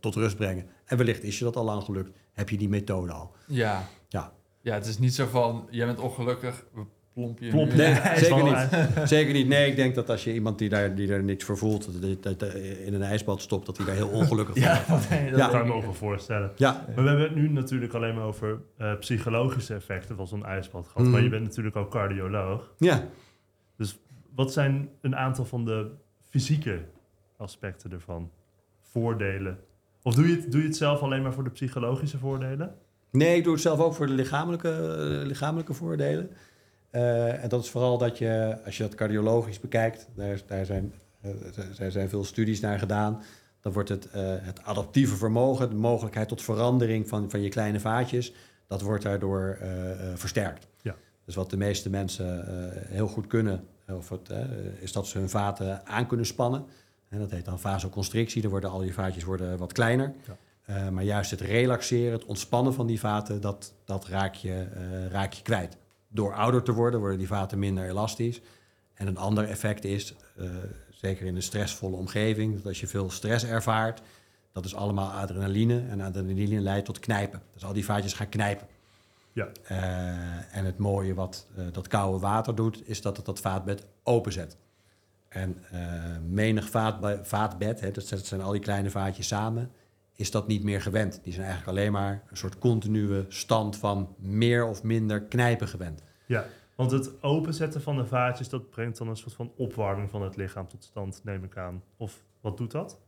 tot 0.00 0.14
rust 0.14 0.36
brengen? 0.36 0.66
En 0.84 0.96
wellicht 0.96 1.22
is 1.22 1.38
je 1.38 1.44
dat 1.44 1.56
al 1.56 1.64
lang 1.64 1.82
gelukt. 1.82 2.18
Heb 2.32 2.48
je 2.48 2.58
die 2.58 2.68
methode 2.68 3.12
al? 3.12 3.34
Ja. 3.46 3.88
Ja. 4.08 4.32
Ja, 4.60 4.74
het 4.74 4.86
is 4.86 4.98
niet 4.98 5.14
zo 5.14 5.26
van, 5.26 5.68
jij 5.70 5.86
bent 5.86 5.98
ongelukkig, 5.98 6.66
we 7.14 7.20
plomp 7.20 7.38
je 7.38 7.48
Plomp 7.50 7.70
nu- 7.70 7.76
Nee, 7.76 7.88
Ja, 7.94 8.16
zeker 8.28 8.42
niet. 8.44 9.08
zeker 9.08 9.32
niet. 9.32 9.46
Nee, 9.48 9.70
ik 9.70 9.76
denk 9.76 9.94
dat 9.94 10.10
als 10.10 10.24
je 10.24 10.34
iemand 10.34 10.58
die 10.58 10.68
daar, 10.68 10.94
die 10.94 11.06
daar 11.06 11.22
niks 11.24 11.44
voor 11.44 11.58
voelt, 11.58 12.00
dat, 12.02 12.22
dat, 12.22 12.38
dat 12.40 12.54
in 12.54 12.94
een 12.94 13.02
ijsbad 13.02 13.40
stopt, 13.40 13.66
dat 13.66 13.76
hij 13.76 13.86
daar 13.86 13.94
heel 13.94 14.08
ongelukkig 14.08 14.54
van 14.54 14.62
Ja, 14.64 14.82
wordt. 14.88 15.10
nee, 15.10 15.30
dat 15.30 15.38
Ja. 15.38 15.44
Dat 15.44 15.50
kan 15.50 15.60
ik 15.60 15.66
me 15.66 15.72
ook 15.72 15.82
wel 15.84 15.94
voorstellen. 15.94 16.52
Ja, 16.56 16.84
Maar 16.94 17.02
we 17.04 17.08
hebben 17.10 17.26
het 17.26 17.34
nu 17.34 17.48
natuurlijk 17.48 17.92
alleen 17.94 18.14
maar 18.14 18.24
over 18.24 18.60
eh, 18.78 18.98
psychologische 18.98 19.74
effecten 19.74 20.16
van 20.16 20.26
zo'n 20.26 20.44
ijsbad 20.44 20.86
gehad. 20.86 21.02
Mhm. 21.02 21.10
Maar 21.10 21.22
je 21.22 21.28
bent 21.28 21.42
natuurlijk 21.42 21.76
ook 21.76 21.90
cardioloog. 21.90 22.72
ja. 22.78 23.04
Wat 24.34 24.52
zijn 24.52 24.88
een 25.00 25.16
aantal 25.16 25.44
van 25.44 25.64
de 25.64 25.90
fysieke 26.30 26.80
aspecten 27.36 27.92
ervan? 27.92 28.30
Voordelen? 28.80 29.58
Of 30.02 30.14
doe 30.14 30.28
je, 30.28 30.34
het, 30.36 30.52
doe 30.52 30.60
je 30.60 30.66
het 30.66 30.76
zelf 30.76 31.00
alleen 31.00 31.22
maar 31.22 31.32
voor 31.32 31.44
de 31.44 31.50
psychologische 31.50 32.18
voordelen? 32.18 32.74
Nee, 33.10 33.36
ik 33.36 33.44
doe 33.44 33.52
het 33.52 33.62
zelf 33.62 33.80
ook 33.80 33.94
voor 33.94 34.06
de 34.06 34.12
lichamelijke, 34.12 34.68
eh, 34.68 35.26
lichamelijke 35.26 35.72
voordelen. 35.74 36.30
Eh, 36.92 37.42
en 37.42 37.48
dat 37.48 37.62
is 37.62 37.70
vooral 37.70 37.98
dat 37.98 38.18
je, 38.18 38.58
als 38.64 38.76
je 38.76 38.82
dat 38.82 38.94
cardiologisch 38.94 39.60
bekijkt, 39.60 40.08
daar, 40.14 40.40
daar 40.46 40.66
zijn, 40.66 40.92
eh, 41.20 41.30
er 41.78 41.90
zijn 41.92 42.08
veel 42.08 42.24
studies 42.24 42.60
naar 42.60 42.78
gedaan. 42.78 43.22
Dan 43.60 43.72
wordt 43.72 43.88
het, 43.88 44.10
eh, 44.10 44.22
het 44.24 44.62
adaptieve 44.62 45.16
vermogen, 45.16 45.68
de 45.68 45.74
mogelijkheid 45.74 46.28
tot 46.28 46.42
verandering 46.42 47.08
van, 47.08 47.30
van 47.30 47.40
je 47.40 47.48
kleine 47.48 47.80
vaatjes, 47.80 48.32
dat 48.66 48.80
wordt 48.80 49.02
daardoor 49.02 49.58
versterkt. 50.14 50.66
Ja. 50.82 50.94
Dus 51.24 51.34
wat 51.34 51.50
de 51.50 51.56
meeste 51.56 51.90
mensen 51.90 52.44
heel 52.88 53.08
goed 53.08 53.26
kunnen, 53.26 53.64
of 53.88 54.08
het, 54.08 54.30
is 54.80 54.92
dat 54.92 55.06
ze 55.06 55.18
hun 55.18 55.28
vaten 55.28 55.86
aan 55.86 56.06
kunnen 56.06 56.26
spannen. 56.26 56.64
En 57.08 57.18
dat 57.18 57.30
heet 57.30 57.44
dan 57.44 57.60
vasoconstrictie. 57.60 58.42
Dan 58.42 58.50
worden 58.50 58.70
al 58.70 58.78
die 58.78 58.94
vaatjes 58.94 59.24
worden 59.24 59.58
wat 59.58 59.72
kleiner. 59.72 60.12
Ja. 60.66 60.90
Maar 60.90 61.04
juist 61.04 61.30
het 61.30 61.40
relaxeren, 61.40 62.12
het 62.12 62.24
ontspannen 62.24 62.74
van 62.74 62.86
die 62.86 63.00
vaten, 63.00 63.40
dat, 63.40 63.74
dat 63.84 64.06
raak, 64.06 64.34
je, 64.34 64.66
raak 65.10 65.32
je 65.32 65.42
kwijt. 65.42 65.76
Door 66.14 66.34
ouder 66.34 66.62
te 66.62 66.72
worden, 66.72 67.00
worden 67.00 67.18
die 67.18 67.26
vaten 67.26 67.58
minder 67.58 67.88
elastisch. 67.88 68.40
En 68.94 69.06
een 69.06 69.16
ander 69.16 69.48
effect 69.48 69.84
is, 69.84 70.14
eh, 70.36 70.50
zeker 70.90 71.26
in 71.26 71.36
een 71.36 71.42
stressvolle 71.42 71.96
omgeving, 71.96 72.54
dat 72.54 72.66
als 72.66 72.80
je 72.80 72.86
veel 72.86 73.10
stress 73.10 73.44
ervaart, 73.44 74.02
dat 74.52 74.64
is 74.64 74.74
allemaal 74.74 75.10
adrenaline. 75.10 75.82
En 75.88 76.00
adrenaline 76.00 76.60
leidt 76.60 76.84
tot 76.84 76.98
knijpen. 76.98 77.42
Dus 77.52 77.64
al 77.64 77.72
die 77.72 77.84
vaatjes 77.84 78.12
gaan 78.12 78.28
knijpen. 78.28 78.66
Ja. 79.32 79.48
Eh, 79.62 80.56
en 80.56 80.64
het 80.64 80.78
mooie 80.78 81.14
wat 81.14 81.46
eh, 81.56 81.64
dat 81.72 81.88
koude 81.88 82.18
water 82.18 82.54
doet, 82.54 82.88
is 82.88 83.02
dat 83.02 83.16
het 83.16 83.26
dat 83.26 83.40
vaatbed 83.40 83.86
openzet. 84.02 84.56
En 85.28 85.64
menig 86.28 86.70
vaatbe- 86.70 87.20
vaatbed, 87.22 87.80
hè, 87.80 87.90
dat 87.90 88.06
zijn 88.06 88.40
al 88.42 88.52
die 88.52 88.60
kleine 88.60 88.90
vaatjes 88.90 89.26
samen, 89.26 89.70
is 90.22 90.30
dat 90.30 90.46
niet 90.46 90.62
meer 90.62 90.80
gewend. 90.82 91.20
Die 91.22 91.32
zijn 91.32 91.46
eigenlijk 91.46 91.78
alleen 91.78 91.92
maar 91.92 92.22
een 92.30 92.36
soort 92.36 92.58
continue 92.58 93.24
stand 93.28 93.76
van 93.76 94.14
meer 94.18 94.66
of 94.66 94.82
minder 94.82 95.22
knijpen 95.22 95.68
gewend. 95.68 96.02
Ja, 96.26 96.44
want 96.76 96.90
het 96.90 97.22
openzetten 97.22 97.82
van 97.82 97.96
de 97.96 98.06
vaatjes, 98.06 98.48
dat 98.48 98.70
brengt 98.70 98.98
dan 98.98 99.08
een 99.08 99.16
soort 99.16 99.34
van 99.34 99.52
opwarming 99.56 100.10
van 100.10 100.22
het 100.22 100.36
lichaam 100.36 100.68
tot 100.68 100.84
stand, 100.84 101.20
neem 101.24 101.44
ik 101.44 101.56
aan. 101.56 101.82
Of 101.96 102.22
wat 102.40 102.56
doet 102.56 102.70
dat? 102.70 102.98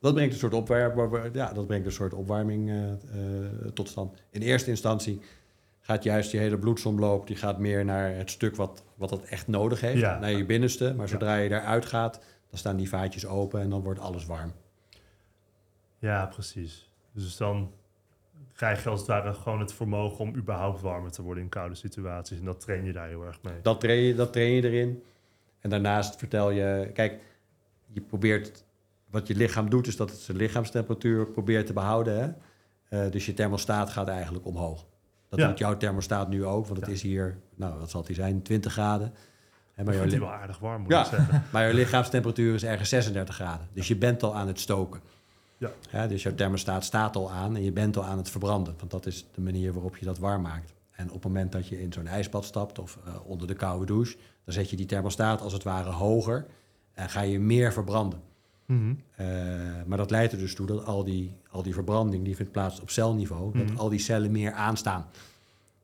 Dat 0.00 0.14
brengt 0.14 0.32
een 0.32 0.38
soort, 0.38 0.54
opwar- 0.54 1.28
ja, 1.32 1.52
dat 1.52 1.66
brengt 1.66 1.86
een 1.86 1.92
soort 1.92 2.14
opwarming 2.14 2.70
eh, 2.70 2.92
eh, 2.92 2.98
tot 3.74 3.88
stand. 3.88 4.22
In 4.30 4.40
eerste 4.42 4.70
instantie 4.70 5.20
gaat 5.80 6.02
juist 6.02 6.30
je 6.30 6.38
hele 6.38 6.58
bloedsomloop 6.58 7.26
die 7.26 7.36
gaat 7.36 7.58
meer 7.58 7.84
naar 7.84 8.14
het 8.16 8.30
stuk 8.30 8.56
wat, 8.56 8.84
wat 8.94 9.10
het 9.10 9.24
echt 9.24 9.46
nodig 9.46 9.80
heeft, 9.80 10.00
Ja. 10.00 10.18
naar 10.18 10.32
je 10.32 10.44
binnenste. 10.46 10.94
Maar 10.96 11.08
zodra 11.08 11.36
je 11.36 11.48
daaruit 11.48 11.86
gaat, 11.86 12.20
dan 12.50 12.58
staan 12.58 12.76
die 12.76 12.88
vaatjes 12.88 13.26
open 13.26 13.60
en 13.60 13.70
dan 13.70 13.82
wordt 13.82 14.00
alles 14.00 14.26
warm. 14.26 14.52
Ja, 16.02 16.26
precies. 16.26 16.88
Dus 17.12 17.36
dan 17.36 17.72
krijg 18.52 18.82
je 18.82 18.88
als 18.88 18.98
het 19.00 19.08
ware 19.08 19.34
gewoon 19.34 19.60
het 19.60 19.72
vermogen 19.72 20.18
om 20.18 20.34
überhaupt 20.36 20.80
warmer 20.80 21.10
te 21.10 21.22
worden 21.22 21.42
in 21.42 21.48
koude 21.48 21.74
situaties. 21.74 22.38
En 22.38 22.44
dat 22.44 22.60
train 22.60 22.84
je 22.84 22.92
daar 22.92 23.08
heel 23.08 23.24
erg 23.24 23.38
mee. 23.42 23.54
Dat 23.62 23.80
train, 23.80 24.00
je, 24.02 24.14
dat 24.14 24.32
train 24.32 24.50
je 24.52 24.62
erin. 24.64 25.02
En 25.60 25.70
daarnaast 25.70 26.16
vertel 26.16 26.50
je, 26.50 26.90
kijk, 26.94 27.22
je 27.86 28.00
probeert, 28.00 28.64
wat 29.10 29.26
je 29.26 29.34
lichaam 29.34 29.70
doet, 29.70 29.86
is 29.86 29.96
dat 29.96 30.10
het 30.10 30.18
zijn 30.18 30.36
lichaamstemperatuur 30.36 31.26
probeert 31.26 31.66
te 31.66 31.72
behouden. 31.72 32.20
Hè? 32.20 32.30
Eh, 33.04 33.10
dus 33.12 33.26
je 33.26 33.34
thermostaat 33.34 33.90
gaat 33.90 34.08
eigenlijk 34.08 34.46
omhoog. 34.46 34.86
Dat 35.28 35.38
Ja. 35.38 35.48
doet 35.48 35.58
jouw 35.58 35.76
thermostaat 35.76 36.28
nu 36.28 36.44
ook, 36.44 36.66
want 36.66 36.78
het 36.78 36.86
Ja. 36.88 36.92
is 36.94 37.02
hier, 37.02 37.38
nou, 37.54 37.78
wat 37.78 37.90
zal 37.90 38.02
die 38.02 38.14
zijn, 38.14 38.42
20 38.42 38.72
graden. 38.72 39.14
Hè, 39.72 39.84
maar, 39.84 39.94
li- 40.06 40.18
wel 40.18 40.32
aardig 40.32 40.58
warm, 40.58 40.82
moet 40.82 40.90
Ja. 40.90 41.00
ik 41.00 41.06
zeggen. 41.06 41.42
maar 41.52 41.62
jouw 41.62 41.72
lichaamstemperatuur 41.72 42.54
is 42.54 42.64
ergens 42.64 42.88
36 42.88 43.34
graden. 43.34 43.68
Dus 43.72 43.88
je 43.88 43.96
bent 43.96 44.22
al 44.22 44.34
aan 44.36 44.46
het 44.46 44.60
stoken. 44.60 45.00
Ja. 45.90 46.06
dus 46.06 46.22
jouw 46.22 46.34
thermostaat 46.34 46.84
staat 46.84 47.16
al 47.16 47.30
aan 47.30 47.56
en 47.56 47.62
je 47.62 47.72
bent 47.72 47.96
al 47.96 48.04
aan 48.04 48.18
het 48.18 48.30
verbranden. 48.30 48.74
Want 48.78 48.90
dat 48.90 49.06
is 49.06 49.26
de 49.34 49.40
manier 49.40 49.72
waarop 49.72 49.96
je 49.96 50.04
dat 50.04 50.18
warm 50.18 50.42
maakt. 50.42 50.72
En 50.90 51.06
op 51.08 51.12
het 51.14 51.22
moment 51.24 51.52
dat 51.52 51.66
je 51.68 51.82
in 51.82 51.92
zo'n 51.92 52.06
ijsbad 52.06 52.44
stapt 52.44 52.78
of 52.78 52.98
eh, 53.04 53.14
onder 53.24 53.46
de 53.46 53.54
koude 53.54 53.86
douche, 53.86 54.16
dan 54.44 54.54
zet 54.54 54.70
je 54.70 54.76
die 54.76 54.86
thermostaat 54.86 55.40
als 55.40 55.52
het 55.52 55.62
ware 55.62 55.90
hoger 55.90 56.46
en 56.94 57.08
ga 57.10 57.20
je 57.20 57.38
meer 57.38 57.72
verbranden. 57.72 58.20
Mhm. 58.66 58.94
Eh, 59.16 59.26
maar 59.86 59.98
dat 59.98 60.10
leidt 60.10 60.32
er 60.32 60.38
dus 60.38 60.54
toe 60.54 60.66
dat 60.66 60.84
al 60.84 61.04
die, 61.04 61.36
al 61.50 61.62
die 61.62 61.74
verbranding 61.74 62.24
die 62.24 62.36
vindt 62.36 62.52
plaats 62.52 62.80
op 62.80 62.90
celniveau, 62.90 63.56
Mhm. 63.56 63.66
dat 63.66 63.78
al 63.78 63.88
die 63.88 63.98
cellen 63.98 64.30
meer 64.30 64.52
aanstaan. 64.52 65.06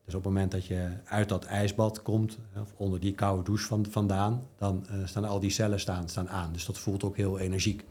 Dus 0.05 0.17
op 0.17 0.23
het 0.23 0.33
moment 0.33 0.51
dat 0.51 0.65
je 0.65 0.89
uit 1.05 1.29
dat 1.29 1.45
ijsbad 1.45 2.01
komt, 2.01 2.37
of 2.61 2.73
onder 2.77 2.99
die 2.99 3.13
koude 3.13 3.43
douche 3.43 3.65
van, 3.67 3.85
vandaan, 3.89 4.43
dan 4.57 4.85
eh, 4.89 4.95
staan 5.05 5.25
al 5.25 5.39
die 5.39 5.49
cellen 5.49 5.79
staan, 5.79 6.09
staan 6.09 6.29
aan. 6.29 6.53
Dus 6.53 6.65
dat 6.65 6.77
voelt 6.77 7.03
ook 7.03 7.17
heel 7.17 7.39
energiek. 7.39 7.85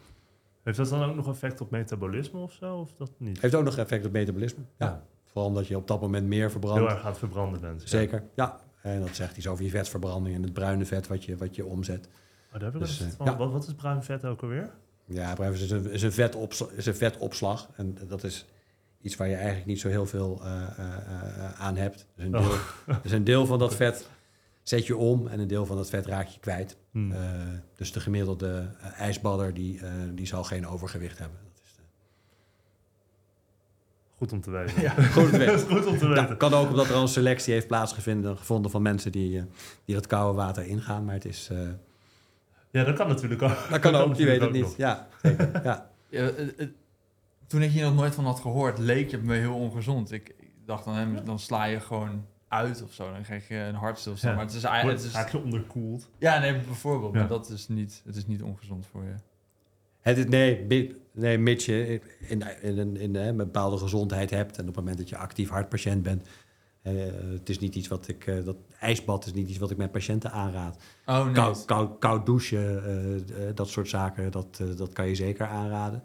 Heeft 0.76 0.90
dat 0.90 1.00
dan 1.00 1.08
ook 1.08 1.16
nog 1.16 1.28
effect 1.28 1.60
op 1.60 1.70
metabolisme 1.70 2.40
of 2.40 2.52
zo? 2.52 2.76
Of 2.76 2.92
dat 2.92 3.10
niet? 3.16 3.40
Heeft 3.40 3.54
ook 3.54 3.64
nog 3.64 3.76
effect 3.76 4.06
op 4.06 4.12
metabolisme. 4.12 4.62
Ja. 4.78 4.86
Ja. 4.86 5.02
Vooral 5.24 5.48
omdat 5.48 5.66
je 5.66 5.76
op 5.76 5.86
dat 5.86 6.00
moment 6.00 6.26
meer 6.26 6.50
verbrandt. 6.50 6.80
Heel 6.80 6.90
erg 6.90 7.02
het 7.02 7.18
verbranden 7.18 7.60
bent. 7.60 7.82
Zeker, 7.84 8.22
ja. 8.34 8.60
En 8.82 9.00
dat 9.00 9.16
zegt 9.16 9.36
iets 9.36 9.46
over 9.46 9.64
je 9.64 9.70
vetverbranding 9.70 10.36
en 10.36 10.42
het 10.42 10.52
bruine 10.52 10.84
vet 10.84 11.06
wat 11.06 11.24
je, 11.24 11.36
wat 11.36 11.56
je 11.56 11.64
omzet. 11.64 12.08
Oh, 12.54 12.60
daar 12.60 12.72
Dus, 12.72 13.00
eh, 13.00 13.06
ja. 13.24 13.36
Wat, 13.36 13.52
wat 13.52 13.66
is 13.66 13.74
bruin 13.74 14.02
vet 14.02 14.24
ook 14.24 14.42
alweer? 14.42 14.70
Ja, 15.04 15.34
bruin 15.34 15.52
vet 15.52 15.62
is 15.62 15.70
een, 15.70 15.90
is, 15.90 16.02
een 16.02 16.12
vetopslag, 16.12 16.70
is 16.70 16.86
een 16.86 16.94
vetopslag. 16.94 17.68
En 17.76 17.98
dat 18.08 18.24
is 18.24 18.46
iets 19.00 19.16
waar 19.16 19.28
je 19.28 19.34
eigenlijk 19.34 19.66
niet 19.66 19.80
zo 19.80 19.88
heel 19.88 20.06
veel 20.06 20.40
eh, 20.42 20.62
eh, 20.78 21.60
aan 21.60 21.76
hebt. 21.76 22.06
Dus 22.14 22.24
een, 22.24 22.32
deel, 22.32 22.54
dus 23.02 23.12
een 23.12 23.24
deel 23.24 23.46
van 23.46 23.58
dat 23.58 23.74
vet 23.84 24.08
zet 24.68 24.86
je 24.86 24.96
om 24.96 25.26
en 25.26 25.40
een 25.40 25.46
deel 25.48 25.66
van 25.66 25.76
dat 25.76 25.90
vet 25.90 26.06
raak 26.06 26.26
je 26.26 26.40
kwijt. 26.40 26.76
Hmm. 26.90 27.12
Eh, 27.12 27.20
dus 27.76 27.92
de 27.92 28.00
gemiddelde 28.00 28.70
eh, 28.80 29.00
ijsbadder 29.00 29.54
die, 29.54 29.80
eh, 29.80 29.92
die 30.14 30.26
zal 30.26 30.44
geen 30.44 30.66
overgewicht 30.66 31.18
hebben. 31.18 31.38
Dat 31.54 31.62
is 31.64 31.74
de- 31.76 31.82
Goed 34.16 34.32
om 34.32 34.40
te 34.40 34.50
weten. 34.50 34.82
Ja. 34.82 34.90
Goed 35.12 35.24
om 35.24 35.30
te 35.30 35.38
weten. 35.38 35.58
goed 35.58 35.86
om 35.86 35.98
te 35.98 36.34
kan 36.38 36.54
ook 36.54 36.68
omdat 36.68 36.88
er 36.88 36.94
al 36.94 37.02
een 37.02 37.08
selectie 37.08 37.52
heeft 37.52 37.66
plaatsgevonden 37.66 38.36
gevonden 38.36 38.70
van 38.70 38.82
mensen 38.82 39.12
die, 39.12 39.38
eh, 39.38 39.44
die 39.84 39.94
dat 39.94 40.06
koude 40.06 40.36
water 40.36 40.66
ingaan. 40.66 41.04
Maar 41.04 41.14
het 41.14 41.24
is, 41.24 41.48
eh, 41.52 41.58
Ja, 42.70 42.84
dat 42.84 42.96
kan 42.96 43.08
natuurlijk 43.08 43.42
ook. 43.42 43.66
dat 43.70 43.80
kan 43.80 43.94
ook, 43.94 44.14
je 44.14 44.24
weet 44.24 44.40
het 44.40 44.52
niet. 44.52 44.62
nog. 44.62 44.76
Ja, 44.76 45.08
zeker. 45.22 45.64
Ja. 45.64 45.90
Ja, 46.10 46.30
toen 47.46 47.62
ik 47.62 47.70
hier 47.70 47.84
nog 47.84 47.94
nooit 47.94 48.14
van 48.14 48.24
had 48.24 48.40
gehoord, 48.40 48.78
leek 48.78 49.10
het 49.10 49.22
me 49.22 49.34
heel 49.36 49.54
ongezond. 49.54 50.12
Ik, 50.12 50.28
ik 50.38 50.50
dacht 50.66 50.84
dan, 50.84 50.94
hè, 50.94 51.22
dan 51.22 51.38
sla 51.38 51.64
je 51.64 51.80
gewoon 51.80 52.26
uit 52.48 52.82
of 52.82 52.92
zo. 52.92 53.12
Dan 53.12 53.22
krijg 53.22 53.48
je 53.48 53.54
een 53.54 53.74
hartstilstand. 53.74 54.32
Ja. 54.32 54.38
Maar 54.38 54.46
het 54.46 54.54
is 54.54 54.64
eigenlijk... 54.64 55.02
Het 55.02 55.34
is, 55.34 55.34
onderkoeld. 55.34 56.08
ja, 56.18 56.38
nee, 56.38 56.52
bijvoorbeeld. 56.52 57.12
Ja. 57.12 57.18
Maar 57.18 57.28
dat 57.28 57.50
is 57.50 57.68
niet, 57.68 58.02
het 58.04 58.16
is 58.16 58.26
niet 58.26 58.42
ongezond 58.42 58.86
voor 58.86 59.04
je. 59.04 59.14
Het 60.00 60.18
is, 60.18 60.26
nee, 60.26 60.66
nee, 61.12 61.38
mits 61.38 61.64
je 61.64 62.00
in, 62.20 62.42
in, 62.62 62.78
in, 62.78 62.96
in, 62.96 63.14
een 63.14 63.36
bepaalde 63.36 63.78
gezondheid 63.78 64.30
hebt 64.30 64.56
en 64.56 64.60
op 64.60 64.66
het 64.66 64.76
moment 64.76 64.98
dat 64.98 65.08
je 65.08 65.16
actief 65.16 65.48
hartpatiënt 65.48 66.02
bent. 66.02 66.28
eh, 66.82 66.94
het 67.30 67.48
is 67.48 67.58
niet 67.58 67.74
iets 67.74 67.88
wat 67.88 68.08
ik, 68.08 68.26
eh, 68.26 68.44
dat 68.44 68.56
ijsbad 68.80 69.26
is 69.26 69.32
niet 69.32 69.48
iets 69.48 69.58
wat 69.58 69.70
ik 69.70 69.76
met 69.76 69.90
patiënten 69.90 70.32
aanraad. 70.32 70.76
Oh, 71.06 71.24
nee. 71.24 71.34
Koud, 71.34 71.64
koud, 71.64 71.98
koud 71.98 72.26
douchen, 72.26 72.84
eh, 72.84 73.54
dat 73.54 73.68
soort 73.68 73.88
zaken, 73.88 74.30
dat, 74.30 74.62
dat 74.76 74.92
kan 74.92 75.08
je 75.08 75.14
zeker 75.14 75.46
aanraden. 75.46 76.02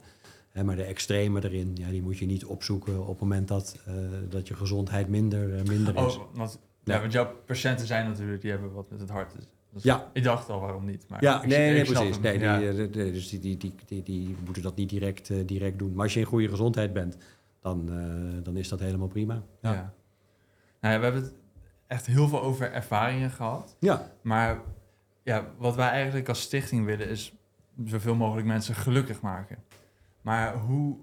Hè, 0.54 0.64
maar 0.64 0.76
de 0.76 0.84
extreme 0.84 1.44
erin, 1.44 1.72
ja, 1.76 1.90
die 1.90 2.02
moet 2.02 2.18
je 2.18 2.26
niet 2.26 2.46
opzoeken 2.46 3.02
op 3.02 3.08
het 3.08 3.20
moment 3.20 3.48
dat, 3.48 3.80
eh, 3.86 3.94
dat 4.30 4.48
je 4.48 4.54
gezondheid 4.56 5.08
minder, 5.08 5.56
eh, 5.56 5.64
minder 5.64 5.96
is. 5.96 6.18
Oh, 6.18 6.24
want, 6.34 6.60
ja. 6.84 6.94
Ja. 6.94 7.00
want 7.00 7.12
jouw 7.14 7.36
patiënten 7.46 7.88
zijn 7.88 8.08
natuurlijk, 8.08 8.42
die 8.42 8.52
hebben 8.52 8.72
wat 8.74 8.90
met 8.90 9.00
het 9.00 9.10
hart. 9.10 9.32
Dus, 9.36 9.44
dus 9.72 9.84
Ja. 9.84 10.10
Ik 10.14 10.24
dacht 10.24 10.50
al, 10.50 10.60
waarom 10.60 10.86
niet? 10.86 11.06
Maar 11.10 11.24
Ja, 11.24 11.42
ik- 11.42 11.48
nee, 11.48 11.68
ik 11.68 11.74
nee 11.88 11.94
precies. 11.96 12.20
Nee, 12.20 12.34
die, 12.38 12.48
Ja. 12.48 12.62
eh, 12.62 12.76
de- 12.76 12.90
de- 12.90 13.12
dus 13.12 13.30
die, 13.30 13.40
die, 13.40 13.58
die, 13.58 13.74
die, 13.86 14.04
die 14.04 14.36
moeten 14.46 14.64
dat 14.64 14.76
niet 14.76 14.90
direct, 14.90 15.48
direct 15.48 15.80
doen. 15.80 15.94
Maar 15.94 16.04
als 16.04 16.14
je 16.14 16.20
in 16.20 16.26
goede 16.26 16.50
gezondheid 16.50 16.94
bent, 16.94 17.18
dan, 17.62 17.90
eh, 17.92 18.44
dan 18.44 18.58
is 18.58 18.70
dat 18.70 18.80
helemaal 18.80 19.08
prima. 19.08 19.44
Ja. 19.62 19.94
Nou 20.82 20.94
ja, 20.94 20.98
we 21.00 21.04
hebben 21.06 21.22
het 21.24 21.34
echt 21.88 22.06
heel 22.06 22.28
veel 22.28 22.42
over 22.42 22.72
ervaringen 22.72 23.32
gehad. 23.32 23.76
Ja, 23.80 24.12
Maar 24.22 24.60
ja, 25.24 25.46
wat 25.58 25.76
wij 25.76 25.90
eigenlijk 25.90 26.30
als 26.30 26.42
stichting 26.42 26.86
willen 26.86 27.10
is 27.10 27.34
zoveel 27.86 28.16
mogelijk 28.16 28.48
mensen 28.48 28.76
gelukkig 28.76 29.22
maken. 29.22 29.58
Maar 30.24 30.58
hoe, 30.58 30.98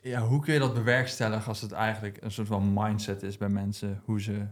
ja, 0.00 0.20
hoe 0.20 0.40
kun 0.40 0.52
je 0.52 0.58
dat 0.58 0.74
bewerkstelligen 0.74 1.48
als 1.48 1.60
het 1.60 1.72
eigenlijk 1.72 2.22
een 2.22 2.30
soort 2.30 2.48
van 2.48 2.72
mindset 2.74 3.22
is 3.22 3.36
bij 3.36 3.48
mensen, 3.48 4.02
hoe 4.04 4.20
ze 4.20 4.46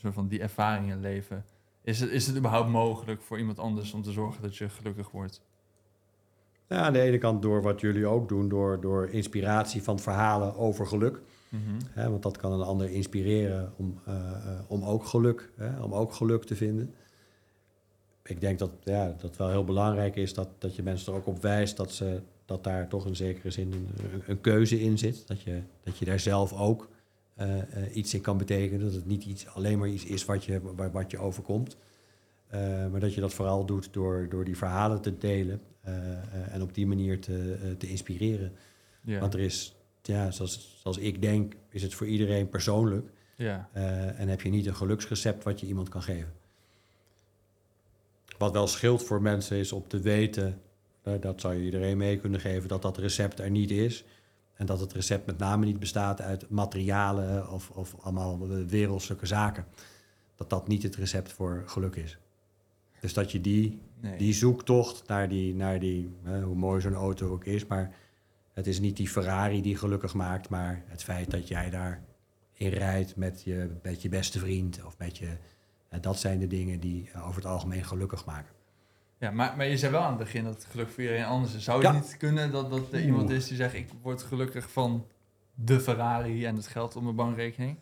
soort 0.00 0.14
van 0.14 0.28
die 0.28 0.40
ervaringen 0.40 1.00
leven. 1.00 1.44
Is 1.82 2.00
het, 2.00 2.10
is 2.10 2.26
het 2.26 2.36
überhaupt 2.36 2.68
mogelijk 2.68 3.22
voor 3.22 3.38
iemand 3.38 3.58
anders 3.58 3.92
om 3.92 4.02
te 4.02 4.12
zorgen 4.12 4.42
dat 4.42 4.56
je 4.56 4.68
gelukkig 4.68 5.10
wordt? 5.10 5.42
Ja, 6.68 6.76
aan 6.76 6.92
de 6.92 7.00
ene 7.00 7.18
kant 7.18 7.42
door 7.42 7.62
wat 7.62 7.80
jullie 7.80 8.06
ook 8.06 8.28
doen, 8.28 8.48
door, 8.48 8.80
door 8.80 9.08
inspiratie 9.08 9.82
van 9.82 9.98
verhalen 9.98 10.56
over 10.56 10.86
geluk. 10.86 11.20
Mhm. 11.48 11.62
Hè, 11.90 12.10
want 12.10 12.22
dat 12.22 12.36
kan 12.36 12.52
een 12.52 12.66
ander 12.66 12.90
inspireren 12.90 13.72
om, 13.76 14.00
eh, 14.04 14.14
eh, 14.14 14.60
om, 14.68 14.84
ook 14.84 15.04
geluk, 15.04 15.52
hè, 15.56 15.82
om 15.82 15.94
ook 15.94 16.12
geluk 16.12 16.44
te 16.44 16.56
vinden. 16.56 16.94
Ik 18.22 18.40
denk 18.40 18.58
dat 18.58 18.70
ja, 18.82 19.14
dat 19.18 19.36
wel 19.36 19.48
heel 19.48 19.64
belangrijk 19.64 20.16
is 20.16 20.34
dat, 20.34 20.48
dat 20.58 20.76
je 20.76 20.82
mensen 20.82 21.12
er 21.12 21.18
ook 21.18 21.26
op 21.26 21.42
wijst 21.42 21.76
dat, 21.76 21.92
ze, 21.92 22.22
dat 22.48 22.64
daar 22.64 22.88
toch 22.88 23.06
in 23.06 23.16
zekere 23.16 23.50
zin 23.50 23.72
een, 23.72 23.88
een 24.26 24.40
keuze 24.40 24.80
in 24.80 24.98
zit. 24.98 25.26
Dat 25.26 25.40
je, 25.42 25.60
dat 25.82 25.98
je 25.98 26.04
daar 26.04 26.20
zelf 26.20 26.52
ook 26.52 26.88
eh, 27.34 27.58
eh, 27.58 27.96
iets 27.96 28.14
in 28.14 28.20
kan 28.20 28.38
betekenen. 28.38 28.80
Dat 28.84 28.94
het 28.94 29.06
niet 29.06 29.24
iets, 29.24 29.46
alleen 29.46 29.78
maar 29.78 29.88
iets 29.88 30.04
is 30.04 30.24
wat 30.24 30.44
je, 30.44 30.60
wa- 30.74 30.90
wat 30.90 31.10
je 31.10 31.18
overkomt. 31.18 31.76
Eh, 32.48 32.60
maar 32.90 33.00
dat 33.00 33.14
je 33.14 33.20
dat 33.20 33.34
vooral 33.34 33.66
doet 33.66 33.88
door, 33.92 34.26
door 34.28 34.44
die 34.44 34.56
verhalen 34.56 35.00
te 35.00 35.18
delen 35.18 35.60
en 36.50 36.62
op 36.62 36.74
die 36.74 36.86
manier 36.86 37.20
te, 37.20 37.56
te 37.78 37.88
inspireren. 37.88 38.52
Ja. 39.00 39.20
Want 39.20 39.34
er 39.34 39.40
is, 39.40 39.74
ja, 40.02 40.30
zoals, 40.30 40.78
zoals 40.82 40.98
ik 40.98 41.22
denk, 41.22 41.54
is 41.70 41.82
het 41.82 41.94
voor 41.94 42.06
iedereen 42.06 42.48
persoonlijk. 42.48 43.10
ja. 43.36 43.68
en 44.16 44.28
heb 44.28 44.40
je 44.40 44.48
niet 44.48 44.66
een 44.66 44.76
geluksrecept 44.76 45.44
wat 45.44 45.60
je 45.60 45.66
iemand 45.66 45.88
kan 45.88 46.02
geven. 46.02 46.32
Wat 48.38 48.52
wel 48.52 48.66
scheelt 48.66 49.02
voor 49.04 49.22
mensen 49.22 49.56
is 49.56 49.72
om 49.72 49.84
te 49.86 50.00
weten, 50.00 50.60
dat 51.20 51.40
zou 51.40 51.54
je 51.54 51.64
iedereen 51.64 51.96
mee 51.96 52.18
kunnen 52.18 52.40
geven, 52.40 52.68
dat 52.68 52.82
dat 52.82 52.98
recept 52.98 53.38
er 53.38 53.50
niet 53.50 53.70
is. 53.70 54.04
En 54.54 54.66
dat 54.66 54.80
het 54.80 54.92
recept 54.92 55.26
met 55.26 55.38
name 55.38 55.64
niet 55.64 55.78
bestaat 55.78 56.20
uit 56.20 56.50
materialen 56.50 57.50
of, 57.50 57.70
of 57.70 57.96
allemaal 58.00 58.48
wereldse 58.66 59.16
zaken. 59.22 59.64
Dat 60.36 60.50
dat 60.50 60.68
niet 60.68 60.82
het 60.82 60.96
recept 60.96 61.32
voor 61.32 61.62
geluk 61.66 61.96
is. 61.96 62.18
Dus 63.00 63.12
dat 63.12 63.32
je 63.32 63.40
die 63.40 63.80
Nee. 64.00 64.18
die 64.18 64.32
zoektocht 64.32 65.08
naar 65.08 65.28
die, 65.28 65.54
naar 65.54 65.78
die 65.78 66.16
hè, 66.22 66.42
hoe 66.42 66.54
mooi 66.54 66.80
zo'n 66.80 66.94
auto 66.94 67.30
ook 67.30 67.44
is, 67.44 67.66
maar 67.66 67.94
het 68.52 68.66
is 68.66 68.80
niet 68.80 68.96
die 68.96 69.08
Ferrari 69.08 69.62
die 69.62 69.76
gelukkig 69.76 70.14
maakt, 70.14 70.48
maar 70.48 70.82
het 70.86 71.02
feit 71.02 71.30
dat 71.30 71.48
jij 71.48 71.70
daar 71.70 72.02
in 72.52 72.68
rijdt 72.68 73.16
met 73.16 73.42
je, 73.42 73.70
met 73.82 74.02
je 74.02 74.08
beste 74.08 74.38
vriend 74.38 74.84
of 74.84 74.98
met 74.98 75.18
je, 75.18 75.28
dat 76.00 76.18
zijn 76.18 76.38
de 76.38 76.46
dingen 76.46 76.80
die 76.80 77.10
eh, 77.12 77.26
over 77.28 77.42
het 77.42 77.50
algemeen 77.50 77.84
gelukkig 77.84 78.24
maken. 78.24 78.54
Ja, 79.20 79.30
maar, 79.30 79.54
maar 79.56 79.66
je 79.66 79.76
zei 79.78 79.92
wel 79.92 80.00
aan 80.00 80.08
het 80.08 80.18
begin 80.18 80.44
dat 80.44 80.54
het 80.54 80.64
geluk 80.64 80.88
voor 80.90 81.02
iedereen 81.02 81.24
anders 81.24 81.54
is. 81.54 81.64
Zou 81.64 81.82
Ja. 81.82 81.94
het 81.94 82.02
niet 82.02 82.16
kunnen 82.16 82.52
dat, 82.52 82.70
dat 82.70 82.92
er 82.92 83.00
iemand 83.04 83.30
is 83.30 83.46
die 83.48 83.56
zegt... 83.56 83.74
ik 83.74 83.88
word 84.02 84.22
gelukkig 84.22 84.70
van 84.70 85.06
de 85.54 85.80
Ferrari 85.80 86.44
en 86.46 86.56
het 86.56 86.66
geld 86.66 86.96
op 86.96 87.02
mijn 87.02 87.14
bankrekening? 87.16 87.76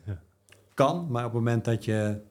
Kan, 0.73 1.07
maar 1.09 1.25
op 1.25 1.31
het 1.33 1.39
moment 1.41 1.65
dat 1.65 1.85
je 1.85 2.21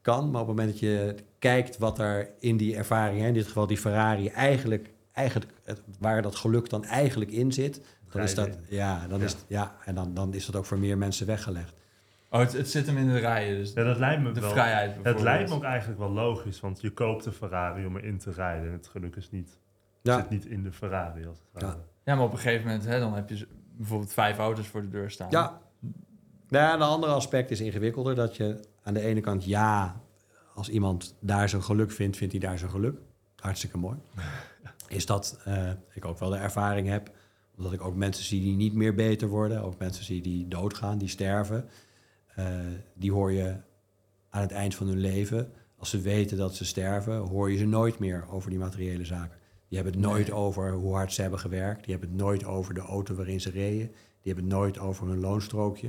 kan, 0.00 0.30
maar 0.30 0.40
op 0.40 0.46
het 0.48 0.56
moment 0.56 0.68
dat 0.68 0.78
je 0.80 1.14
kijkt 1.38 1.78
wat 1.78 1.98
er 1.98 2.30
in 2.40 2.56
die 2.56 2.76
ervaring, 2.76 3.20
hè, 3.20 3.26
in 3.26 3.34
dit 3.34 3.46
geval 3.46 3.66
die 3.66 3.76
Ferrari, 3.78 4.28
eigenlijk, 4.28 4.90
eigenlijk 5.12 5.52
het- 5.64 5.82
waar 5.98 6.22
dat 6.22 6.36
geluk 6.36 6.68
dan 6.70 6.84
eigenlijk 6.84 7.30
in 7.30 7.52
zit, 7.52 7.80
dan 8.10 8.22
is 8.22 8.34
dat, 8.34 8.58
ja, 8.68 9.06
dan 9.08 9.18
Ja. 9.18 9.24
is, 9.24 9.36
ja, 9.46 9.76
en 9.84 9.94
dan, 9.94 10.14
dan 10.14 10.34
is 10.34 10.46
dat 10.46 10.56
ook 10.56 10.64
voor 10.64 10.78
meer 10.78 10.98
mensen 10.98 11.26
weggelegd. 11.26 11.74
Oh, 12.30 12.40
het, 12.40 12.52
het 12.52 12.70
zit 12.70 12.86
hem 12.86 12.96
in 12.96 13.06
de 13.08 13.18
rijen, 13.18 13.56
dus 13.56 13.72
Ja, 13.72 13.84
dat 13.84 13.98
lijkt 13.98 14.22
me 14.22 14.32
de 14.32 14.40
wel. 14.40 14.50
vrijheid 14.50 14.96
Het 15.02 15.20
lijkt 15.20 15.48
me 15.48 15.54
ook 15.54 15.62
eigenlijk 15.62 15.98
wel 16.00 16.10
logisch, 16.10 16.60
want 16.60 16.80
je 16.80 16.90
koopt 16.90 17.26
een 17.26 17.32
Ferrari 17.32 17.86
om 17.86 17.96
erin 17.96 18.18
te 18.18 18.30
rijden. 18.30 18.66
En 18.66 18.72
het 18.72 18.86
geluk 18.88 19.16
is 19.16 19.30
niet, 19.30 19.58
Ja. 20.02 20.16
zit 20.16 20.30
niet 20.30 20.46
in 20.46 20.62
de 20.62 20.72
Ferrari 20.72 21.26
als 21.26 21.38
het 21.52 21.62
Ja. 21.62 21.66
ware. 21.68 21.78
Ja, 22.04 22.14
maar 22.14 22.24
op 22.24 22.32
een 22.32 22.38
gegeven 22.38 22.66
moment 22.66 22.84
hè, 22.84 22.98
dan 22.98 23.14
heb 23.14 23.28
je 23.28 23.46
bijvoorbeeld 23.76 24.12
vijf 24.12 24.38
auto's 24.38 24.66
voor 24.66 24.82
de 24.82 24.88
deur 24.88 25.10
staan. 25.10 25.30
Ja. 25.30 25.60
Nou 26.48 26.64
ja, 26.64 26.74
een 26.74 26.80
ander 26.82 27.08
aspect 27.10 27.50
is 27.50 27.60
ingewikkelder. 27.60 28.14
Dat 28.14 28.36
je 28.36 28.60
aan 28.82 28.94
de 28.94 29.00
ene 29.00 29.20
kant, 29.20 29.44
ja, 29.44 30.00
als 30.54 30.68
iemand 30.68 31.16
daar 31.20 31.48
zijn 31.48 31.62
geluk 31.62 31.90
vindt, 31.90 32.16
vindt 32.16 32.32
hij 32.32 32.42
daar 32.42 32.58
zijn 32.58 32.70
geluk. 32.70 32.98
Hartstikke 33.36 33.78
mooi. 33.78 33.96
Is 34.88 35.06
dat 35.06 35.40
eh, 35.44 35.70
ik 35.92 36.04
ook 36.04 36.18
wel 36.18 36.30
de 36.30 36.36
ervaring 36.36 36.88
heb. 36.88 37.10
Omdat 37.56 37.72
ik 37.72 37.80
ook 37.80 37.94
mensen 37.94 38.24
zie 38.24 38.40
die 38.40 38.56
niet 38.56 38.74
meer 38.74 38.94
beter 38.94 39.28
worden. 39.28 39.62
Ook 39.62 39.78
mensen 39.78 40.04
zie 40.04 40.20
die 40.22 40.48
doodgaan, 40.48 40.98
die 40.98 41.08
sterven. 41.08 41.68
Eh, 42.36 42.44
die 42.94 43.12
hoor 43.12 43.32
je 43.32 43.56
aan 44.30 44.40
het 44.40 44.52
eind 44.52 44.74
van 44.74 44.86
hun 44.86 44.98
leven. 44.98 45.52
Als 45.78 45.90
ze 45.90 46.00
weten 46.00 46.36
dat 46.36 46.54
ze 46.54 46.64
sterven, 46.64 47.16
hoor 47.16 47.50
je 47.50 47.56
ze 47.56 47.64
nooit 47.66 47.98
meer 47.98 48.24
over 48.30 48.50
die 48.50 48.58
materiële 48.58 49.04
zaken. 49.04 49.38
Die 49.68 49.78
hebben 49.78 49.92
het 50.00 50.10
nooit 50.10 50.26
Nee. 50.28 50.36
over 50.36 50.72
hoe 50.72 50.94
hard 50.94 51.12
ze 51.12 51.20
hebben 51.20 51.38
gewerkt. 51.40 51.84
Die 51.84 51.90
hebben 51.92 52.08
het 52.10 52.18
nooit 52.18 52.44
over 52.44 52.74
de 52.74 52.80
auto 52.80 53.14
waarin 53.14 53.40
ze 53.40 53.50
reden. 53.50 53.86
Die 54.20 54.32
hebben 54.32 54.44
het 54.44 54.52
nooit 54.52 54.78
over 54.78 55.06
hun 55.08 55.20
loonstrookje. 55.20 55.88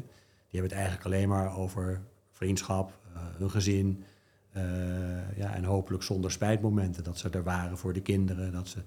Die 0.49 0.59
hebben 0.59 0.69
het 0.69 0.79
eigenlijk 0.79 1.05
alleen 1.05 1.29
maar 1.29 1.57
over 1.57 2.01
vriendschap, 2.31 2.99
eh, 3.13 3.21
hun 3.37 3.49
gezin. 3.51 4.03
eh, 4.51 5.37
ja, 5.37 5.53
en 5.55 5.63
hopelijk 5.63 6.03
zonder 6.03 6.31
spijtmomenten. 6.31 7.03
Dat 7.03 7.17
ze 7.17 7.29
er 7.29 7.43
waren 7.43 7.77
voor 7.77 7.93
de 7.93 8.01
kinderen. 8.01 8.51
Dat 8.51 8.67
ze, 8.67 8.79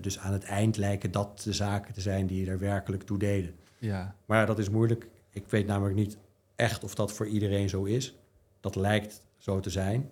dus 0.00 0.18
aan 0.18 0.32
het 0.32 0.44
eind 0.44 0.76
lijken 0.76 1.10
dat 1.10 1.40
de 1.44 1.52
zaken 1.52 1.94
te 1.94 2.00
zijn 2.00 2.26
die 2.26 2.50
er 2.50 2.58
werkelijk 2.58 3.02
toe 3.02 3.18
deden. 3.18 3.54
Ja. 3.78 4.14
Maar 4.26 4.46
dat 4.46 4.58
is 4.58 4.70
moeilijk. 4.70 5.08
Ik 5.30 5.46
weet 5.48 5.66
namelijk 5.66 5.96
niet 5.96 6.18
echt 6.60 6.84
of 6.84 6.94
dat 6.94 7.12
voor 7.12 7.26
iedereen 7.26 7.68
zo 7.68 7.84
is. 7.84 8.18
Dat 8.60 8.76
lijkt 8.76 9.22
zo 9.38 9.60
te 9.60 9.70
zijn. 9.70 10.10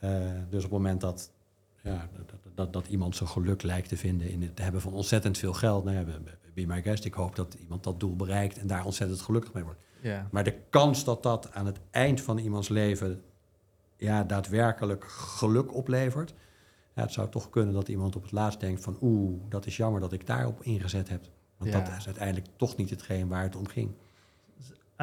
Eh, 0.00 0.10
dus 0.48 0.64
op 0.64 0.70
het 0.70 0.78
moment 0.80 1.00
dat, 1.00 1.30
ja, 1.82 2.08
dat, 2.16 2.32
dat, 2.54 2.72
dat 2.72 2.86
iemand 2.86 3.16
zijn 3.16 3.28
geluk 3.28 3.62
lijkt 3.62 3.88
te 3.88 3.96
vinden 3.96 4.30
in 4.30 4.42
het 4.42 4.58
hebben 4.58 4.80
van 4.80 4.92
ontzettend 4.92 5.38
veel 5.38 5.52
geld. 5.52 5.84
Nou 5.84 5.96
ja, 5.96 6.04
be- 6.04 6.36
be 6.54 6.66
my 6.66 6.82
guest. 6.82 7.04
Ik 7.04 7.14
hoop 7.14 7.36
dat 7.36 7.54
iemand 7.54 7.84
dat 7.84 8.00
doel 8.00 8.16
bereikt 8.16 8.58
en 8.58 8.66
daar 8.66 8.84
ontzettend 8.84 9.20
gelukkig 9.20 9.52
mee 9.52 9.64
wordt. 9.64 9.80
ja. 10.00 10.28
Maar 10.30 10.44
de 10.44 10.58
kans 10.70 11.04
dat 11.04 11.22
dat 11.22 11.52
aan 11.52 11.66
het 11.66 11.80
eind 11.90 12.20
van 12.20 12.38
iemands 12.38 12.68
leven 12.68 13.22
ja, 13.96 14.24
daadwerkelijk 14.24 15.04
geluk 15.08 15.74
oplevert. 15.74 16.34
Ja, 16.94 17.02
het 17.02 17.12
zou 17.12 17.28
toch 17.28 17.50
kunnen 17.50 17.74
dat 17.74 17.88
iemand 17.88 18.16
op 18.16 18.22
het 18.22 18.32
laatst 18.32 18.60
denkt 18.60 18.80
van 18.82 18.96
oeh, 19.00 19.40
dat 19.48 19.66
is 19.66 19.76
jammer 19.76 20.00
dat 20.00 20.12
ik 20.12 20.26
daarop 20.26 20.62
ingezet 20.62 21.08
heb. 21.08 21.24
Want 21.56 21.72
Ja. 21.72 21.80
dat 21.80 21.96
is 21.98 22.06
uiteindelijk 22.06 22.46
toch 22.56 22.76
niet 22.76 22.90
hetgeen 22.90 23.28
waar 23.28 23.42
het 23.42 23.56
om 23.56 23.66
ging. 23.68 23.90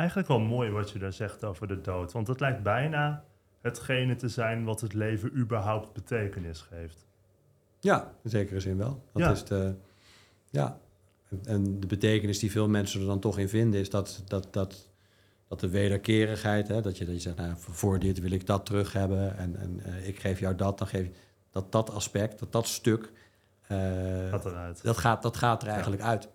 Eigenlijk 0.02 0.28
wel 0.28 0.40
mooi 0.40 0.70
wat 0.72 0.92
je 0.92 1.00
daar 1.00 1.14
zegt 1.14 1.44
over 1.44 1.68
de 1.68 1.82
dood. 1.82 2.12
Want 2.12 2.28
het 2.28 2.40
lijkt 2.40 2.64
bijna 2.64 3.24
hetgene 3.62 4.16
te 4.16 4.28
zijn 4.30 4.64
wat 4.64 4.82
het 4.82 4.94
leven 4.94 5.38
überhaupt 5.38 5.94
betekenis 5.94 6.62
geeft. 6.62 7.06
Ja, 7.80 8.14
in 8.24 8.30
zekere 8.30 8.60
zin 8.60 8.78
wel. 8.78 9.04
Dat 9.14 9.22
Ja. 9.22 9.32
is 9.32 9.44
de, 9.44 9.76
ja. 10.50 10.80
En- 11.44 11.80
de 11.80 11.88
betekenis 11.88 12.40
die 12.40 12.52
veel 12.52 12.68
mensen 12.70 13.00
er 13.02 13.06
dan 13.08 13.20
toch 13.20 13.38
in 13.40 13.50
vinden, 13.50 13.80
is 13.80 13.90
dat, 13.90 14.24
dat, 14.28 14.48
dat, 14.52 14.90
dat 15.48 15.60
de 15.60 15.70
wederkerigheid, 15.70 16.68
hè, 16.68 16.82
dat, 16.82 16.98
je, 16.98 17.06
dat 17.06 17.14
je 17.16 17.22
zegt, 17.22 17.36
nou, 17.38 17.54
voor 17.58 18.00
dit 18.00 18.20
wil 18.20 18.32
ik 18.32 18.46
dat 18.46 18.66
terug 18.66 18.94
hebben 18.94 19.38
en, 19.38 19.56
en 19.56 19.80
eh, 19.84 20.08
ik 20.08 20.20
geef 20.20 20.40
jou 20.40 20.56
dat, 20.56 20.78
dan 20.78 20.88
geef 20.88 21.06
je 21.06 21.12
dat 21.52 21.72
dat 21.72 21.92
aspect, 21.92 22.40
dat 22.40 22.52
dat 22.52 22.68
stuk, 22.68 23.12
Gaat 24.30 24.46
eruit. 24.46 24.84
dat, 24.84 24.98
gaat, 24.98 25.22
dat 25.22 25.38
gaat 25.38 25.62
er 25.64 25.70
eigenlijk 25.70 26.02
uit. 26.02 26.28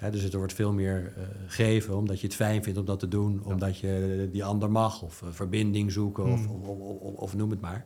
Dus 0.00 0.32
er 0.32 0.38
wordt 0.38 0.52
veel 0.52 0.72
meer 0.72 1.12
eh, 1.16 1.22
geven 1.46 1.96
omdat 1.96 2.20
je 2.20 2.26
het 2.26 2.36
fijn 2.36 2.62
vindt 2.62 2.78
om 2.78 2.84
dat 2.84 2.98
te 2.98 3.08
doen, 3.08 3.44
omdat 3.44 3.78
je 3.78 4.28
die 4.32 4.44
ander 4.44 4.70
mag 4.70 5.02
of 5.02 5.22
eh, 5.22 5.28
verbinding 5.30 5.92
zoeken 5.92 6.24
of, 6.24 6.44
Hmm. 6.44 6.54
of, 6.54 6.68
of, 6.68 7.00
of, 7.00 7.14
of 7.14 7.34
noem 7.36 7.50
het 7.50 7.60
maar. 7.60 7.84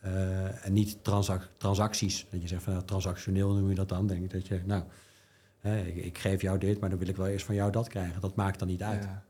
Eh, 0.00 0.66
en 0.66 0.72
niet 0.72 1.04
transac- 1.04 1.48
transacties. 1.56 2.26
Dat 2.30 2.42
je 2.42 2.48
zegt 2.48 2.62
van 2.62 2.72
nou, 2.72 2.84
transactioneel 2.84 3.52
noem 3.54 3.68
je 3.68 3.74
dat 3.74 3.88
dan. 3.88 4.06
Denk 4.06 4.22
ik 4.24 4.30
dat 4.30 4.46
je, 4.46 4.60
nou, 4.64 4.82
hè, 5.58 5.80
ik, 5.82 5.96
ik 5.96 6.18
geef 6.18 6.42
jou 6.42 6.58
dit, 6.58 6.80
maar 6.80 6.90
dan 6.90 6.98
wil 6.98 7.08
ik 7.08 7.16
wel 7.16 7.26
eerst 7.26 7.46
van 7.46 7.54
jou 7.54 7.70
dat 7.72 7.88
krijgen. 7.88 8.20
Dat 8.20 8.34
maakt 8.34 8.58
dan 8.58 8.68
niet 8.68 8.82
uit. 8.82 9.04
Ja. 9.04 9.22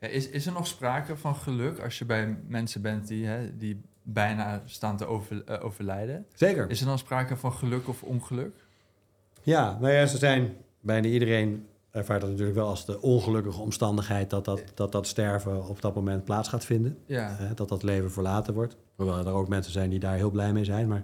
Ja, 0.00 0.08
is, 0.08 0.28
is 0.28 0.46
er 0.46 0.52
nog 0.52 0.66
sprake 0.66 1.16
van 1.16 1.36
geluk 1.36 1.78
als 1.80 1.98
je 1.98 2.04
bij 2.04 2.38
mensen 2.46 2.82
bent 2.82 3.08
die, 3.08 3.26
hè, 3.26 3.56
die 3.56 3.80
bijna 4.02 4.62
staan 4.64 4.96
te 4.96 5.06
over, 5.06 5.60
overlijden? 5.62 6.26
Zeker. 6.34 6.70
Is 6.70 6.80
er 6.80 6.86
dan 6.86 6.98
sprake 6.98 7.36
van 7.36 7.52
geluk 7.52 7.88
of 7.88 8.02
ongeluk? 8.02 8.64
Ja, 9.42 9.78
nou 9.80 9.92
ja, 9.92 10.06
ze 10.06 10.18
zijn 10.18 10.56
bijna 10.86 11.08
iedereen 11.08 11.66
ervaart 11.90 12.20
dat 12.20 12.30
natuurlijk 12.30 12.56
wel 12.56 12.68
als 12.68 12.86
de 12.86 13.00
ongelukkige 13.00 13.60
omstandigheid 13.60 14.30
dat 14.30 14.44
dat, 14.44 14.62
dat, 14.74 14.92
dat 14.92 15.06
sterven 15.06 15.68
op 15.68 15.80
dat 15.82 15.94
moment 15.94 16.24
plaats 16.24 16.48
gaat 16.48 16.64
vinden. 16.64 16.98
Ja. 17.06 17.38
Eh, 17.38 17.50
dat 17.54 17.68
dat 17.68 17.82
leven 17.82 18.10
verlaten 18.12 18.54
wordt. 18.54 18.76
Hoewel 18.96 19.18
er 19.18 19.32
ook 19.32 19.48
mensen 19.48 19.72
zijn 19.72 19.90
die 19.90 19.98
daar 19.98 20.16
heel 20.16 20.30
blij 20.30 20.52
mee 20.52 20.64
zijn. 20.64 20.88
Maar 20.88 21.02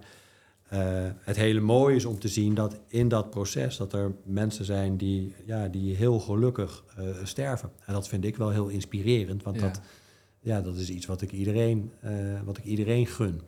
eh, 0.68 0.80
het 1.18 1.37
hele 1.37 1.61
mooie 1.61 1.97
is 1.97 2.05
om 2.05 2.18
te 2.18 2.28
zien 2.28 2.55
dat 2.55 2.80
in 2.87 3.09
dat 3.09 3.30
proces... 3.30 3.76
dat 3.76 3.93
er 3.93 4.14
mensen 4.24 4.64
zijn 4.64 4.97
die, 4.97 5.35
ja, 5.47 5.68
die 5.68 5.95
heel 5.97 6.18
gelukkig 6.20 6.85
eh, 6.97 7.05
sterven. 7.22 7.70
En 7.87 7.93
dat 7.93 8.09
vind 8.09 8.24
ik 8.24 8.37
wel 8.37 8.51
heel 8.51 8.68
inspirerend. 8.68 9.43
Want 9.43 9.57
Ja. 9.57 9.62
dat, 9.62 9.80
ja, 10.41 10.61
dat 10.61 10.76
is 10.76 10.91
iets 10.91 11.07
wat 11.07 11.22
ik, 11.22 11.33
iedereen, 11.33 11.93
wat 12.45 12.59
ik 12.59 12.64
iedereen 12.64 13.07
gun. 13.07 13.41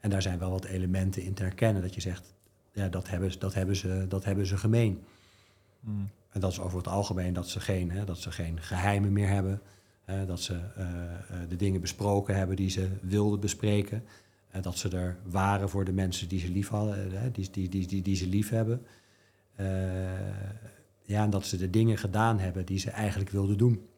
En 0.00 0.10
daar 0.10 0.22
zijn 0.22 0.38
wel 0.38 0.50
wat 0.50 0.64
elementen 0.64 1.22
in 1.22 1.34
te 1.34 1.42
herkennen. 1.42 1.82
Dat 1.82 1.94
je 1.94 2.00
zegt, 2.00 2.34
ja, 2.72 2.88
dat 2.88 3.08
hebben, 3.08 3.32
ze- 3.32 3.38
dat 3.38 3.54
hebben, 3.54 3.76
ze, 3.76 4.04
dat 4.08 4.24
hebben 4.24 4.46
ze 4.46 4.56
gemeen. 4.56 5.02
Hmm. 5.80 6.10
En 6.30 6.40
dat 6.40 6.52
is 6.52 6.60
over 6.60 6.78
het 6.78 6.88
algemeen 6.88 7.32
dat 7.32 7.48
ze 7.48 7.60
geen, 7.60 7.90
hè, 7.90 8.04
dat 8.04 8.18
ze 8.18 8.30
geen 8.30 8.60
geheimen 8.60 9.12
meer 9.12 9.28
hebben. 9.28 9.60
hè, 10.04 10.26
dat 10.26 10.40
ze 10.40 10.54
eh, 10.76 10.84
eh, 10.84 11.48
de 11.48 11.56
dingen 11.56 11.80
besproken 11.80 12.36
hebben 12.36 12.56
die 12.56 12.70
ze 12.70 12.88
wilden 13.02 13.40
bespreken. 13.40 14.04
En 14.50 14.62
dat 14.62 14.78
ze 14.78 14.88
er 14.88 15.18
waren 15.24 15.68
voor 15.68 15.84
de 15.84 15.92
mensen 15.92 16.28
die 16.28 16.40
ze 16.40 16.48
lief 16.48 16.68
hadden, 16.68 17.10
hè, 17.10 17.30
die, 17.30 17.50
die, 17.50 17.68
die, 17.68 18.02
die, 18.02 18.16
ze 18.16 18.26
lief 18.26 18.50
hebben. 18.50 18.86
Eh, 19.54 19.66
ja, 21.02 21.22
en 21.22 21.30
dat 21.30 21.46
ze 21.46 21.56
de 21.56 21.70
dingen 21.70 21.98
gedaan 21.98 22.38
hebben 22.38 22.66
die 22.66 22.78
ze 22.78 22.90
eigenlijk 22.90 23.30
wilden 23.30 23.58
doen. 23.58 23.88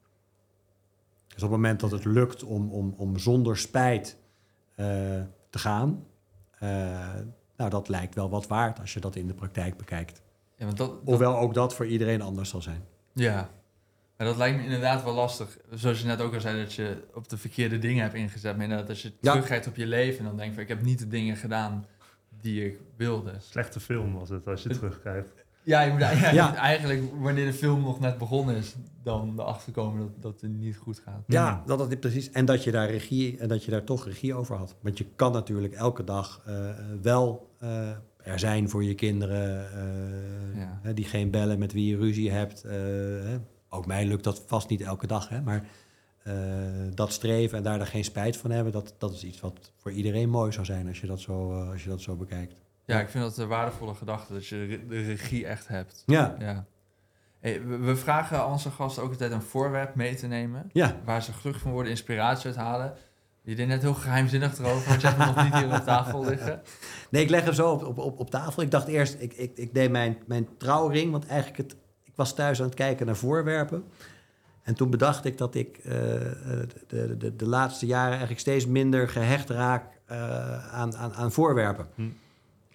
Dus 1.27 1.43
op 1.43 1.51
het 1.51 1.51
moment 1.51 1.81
dat 1.81 1.91
het 1.91 2.05
lukt 2.05 2.45
om, 2.45 2.71
om, 2.71 2.95
om 2.97 3.19
zonder 3.19 3.57
spijt 3.59 4.17
eh, 4.75 4.87
te 5.51 5.59
gaan, 5.59 6.07
eh, 6.59 7.15
nou, 7.57 7.71
dat 7.71 7.89
lijkt 7.89 8.15
wel 8.15 8.31
wat 8.31 8.47
waard 8.47 8.81
als 8.81 8.93
je 8.93 9.01
dat 9.01 9.17
in 9.17 9.27
de 9.27 9.35
praktijk 9.35 9.77
bekijkt. 9.77 10.23
Ja, 10.61 10.67
want 10.67 10.77
dat, 10.79 10.89
dat- 10.89 10.99
Hoewel 11.05 11.39
ook 11.39 11.55
dat 11.55 11.75
voor 11.75 11.87
iedereen 11.87 12.23
anders 12.23 12.49
zal 12.51 12.63
zijn. 12.63 12.83
ja. 13.13 13.51
Maar 14.17 14.29
dat 14.29 14.39
lijkt 14.39 14.57
me 14.59 14.65
inderdaad 14.65 15.05
wel 15.05 15.15
lastig. 15.15 15.59
Zoals 15.71 16.01
je 16.01 16.07
net 16.07 16.21
ook 16.21 16.35
al 16.35 16.41
zei, 16.41 16.63
dat 16.63 16.73
je 16.73 17.03
op 17.15 17.29
de 17.29 17.37
verkeerde 17.37 17.79
dingen 17.79 18.03
hebt 18.03 18.15
ingezet. 18.15 18.55
Maar 18.55 18.63
inderdaad, 18.65 18.89
als 18.89 19.03
je 19.03 19.13
Ja. 19.21 19.31
terugkijkt 19.33 19.67
op 19.67 19.77
je 19.77 19.87
leven 19.87 20.19
en 20.19 20.25
dan 20.25 20.37
denk 20.37 20.49
je 20.49 20.55
van, 20.55 20.63
ik 20.63 20.69
heb 20.69 20.83
niet 20.83 20.99
de 20.99 21.09
dingen 21.09 21.37
gedaan 21.37 21.87
die 22.41 22.65
ik 22.67 22.79
wilde. 22.97 23.33
Slechte 23.39 23.81
film 23.81 24.15
was 24.15 24.29
het, 24.29 24.47
als 24.47 24.63
je 24.63 24.69
Het- 24.69 24.79
terugkijkt. 24.79 25.33
Ja, 25.63 25.81
je 25.81 25.91
moet 25.91 26.01
Ja. 26.01 26.55
eigenlijk 26.71 27.03
wanneer 27.21 27.47
de 27.47 27.53
film 27.53 27.83
nog 27.83 28.01
net 28.01 28.19
begonnen 28.19 28.57
is, 28.57 28.75
dan 29.03 29.33
erachter 29.39 29.73
komen 29.73 30.01
dat, 30.01 30.23
dat 30.23 30.41
het 30.41 30.51
niet 30.51 30.77
goed 30.77 31.03
gaat. 31.05 31.23
Ja, 31.27 31.63
dat, 31.67 31.79
dat 31.79 32.01
precies. 32.01 32.31
En 32.31 32.45
dat 32.45 32.65
je 32.65 32.71
daar 32.71 32.91
regie 32.91 33.39
en 33.39 33.49
dat 33.49 33.65
je 33.65 33.71
daar 33.71 33.85
toch 33.85 34.05
regie 34.05 34.35
over 34.35 34.57
had. 34.57 34.75
Want 34.81 34.99
je 34.99 35.07
kan 35.17 35.33
natuurlijk 35.33 35.75
elke 35.75 36.05
dag 36.05 36.43
eh, 36.47 36.71
wel 37.03 37.51
eh, 37.59 37.91
er 38.31 38.39
zijn 38.39 38.69
voor 38.69 38.85
je 38.85 38.95
kinderen. 38.95 39.73
eh, 39.73 40.61
Ja. 40.85 40.93
die 40.93 41.05
geen 41.05 41.31
bellen 41.31 41.59
met 41.59 41.73
wie 41.73 41.87
je 41.91 41.97
ruzie 41.97 42.31
hebt. 42.31 42.65
eh. 42.65 42.77
Ook 43.69 43.87
mij 43.87 44.05
lukt 44.07 44.25
dat 44.25 44.43
vast 44.47 44.69
niet 44.69 44.81
elke 44.81 45.07
dag. 45.07 45.29
Hè, 45.29 45.41
maar 45.41 45.65
eh, 46.23 46.35
dat 46.95 47.13
streven 47.13 47.59
en 47.59 47.65
daar 47.65 47.79
dan 47.79 47.87
geen 47.87 48.05
spijt 48.05 48.37
van 48.37 48.51
hebben, 48.51 48.73
dat, 48.73 48.95
dat 48.99 49.13
is 49.13 49.25
iets 49.25 49.41
wat 49.41 49.73
voor 49.77 49.93
iedereen 49.93 50.29
mooi 50.31 50.53
zou 50.53 50.65
zijn 50.65 50.89
als 50.89 51.01
je 51.01 51.07
dat 51.07 51.21
zo, 51.21 51.65
als 51.71 51.83
je 51.83 51.89
dat 51.89 52.01
zo 52.01 52.17
bekijkt. 52.17 52.55
Ja, 52.85 53.01
ik 53.01 53.09
vind 53.09 53.25
dat 53.25 53.39
een 53.39 53.49
waardevolle 53.49 53.95
gedachte, 53.95 54.33
dat 54.33 54.47
je 54.47 54.85
de 54.89 55.03
regie 55.03 55.47
echt 55.47 55.69
hebt. 55.69 56.03
Ja, 56.07 56.37
Ja. 56.39 56.65
Hey, 57.41 57.65
we, 57.67 57.77
we 57.77 57.97
vragen 57.97 58.47
onze 58.47 58.71
gasten 58.71 59.03
ook 59.03 59.11
altijd 59.11 59.33
een 59.33 59.43
voorwerp 59.43 59.95
mee 59.95 60.15
te 60.15 60.27
nemen, 60.27 60.71
ja. 60.73 60.97
waar 61.05 61.23
ze 61.23 61.33
gelukkig 61.33 61.63
van 61.63 61.73
worden, 61.73 61.91
inspiratie 61.91 62.47
uit 62.47 62.57
halen. 62.57 62.95
Je 63.43 63.55
deed 63.55 63.67
net 63.67 63.83
heel 63.83 63.95
geheimzinnig 63.95 64.59
erover, 64.59 64.89
want 64.89 65.01
je 65.01 65.07
hebt 65.07 65.19
hem 65.23 65.35
nog 65.35 65.45
niet 65.45 65.55
hier 65.55 65.79
op 65.79 65.85
tafel 65.85 66.25
liggen. 66.25 66.61
Nee, 67.11 67.23
ik 67.23 67.31
leg 67.31 67.45
hem 67.45 67.53
zo 67.53 67.71
op, 67.71 67.85
op, 67.85 67.99
op, 67.99 68.19
op 68.19 68.31
tafel. 68.31 68.63
Ik 68.63 68.71
dacht 68.71 68.87
eerst, 68.89 69.17
ik, 69.19 69.33
ik, 69.33 69.57
ik 69.57 69.75
deed 69.75 69.91
mijn, 69.91 70.19
mijn 70.27 70.49
trouwring, 70.59 71.11
want 71.11 71.27
eigenlijk 71.27 71.59
het, 71.59 71.77
ik 72.05 72.13
was 72.15 72.35
thuis 72.35 72.59
aan 72.61 72.67
het 72.67 72.75
kijken 72.75 73.07
naar 73.07 73.17
voorwerpen. 73.17 73.85
En 74.63 74.75
toen 74.75 74.91
bedacht 74.91 75.25
ik 75.25 75.39
dat 75.39 75.55
ik 75.55 75.77
eh, 75.79 75.93
de, 76.87 77.17
de, 77.19 77.37
de 77.37 77.47
laatste 77.47 77.87
jaren 77.87 78.11
eigenlijk 78.11 78.41
steeds 78.41 78.67
minder 78.67 79.09
gehecht 79.09 79.51
raak 79.51 79.85
eh, 80.07 80.75
aan, 80.75 80.97
aan, 80.97 81.15
aan 81.15 81.33
voorwerpen. 81.33 81.87
Hm. 81.95 82.03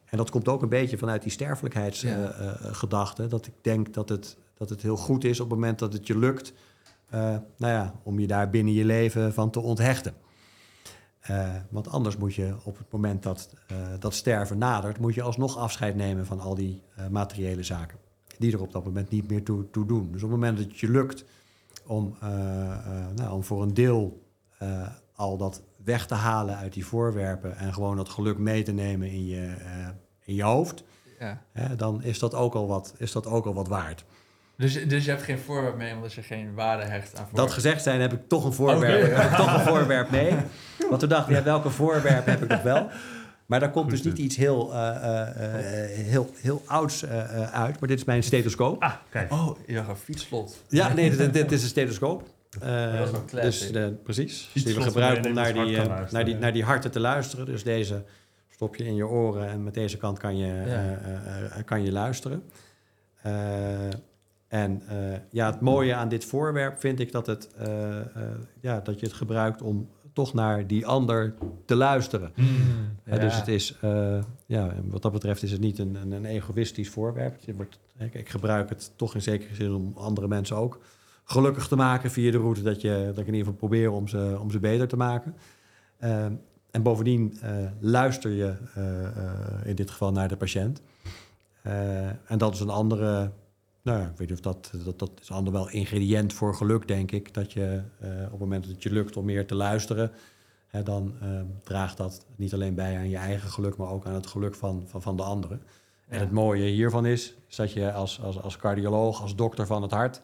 En 0.05 0.17
dat 0.17 0.29
komt 0.29 0.47
ook 0.47 0.61
een 0.61 0.69
beetje 0.69 0.97
vanuit 0.97 1.21
die 1.21 1.31
Ja. 1.31 1.37
sterfelijkheidsgedachte. 1.37 3.27
dat 3.27 3.45
ik 3.47 3.53
denk 3.61 3.93
dat 3.93 4.09
het, 4.09 4.37
dat 4.57 4.69
het 4.69 4.81
heel 4.81 4.97
goed 4.97 5.23
is 5.23 5.39
op 5.39 5.49
het 5.49 5.59
moment 5.59 5.79
dat 5.79 5.93
het 5.93 6.07
je 6.07 6.17
lukt... 6.17 6.53
eh, 7.09 7.19
nou 7.57 7.73
ja, 7.73 7.93
om 8.03 8.19
je 8.19 8.27
daar 8.27 8.49
binnen 8.49 8.73
je 8.73 8.85
leven 8.85 9.33
van 9.33 9.49
te 9.49 9.59
onthechten. 9.59 10.13
Eh, 11.25 11.49
want 11.69 11.89
anders 11.89 12.17
moet 12.17 12.35
je 12.35 12.55
op 12.63 12.77
het 12.77 12.91
moment 12.91 13.23
dat 13.23 13.53
eh, 13.67 13.77
dat 13.99 14.13
sterven 14.13 14.57
nadert, 14.57 14.99
moet 14.99 15.13
je 15.13 15.21
alsnog 15.21 15.57
afscheid 15.57 15.95
nemen 15.95 16.25
van 16.25 16.39
al 16.39 16.55
die 16.55 16.81
eh, 16.95 17.07
materiële 17.07 17.63
zaken. 17.63 17.97
Die 18.37 18.53
er 18.53 18.61
op 18.61 18.71
dat 18.71 18.85
moment 18.85 19.09
niet 19.09 19.29
meer 19.29 19.43
toe, 19.43 19.69
toe 19.69 19.85
doen. 19.85 20.11
Dus 20.11 20.23
op 20.23 20.29
het 20.29 20.39
moment 20.39 20.57
dat 20.57 20.65
het 20.67 20.79
je 20.79 20.89
lukt 20.89 21.25
om, 21.85 22.17
nou, 23.15 23.31
om 23.31 23.43
voor 23.43 23.61
een 23.61 23.73
deel 23.73 24.23
al 25.15 25.37
dat 25.37 25.61
weg 25.83 26.07
te 26.07 26.13
halen 26.13 26.57
uit 26.57 26.73
die 26.73 26.85
voorwerpen 26.85 27.57
en 27.57 27.73
gewoon 27.73 27.95
dat 27.95 28.09
geluk 28.09 28.37
mee 28.37 28.63
te 28.63 28.71
nemen 28.71 29.11
in 29.11 29.25
je, 29.25 29.55
in 30.23 30.35
je 30.35 30.43
hoofd, 30.43 30.83
Ja. 31.19 31.75
dan 31.75 32.03
is 32.03 32.19
dat, 32.19 32.33
ook 32.33 32.55
al 32.55 32.67
wat, 32.67 32.93
is 32.97 33.11
dat 33.11 33.25
ook 33.25 33.45
al 33.45 33.53
wat 33.53 33.67
waard. 33.67 34.05
Dus, 34.57 34.87
dus 34.87 35.05
je 35.05 35.09
hebt 35.11 35.23
geen 35.23 35.39
voorwerp 35.39 35.75
mee 35.77 35.93
omdat 35.93 36.13
je 36.13 36.21
geen 36.21 36.53
waarde 36.53 36.83
hecht 36.83 37.09
aan 37.09 37.15
voorwerp. 37.15 37.35
Dat 37.35 37.51
gezegd 37.51 37.83
zijn, 37.83 38.01
heb 38.01 38.13
ik 38.13 38.27
toch 38.27 38.45
een 38.45 38.53
voorwerp, 38.53 39.03
Oké. 39.05 39.13
heb 39.15 39.31
ik 39.31 39.37
toch 39.37 39.53
een 39.53 39.59
voorwerp 39.65 40.09
mee. 40.09 40.31
Want 40.89 40.99
toen 40.99 41.09
dacht 41.09 41.29
ik, 41.29 41.35
ja, 41.35 41.43
welke 41.43 41.69
voorwerp 41.69 42.25
heb 42.25 42.41
ik 42.41 42.49
nog 42.49 42.61
wel? 42.61 42.89
Maar 43.45 43.59
daar 43.59 43.71
komt 43.71 43.83
Goed 43.85 43.93
dus 43.95 44.03
niet 44.03 44.15
dus. 44.15 44.25
iets 44.25 44.35
heel, 44.35 44.73
eh, 44.73 44.95
eh, 44.95 45.83
eh, 45.83 46.05
heel, 46.05 46.29
heel 46.41 46.61
ouds 46.65 47.05
uit. 47.51 47.79
Maar 47.79 47.89
dit 47.89 47.99
is 47.99 48.03
mijn 48.03 48.23
stethoscoop. 48.23 48.81
Ah, 48.83 48.93
kijk. 49.09 49.31
Oh, 49.31 49.57
je 49.67 49.73
dacht 49.73 49.89
een 49.89 49.95
fietsslot. 49.95 50.63
Ja, 50.67 50.93
nee, 50.93 51.15
dit, 51.15 51.33
dit 51.33 51.51
is 51.51 51.61
een 51.63 51.67
stethoscoop. 51.69 52.23
Eh, 52.61 52.97
dat 52.97 53.05
is 53.05 53.11
wel 53.11 53.21
dus 53.21 53.29
classic. 53.31 53.75
eh, 53.75 53.85
precies. 54.03 54.49
Iets 54.53 54.65
Die 54.65 54.75
we 54.75 54.81
gebruiken 54.81 55.25
om 55.25 55.33
naar 55.33 55.53
dus 55.53 55.67
die, 55.67 55.77
naar, 56.11 56.25
die, 56.25 56.33
ja. 56.33 56.39
naar 56.39 56.53
die 56.53 56.63
harten 56.63 56.91
te 56.91 56.99
luisteren. 56.99 57.45
Dus 57.45 57.63
deze 57.63 58.03
stop 58.49 58.75
je 58.75 58.85
in 58.85 58.95
je 58.95 59.07
oren 59.07 59.49
en 59.49 59.63
met 59.63 59.73
deze 59.73 59.97
kant 59.97 60.19
kan 60.19 60.37
je, 60.37 60.45
Ja. 60.45 60.53
eh, 60.65 60.91
eh, 60.93 61.45
eh, 61.57 61.65
kan 61.65 61.83
je 61.83 61.91
luisteren. 61.91 62.43
En 64.55 64.81
eh, 64.87 65.19
ja, 65.29 65.45
het 65.51 65.61
mooie 65.61 65.95
aan 65.95 66.09
dit 66.09 66.25
voorwerp 66.25 66.79
vind 66.79 66.99
ik 66.99 67.11
dat, 67.11 67.27
het, 67.27 67.53
eh, 67.57 67.99
eh, 67.99 68.05
ja, 68.59 68.79
dat 68.79 68.99
je 68.99 69.05
het 69.05 69.15
gebruikt 69.15 69.61
om 69.61 69.89
toch 70.13 70.33
naar 70.33 70.67
die 70.67 70.85
ander 70.85 71.33
te 71.65 71.75
luisteren. 71.75 72.31
Hè, 73.03 73.19
Dus 73.19 73.37
het 73.37 73.47
is, 73.47 73.75
ja, 74.45 74.73
wat 74.85 75.01
dat 75.01 75.11
betreft 75.11 75.43
is 75.43 75.51
het 75.51 75.61
niet 75.61 75.79
een, 75.79 75.95
een, 75.95 76.11
een 76.11 76.25
egoïstisch 76.25 76.89
voorwerp. 76.89 77.45
Het 77.45 77.55
wordt, 77.55 77.79
hè, 77.97 78.05
ik 78.05 78.29
gebruik 78.29 78.69
het 78.69 78.91
toch 78.95 79.15
in 79.15 79.21
zekere 79.21 79.55
zin 79.55 79.73
om 79.73 79.93
andere 79.95 80.27
mensen 80.27 80.55
ook 80.55 80.79
gelukkig 81.23 81.67
te 81.67 81.75
maken 81.75 82.11
via 82.11 82.31
de 82.31 82.37
route 82.37 82.61
dat, 82.61 82.81
je, 82.81 83.03
dat 83.05 83.17
ik 83.17 83.27
in 83.27 83.33
ieder 83.33 83.53
geval 83.53 83.69
probeer 83.69 83.91
om 83.91 84.07
ze, 84.07 84.37
om 84.39 84.51
ze 84.51 84.59
beter 84.59 84.87
te 84.87 84.97
maken. 84.97 85.35
Eh, 85.97 86.25
en 86.71 86.81
bovendien 86.83 87.39
luister 87.79 88.31
je 88.31 88.53
in 89.63 89.75
dit 89.75 89.91
geval 89.91 90.11
naar 90.11 90.27
de 90.27 90.37
patiënt. 90.37 90.81
En 92.25 92.37
dat 92.37 92.53
is 92.53 92.59
een 92.59 92.69
andere, 92.69 93.31
nou 93.85 93.99
ja, 93.99 94.05
ik 94.05 94.17
weet 94.17 94.29
niet 94.29 94.37
of 94.37 94.43
dat, 94.43 94.71
dat, 94.85 94.99
dat 94.99 95.11
is 95.21 95.31
ander 95.31 95.53
wel 95.53 95.69
ingrediënt 95.69 96.33
voor 96.33 96.55
geluk, 96.55 96.87
denk 96.87 97.11
ik. 97.11 97.33
Dat 97.33 97.53
je 97.53 97.81
eh, 97.99 98.09
op 98.09 98.31
het 98.31 98.39
moment 98.39 98.63
dat 98.63 98.73
het 98.73 98.83
je 98.83 98.91
lukt 98.91 99.17
om 99.17 99.25
meer 99.25 99.47
te 99.47 99.55
luisteren, 99.55 100.11
hè, 100.67 100.83
dan 100.83 101.15
eh, 101.21 101.41
draagt 101.63 101.97
dat 101.97 102.25
niet 102.35 102.53
alleen 102.53 102.75
bij 102.75 102.97
aan 102.97 103.09
je 103.09 103.17
eigen 103.17 103.49
geluk, 103.49 103.77
maar 103.77 103.89
ook 103.89 104.05
aan 104.05 104.13
het 104.13 104.27
geluk 104.27 104.55
van, 104.55 104.83
van, 104.87 105.01
van 105.01 105.17
de 105.17 105.23
anderen. 105.23 105.61
En 106.07 106.19
het 106.19 106.31
mooie 106.31 106.65
hiervan 106.65 107.05
is, 107.05 107.35
is 107.49 107.55
dat 107.55 107.71
je 107.71 107.93
als, 107.93 108.21
als, 108.21 108.41
als 108.41 108.57
cardioloog, 108.57 109.21
als 109.21 109.35
dokter 109.35 109.65
van 109.65 109.81
het 109.81 109.91
hart, 109.91 110.21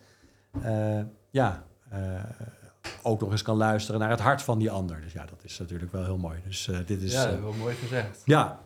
eh, 0.62 1.01
ja, 1.30 1.66
eh, 1.89 2.24
ook 3.03 3.22
nog 3.22 3.32
eens 3.32 3.41
kan 3.41 3.57
luisteren 3.57 3.99
naar 3.99 4.09
het 4.09 4.20
hart 4.20 4.41
van 4.41 4.59
die 4.59 4.72
ander. 4.72 5.01
Dus 5.01 5.14
ja, 5.14 5.26
dat 5.26 5.43
is 5.43 5.59
natuurlijk 5.59 5.91
wel 5.91 6.03
heel 6.03 6.18
mooi. 6.18 6.39
Dus 6.43 6.70
dit 6.86 7.01
is. 7.01 7.12
ja, 7.12 7.41
wel 7.41 7.53
mooi 7.53 7.76
gezegd. 7.76 8.22
ja. 8.26 8.62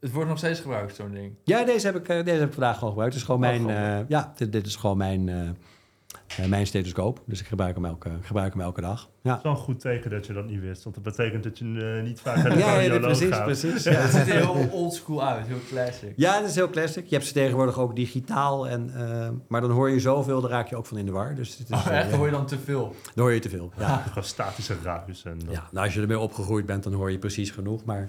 Het 0.00 0.12
wordt 0.12 0.28
nog 0.28 0.38
steeds 0.38 0.60
gebruikt, 0.60 0.94
zo'n 0.96 1.10
ding. 1.12 1.34
ja, 1.44 1.64
deze 1.64 1.86
heb, 1.86 1.96
ik, 1.96 2.08
eh, 2.08 2.24
deze 2.24 2.38
heb 2.38 2.46
ik 2.48 2.52
vandaag 2.54 2.74
gewoon 2.74 2.88
gebruikt. 2.90 3.14
Het 3.14 3.22
is 3.22 3.28
gewoon 3.28 3.44
Oh, 3.54 3.64
mijn, 3.64 4.00
eh, 4.00 4.08
ja, 4.08 4.32
dit, 4.36 4.52
dit 4.52 4.66
is 4.66 4.76
gewoon 4.76 4.96
mijn, 4.96 5.28
eh, 5.28 6.46
mijn 6.48 6.66
stethoscoop. 6.66 7.22
Dus 7.26 7.40
ik 7.40 7.46
gebruik 7.46 7.74
hem 7.74 7.84
elke, 7.84 8.08
ik 8.08 8.26
gebruik 8.26 8.52
hem 8.52 8.62
elke 8.62 8.80
dag. 8.80 9.08
Ja, 9.22 9.28
Het 9.30 9.38
is 9.38 9.42
wel 9.44 9.52
een 9.52 9.58
goed 9.58 9.80
teken 9.80 10.10
dat 10.10 10.26
je 10.26 10.32
dat 10.32 10.46
niet 10.46 10.60
wist. 10.60 10.82
Want 10.82 10.94
dat 10.94 11.04
betekent 11.04 11.42
dat 11.44 11.58
je 11.58 11.64
niet 12.04 12.20
vaak 12.20 12.36
naar 12.36 12.50
de 12.52 12.58
ja, 12.58 12.98
precies, 12.98 13.28
gaat. 13.28 13.44
precies. 13.44 13.84
Het 13.84 13.94
Ja. 13.94 14.06
ziet 14.08 14.28
er 14.28 14.34
heel 14.34 14.68
oldschool 14.70 15.24
uit, 15.24 15.46
heel 15.46 15.58
classic. 15.68 16.12
ja, 16.16 16.40
dat 16.40 16.48
is 16.48 16.54
heel 16.54 16.70
classic. 16.70 17.06
Je 17.06 17.14
hebt 17.14 17.26
ze 17.26 17.32
tegenwoordig 17.32 17.78
ook 17.78 17.96
digitaal. 17.96 18.68
En, 18.68 18.90
eh, 18.94 19.28
maar 19.48 19.60
dan 19.60 19.70
hoor 19.70 19.90
je 19.90 20.00
zoveel, 20.00 20.40
daar 20.40 20.50
raak 20.50 20.68
je 20.68 20.76
ook 20.76 20.86
van 20.86 20.98
in 20.98 21.06
de 21.06 21.12
war. 21.12 21.34
Dus 21.34 21.58
het 21.58 21.70
is, 21.70 21.76
Oh, 21.76 21.86
echt? 21.90 22.12
Hoor 22.12 22.26
je 22.26 22.32
dan 22.32 22.46
te 22.46 22.58
veel? 22.58 22.94
dan 23.14 23.24
hoor 23.24 23.32
je 23.32 23.40
te 23.40 23.48
veel. 23.48 23.72
Ja. 23.78 23.96
Gewoon 24.08 24.24
statische 24.24 24.74
ruis. 24.82 25.24
En 25.24 25.38
dat- 25.38 25.54
Ja, 25.54 25.68
nou, 25.72 25.84
als 25.84 25.94
je 25.94 26.00
ermee 26.00 26.18
opgegroeid 26.18 26.66
bent, 26.66 26.82
dan 26.82 26.92
hoor 26.92 27.10
je 27.10 27.18
precies 27.18 27.50
genoeg. 27.50 27.84
Maar 27.84 28.08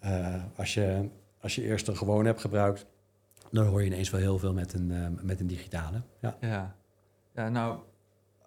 eh, 0.00 0.34
als, 0.56 0.74
je, 0.74 1.08
als 1.40 1.54
je 1.54 1.62
eerst 1.62 1.88
een 1.88 1.96
gewone 1.96 2.26
hebt 2.28 2.40
gebruikt, 2.40 2.86
dan 3.50 3.66
hoor 3.66 3.80
je 3.80 3.86
ineens 3.86 4.10
wel 4.10 4.20
heel 4.20 4.38
veel 4.38 4.52
met 4.52 4.72
een, 4.72 4.90
eh, 4.90 5.06
met 5.22 5.40
een 5.40 5.46
digitale. 5.46 6.02
Ja. 6.20 6.36
Ja. 6.40 6.74
Ja, 7.34 7.48
nou, 7.48 7.78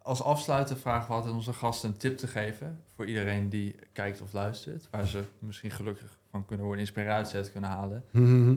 als 0.01 0.23
afsluiter 0.23 0.77
vragen 0.77 1.07
we 1.07 1.13
altijd 1.13 1.33
onze 1.33 1.53
gasten 1.53 1.89
een 1.89 1.97
tip 1.97 2.17
te 2.17 2.27
geven 2.27 2.79
voor 2.95 3.05
iedereen 3.05 3.49
die 3.49 3.75
kijkt 3.93 4.21
of 4.21 4.33
luistert, 4.33 4.87
waar 4.91 5.07
ze 5.07 5.23
misschien 5.39 5.71
gelukkig 5.71 6.17
van 6.31 6.45
kunnen 6.45 6.65
worden, 6.65 6.83
inspiratie 6.83 7.37
uit 7.37 7.51
kunnen 7.51 7.69
halen. 7.69 8.03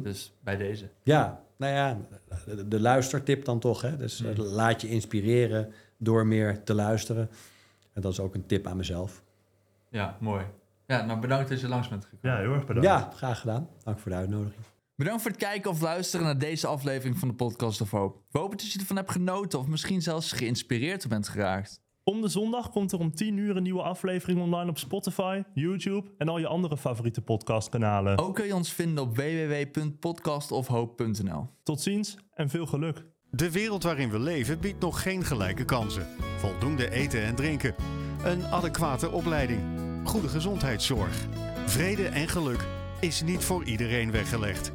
Dus 0.03 0.32
bij 0.40 0.57
deze. 0.57 0.88
ja, 1.03 1.40
nou 1.57 1.72
ja, 1.74 1.99
de, 2.47 2.68
de 2.68 2.80
luistertip 2.80 3.44
dan 3.44 3.59
toch. 3.59 3.80
Hè? 3.82 3.97
Dus 3.97 4.22
eh, 4.22 4.36
Mm. 4.36 4.44
laat 4.44 4.80
je 4.80 4.88
inspireren 4.88 5.72
door 5.97 6.26
meer 6.26 6.62
te 6.62 6.74
luisteren. 6.74 7.30
En 7.92 8.03
dat 8.03 8.12
is 8.12 8.20
ook 8.20 8.34
een 8.34 8.47
tip 8.47 8.66
aan 8.66 8.76
mezelf. 8.76 9.22
Ja, 9.88 10.16
mooi. 10.20 10.44
Ja, 10.87 11.05
nou 11.05 11.20
bedankt 11.20 11.49
dat 11.49 11.61
je 11.61 11.68
langs 11.68 11.89
bent 11.89 12.05
gekomen. 12.05 12.30
Ja, 12.30 12.37
heel 12.43 12.53
erg 12.55 12.66
bedankt. 12.66 12.89
Ja, 12.89 13.11
graag 13.16 13.41
gedaan. 13.41 13.68
Dank 13.82 13.99
voor 13.99 14.11
de 14.11 14.16
uitnodiging. 14.16 14.64
Bedankt 14.97 15.22
voor 15.22 15.30
het 15.30 15.41
kijken 15.41 15.70
of 15.70 15.80
luisteren 15.80 16.26
naar 16.26 16.39
deze 16.39 16.66
aflevering 16.66 17.18
van 17.18 17.28
de 17.28 17.34
Podcast 17.34 17.80
of 17.80 17.91
Hope. 17.91 18.18
We 18.30 18.39
hopen 18.39 18.57
dat 18.57 18.72
je 18.72 18.78
ervan 18.78 18.97
hebt 18.97 19.11
genoten 19.11 19.59
of 19.59 19.66
misschien 19.66 20.03
zelfs 20.03 20.32
geïnspireerd 20.32 21.09
bent 21.09 21.28
geraakt. 21.28 21.84
Om 22.05 22.20
de 22.20 22.28
zondag 22.28 22.70
komt 22.70 22.93
er 22.93 22.99
om 22.99 23.14
10 23.14 23.37
uur 23.37 23.57
een 23.57 23.62
nieuwe 23.62 23.82
aflevering 23.82 24.41
online 24.41 24.70
op 24.70 24.78
Spotify, 24.78 25.43
YouTube 25.55 26.11
en 26.18 26.28
al 26.28 26.39
je 26.39 26.47
andere 26.47 26.76
favoriete 26.76 27.22
podcastkanalen. 27.22 28.18
Ook 28.18 28.34
kun 28.34 28.47
je 28.47 28.55
ons 28.55 28.72
vinden 28.72 29.05
op 29.05 29.16
www.podcastofhope.nl. 29.16 31.49
Tot 31.62 31.80
ziens 31.80 32.16
en 32.34 32.49
veel 32.49 32.66
geluk. 32.66 33.05
De 33.30 33.51
wereld 33.51 33.82
waarin 33.82 34.11
we 34.11 34.18
leven 34.18 34.61
biedt 34.61 34.80
nog 34.80 35.03
geen 35.03 35.24
gelijke 35.24 35.64
kansen. 35.64 36.07
Voldoende 36.37 36.91
eten 36.91 37.22
en 37.22 37.34
drinken. 37.34 37.74
Een 38.24 38.47
adequate 38.47 39.11
opleiding. 39.11 39.86
Goede 40.07 40.28
gezondheidszorg. 40.28 41.26
Vrede 41.66 42.07
en 42.07 42.28
geluk 42.28 42.64
is 43.00 43.22
niet 43.22 43.44
voor 43.44 43.64
iedereen 43.64 44.11
weggelegd. 44.11 44.72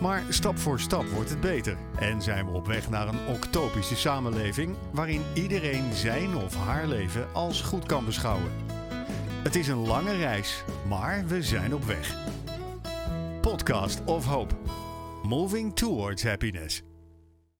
Maar 0.00 0.22
stap 0.28 0.58
voor 0.58 0.80
stap 0.80 1.06
wordt 1.06 1.30
het 1.30 1.40
beter 1.40 1.76
en 1.98 2.22
zijn 2.22 2.46
we 2.46 2.52
op 2.52 2.66
weg 2.66 2.90
naar 2.90 3.08
een 3.08 3.26
octopische 3.26 3.96
samenleving 3.96 4.76
waarin 4.92 5.22
iedereen 5.34 5.92
zijn 5.92 6.36
of 6.36 6.56
haar 6.56 6.86
leven 6.86 7.26
als 7.32 7.60
goed 7.60 7.86
kan 7.86 8.04
beschouwen. 8.04 8.50
Het 9.42 9.56
is 9.56 9.68
een 9.68 9.86
lange 9.86 10.16
reis, 10.16 10.64
maar 10.88 11.26
we 11.26 11.42
zijn 11.42 11.74
op 11.74 11.84
weg. 11.84 12.16
Podcast 13.40 14.04
of 14.04 14.24
Hope. 14.24 14.54
Moving 15.22 15.76
towards 15.76 16.22
happiness. 16.22 16.82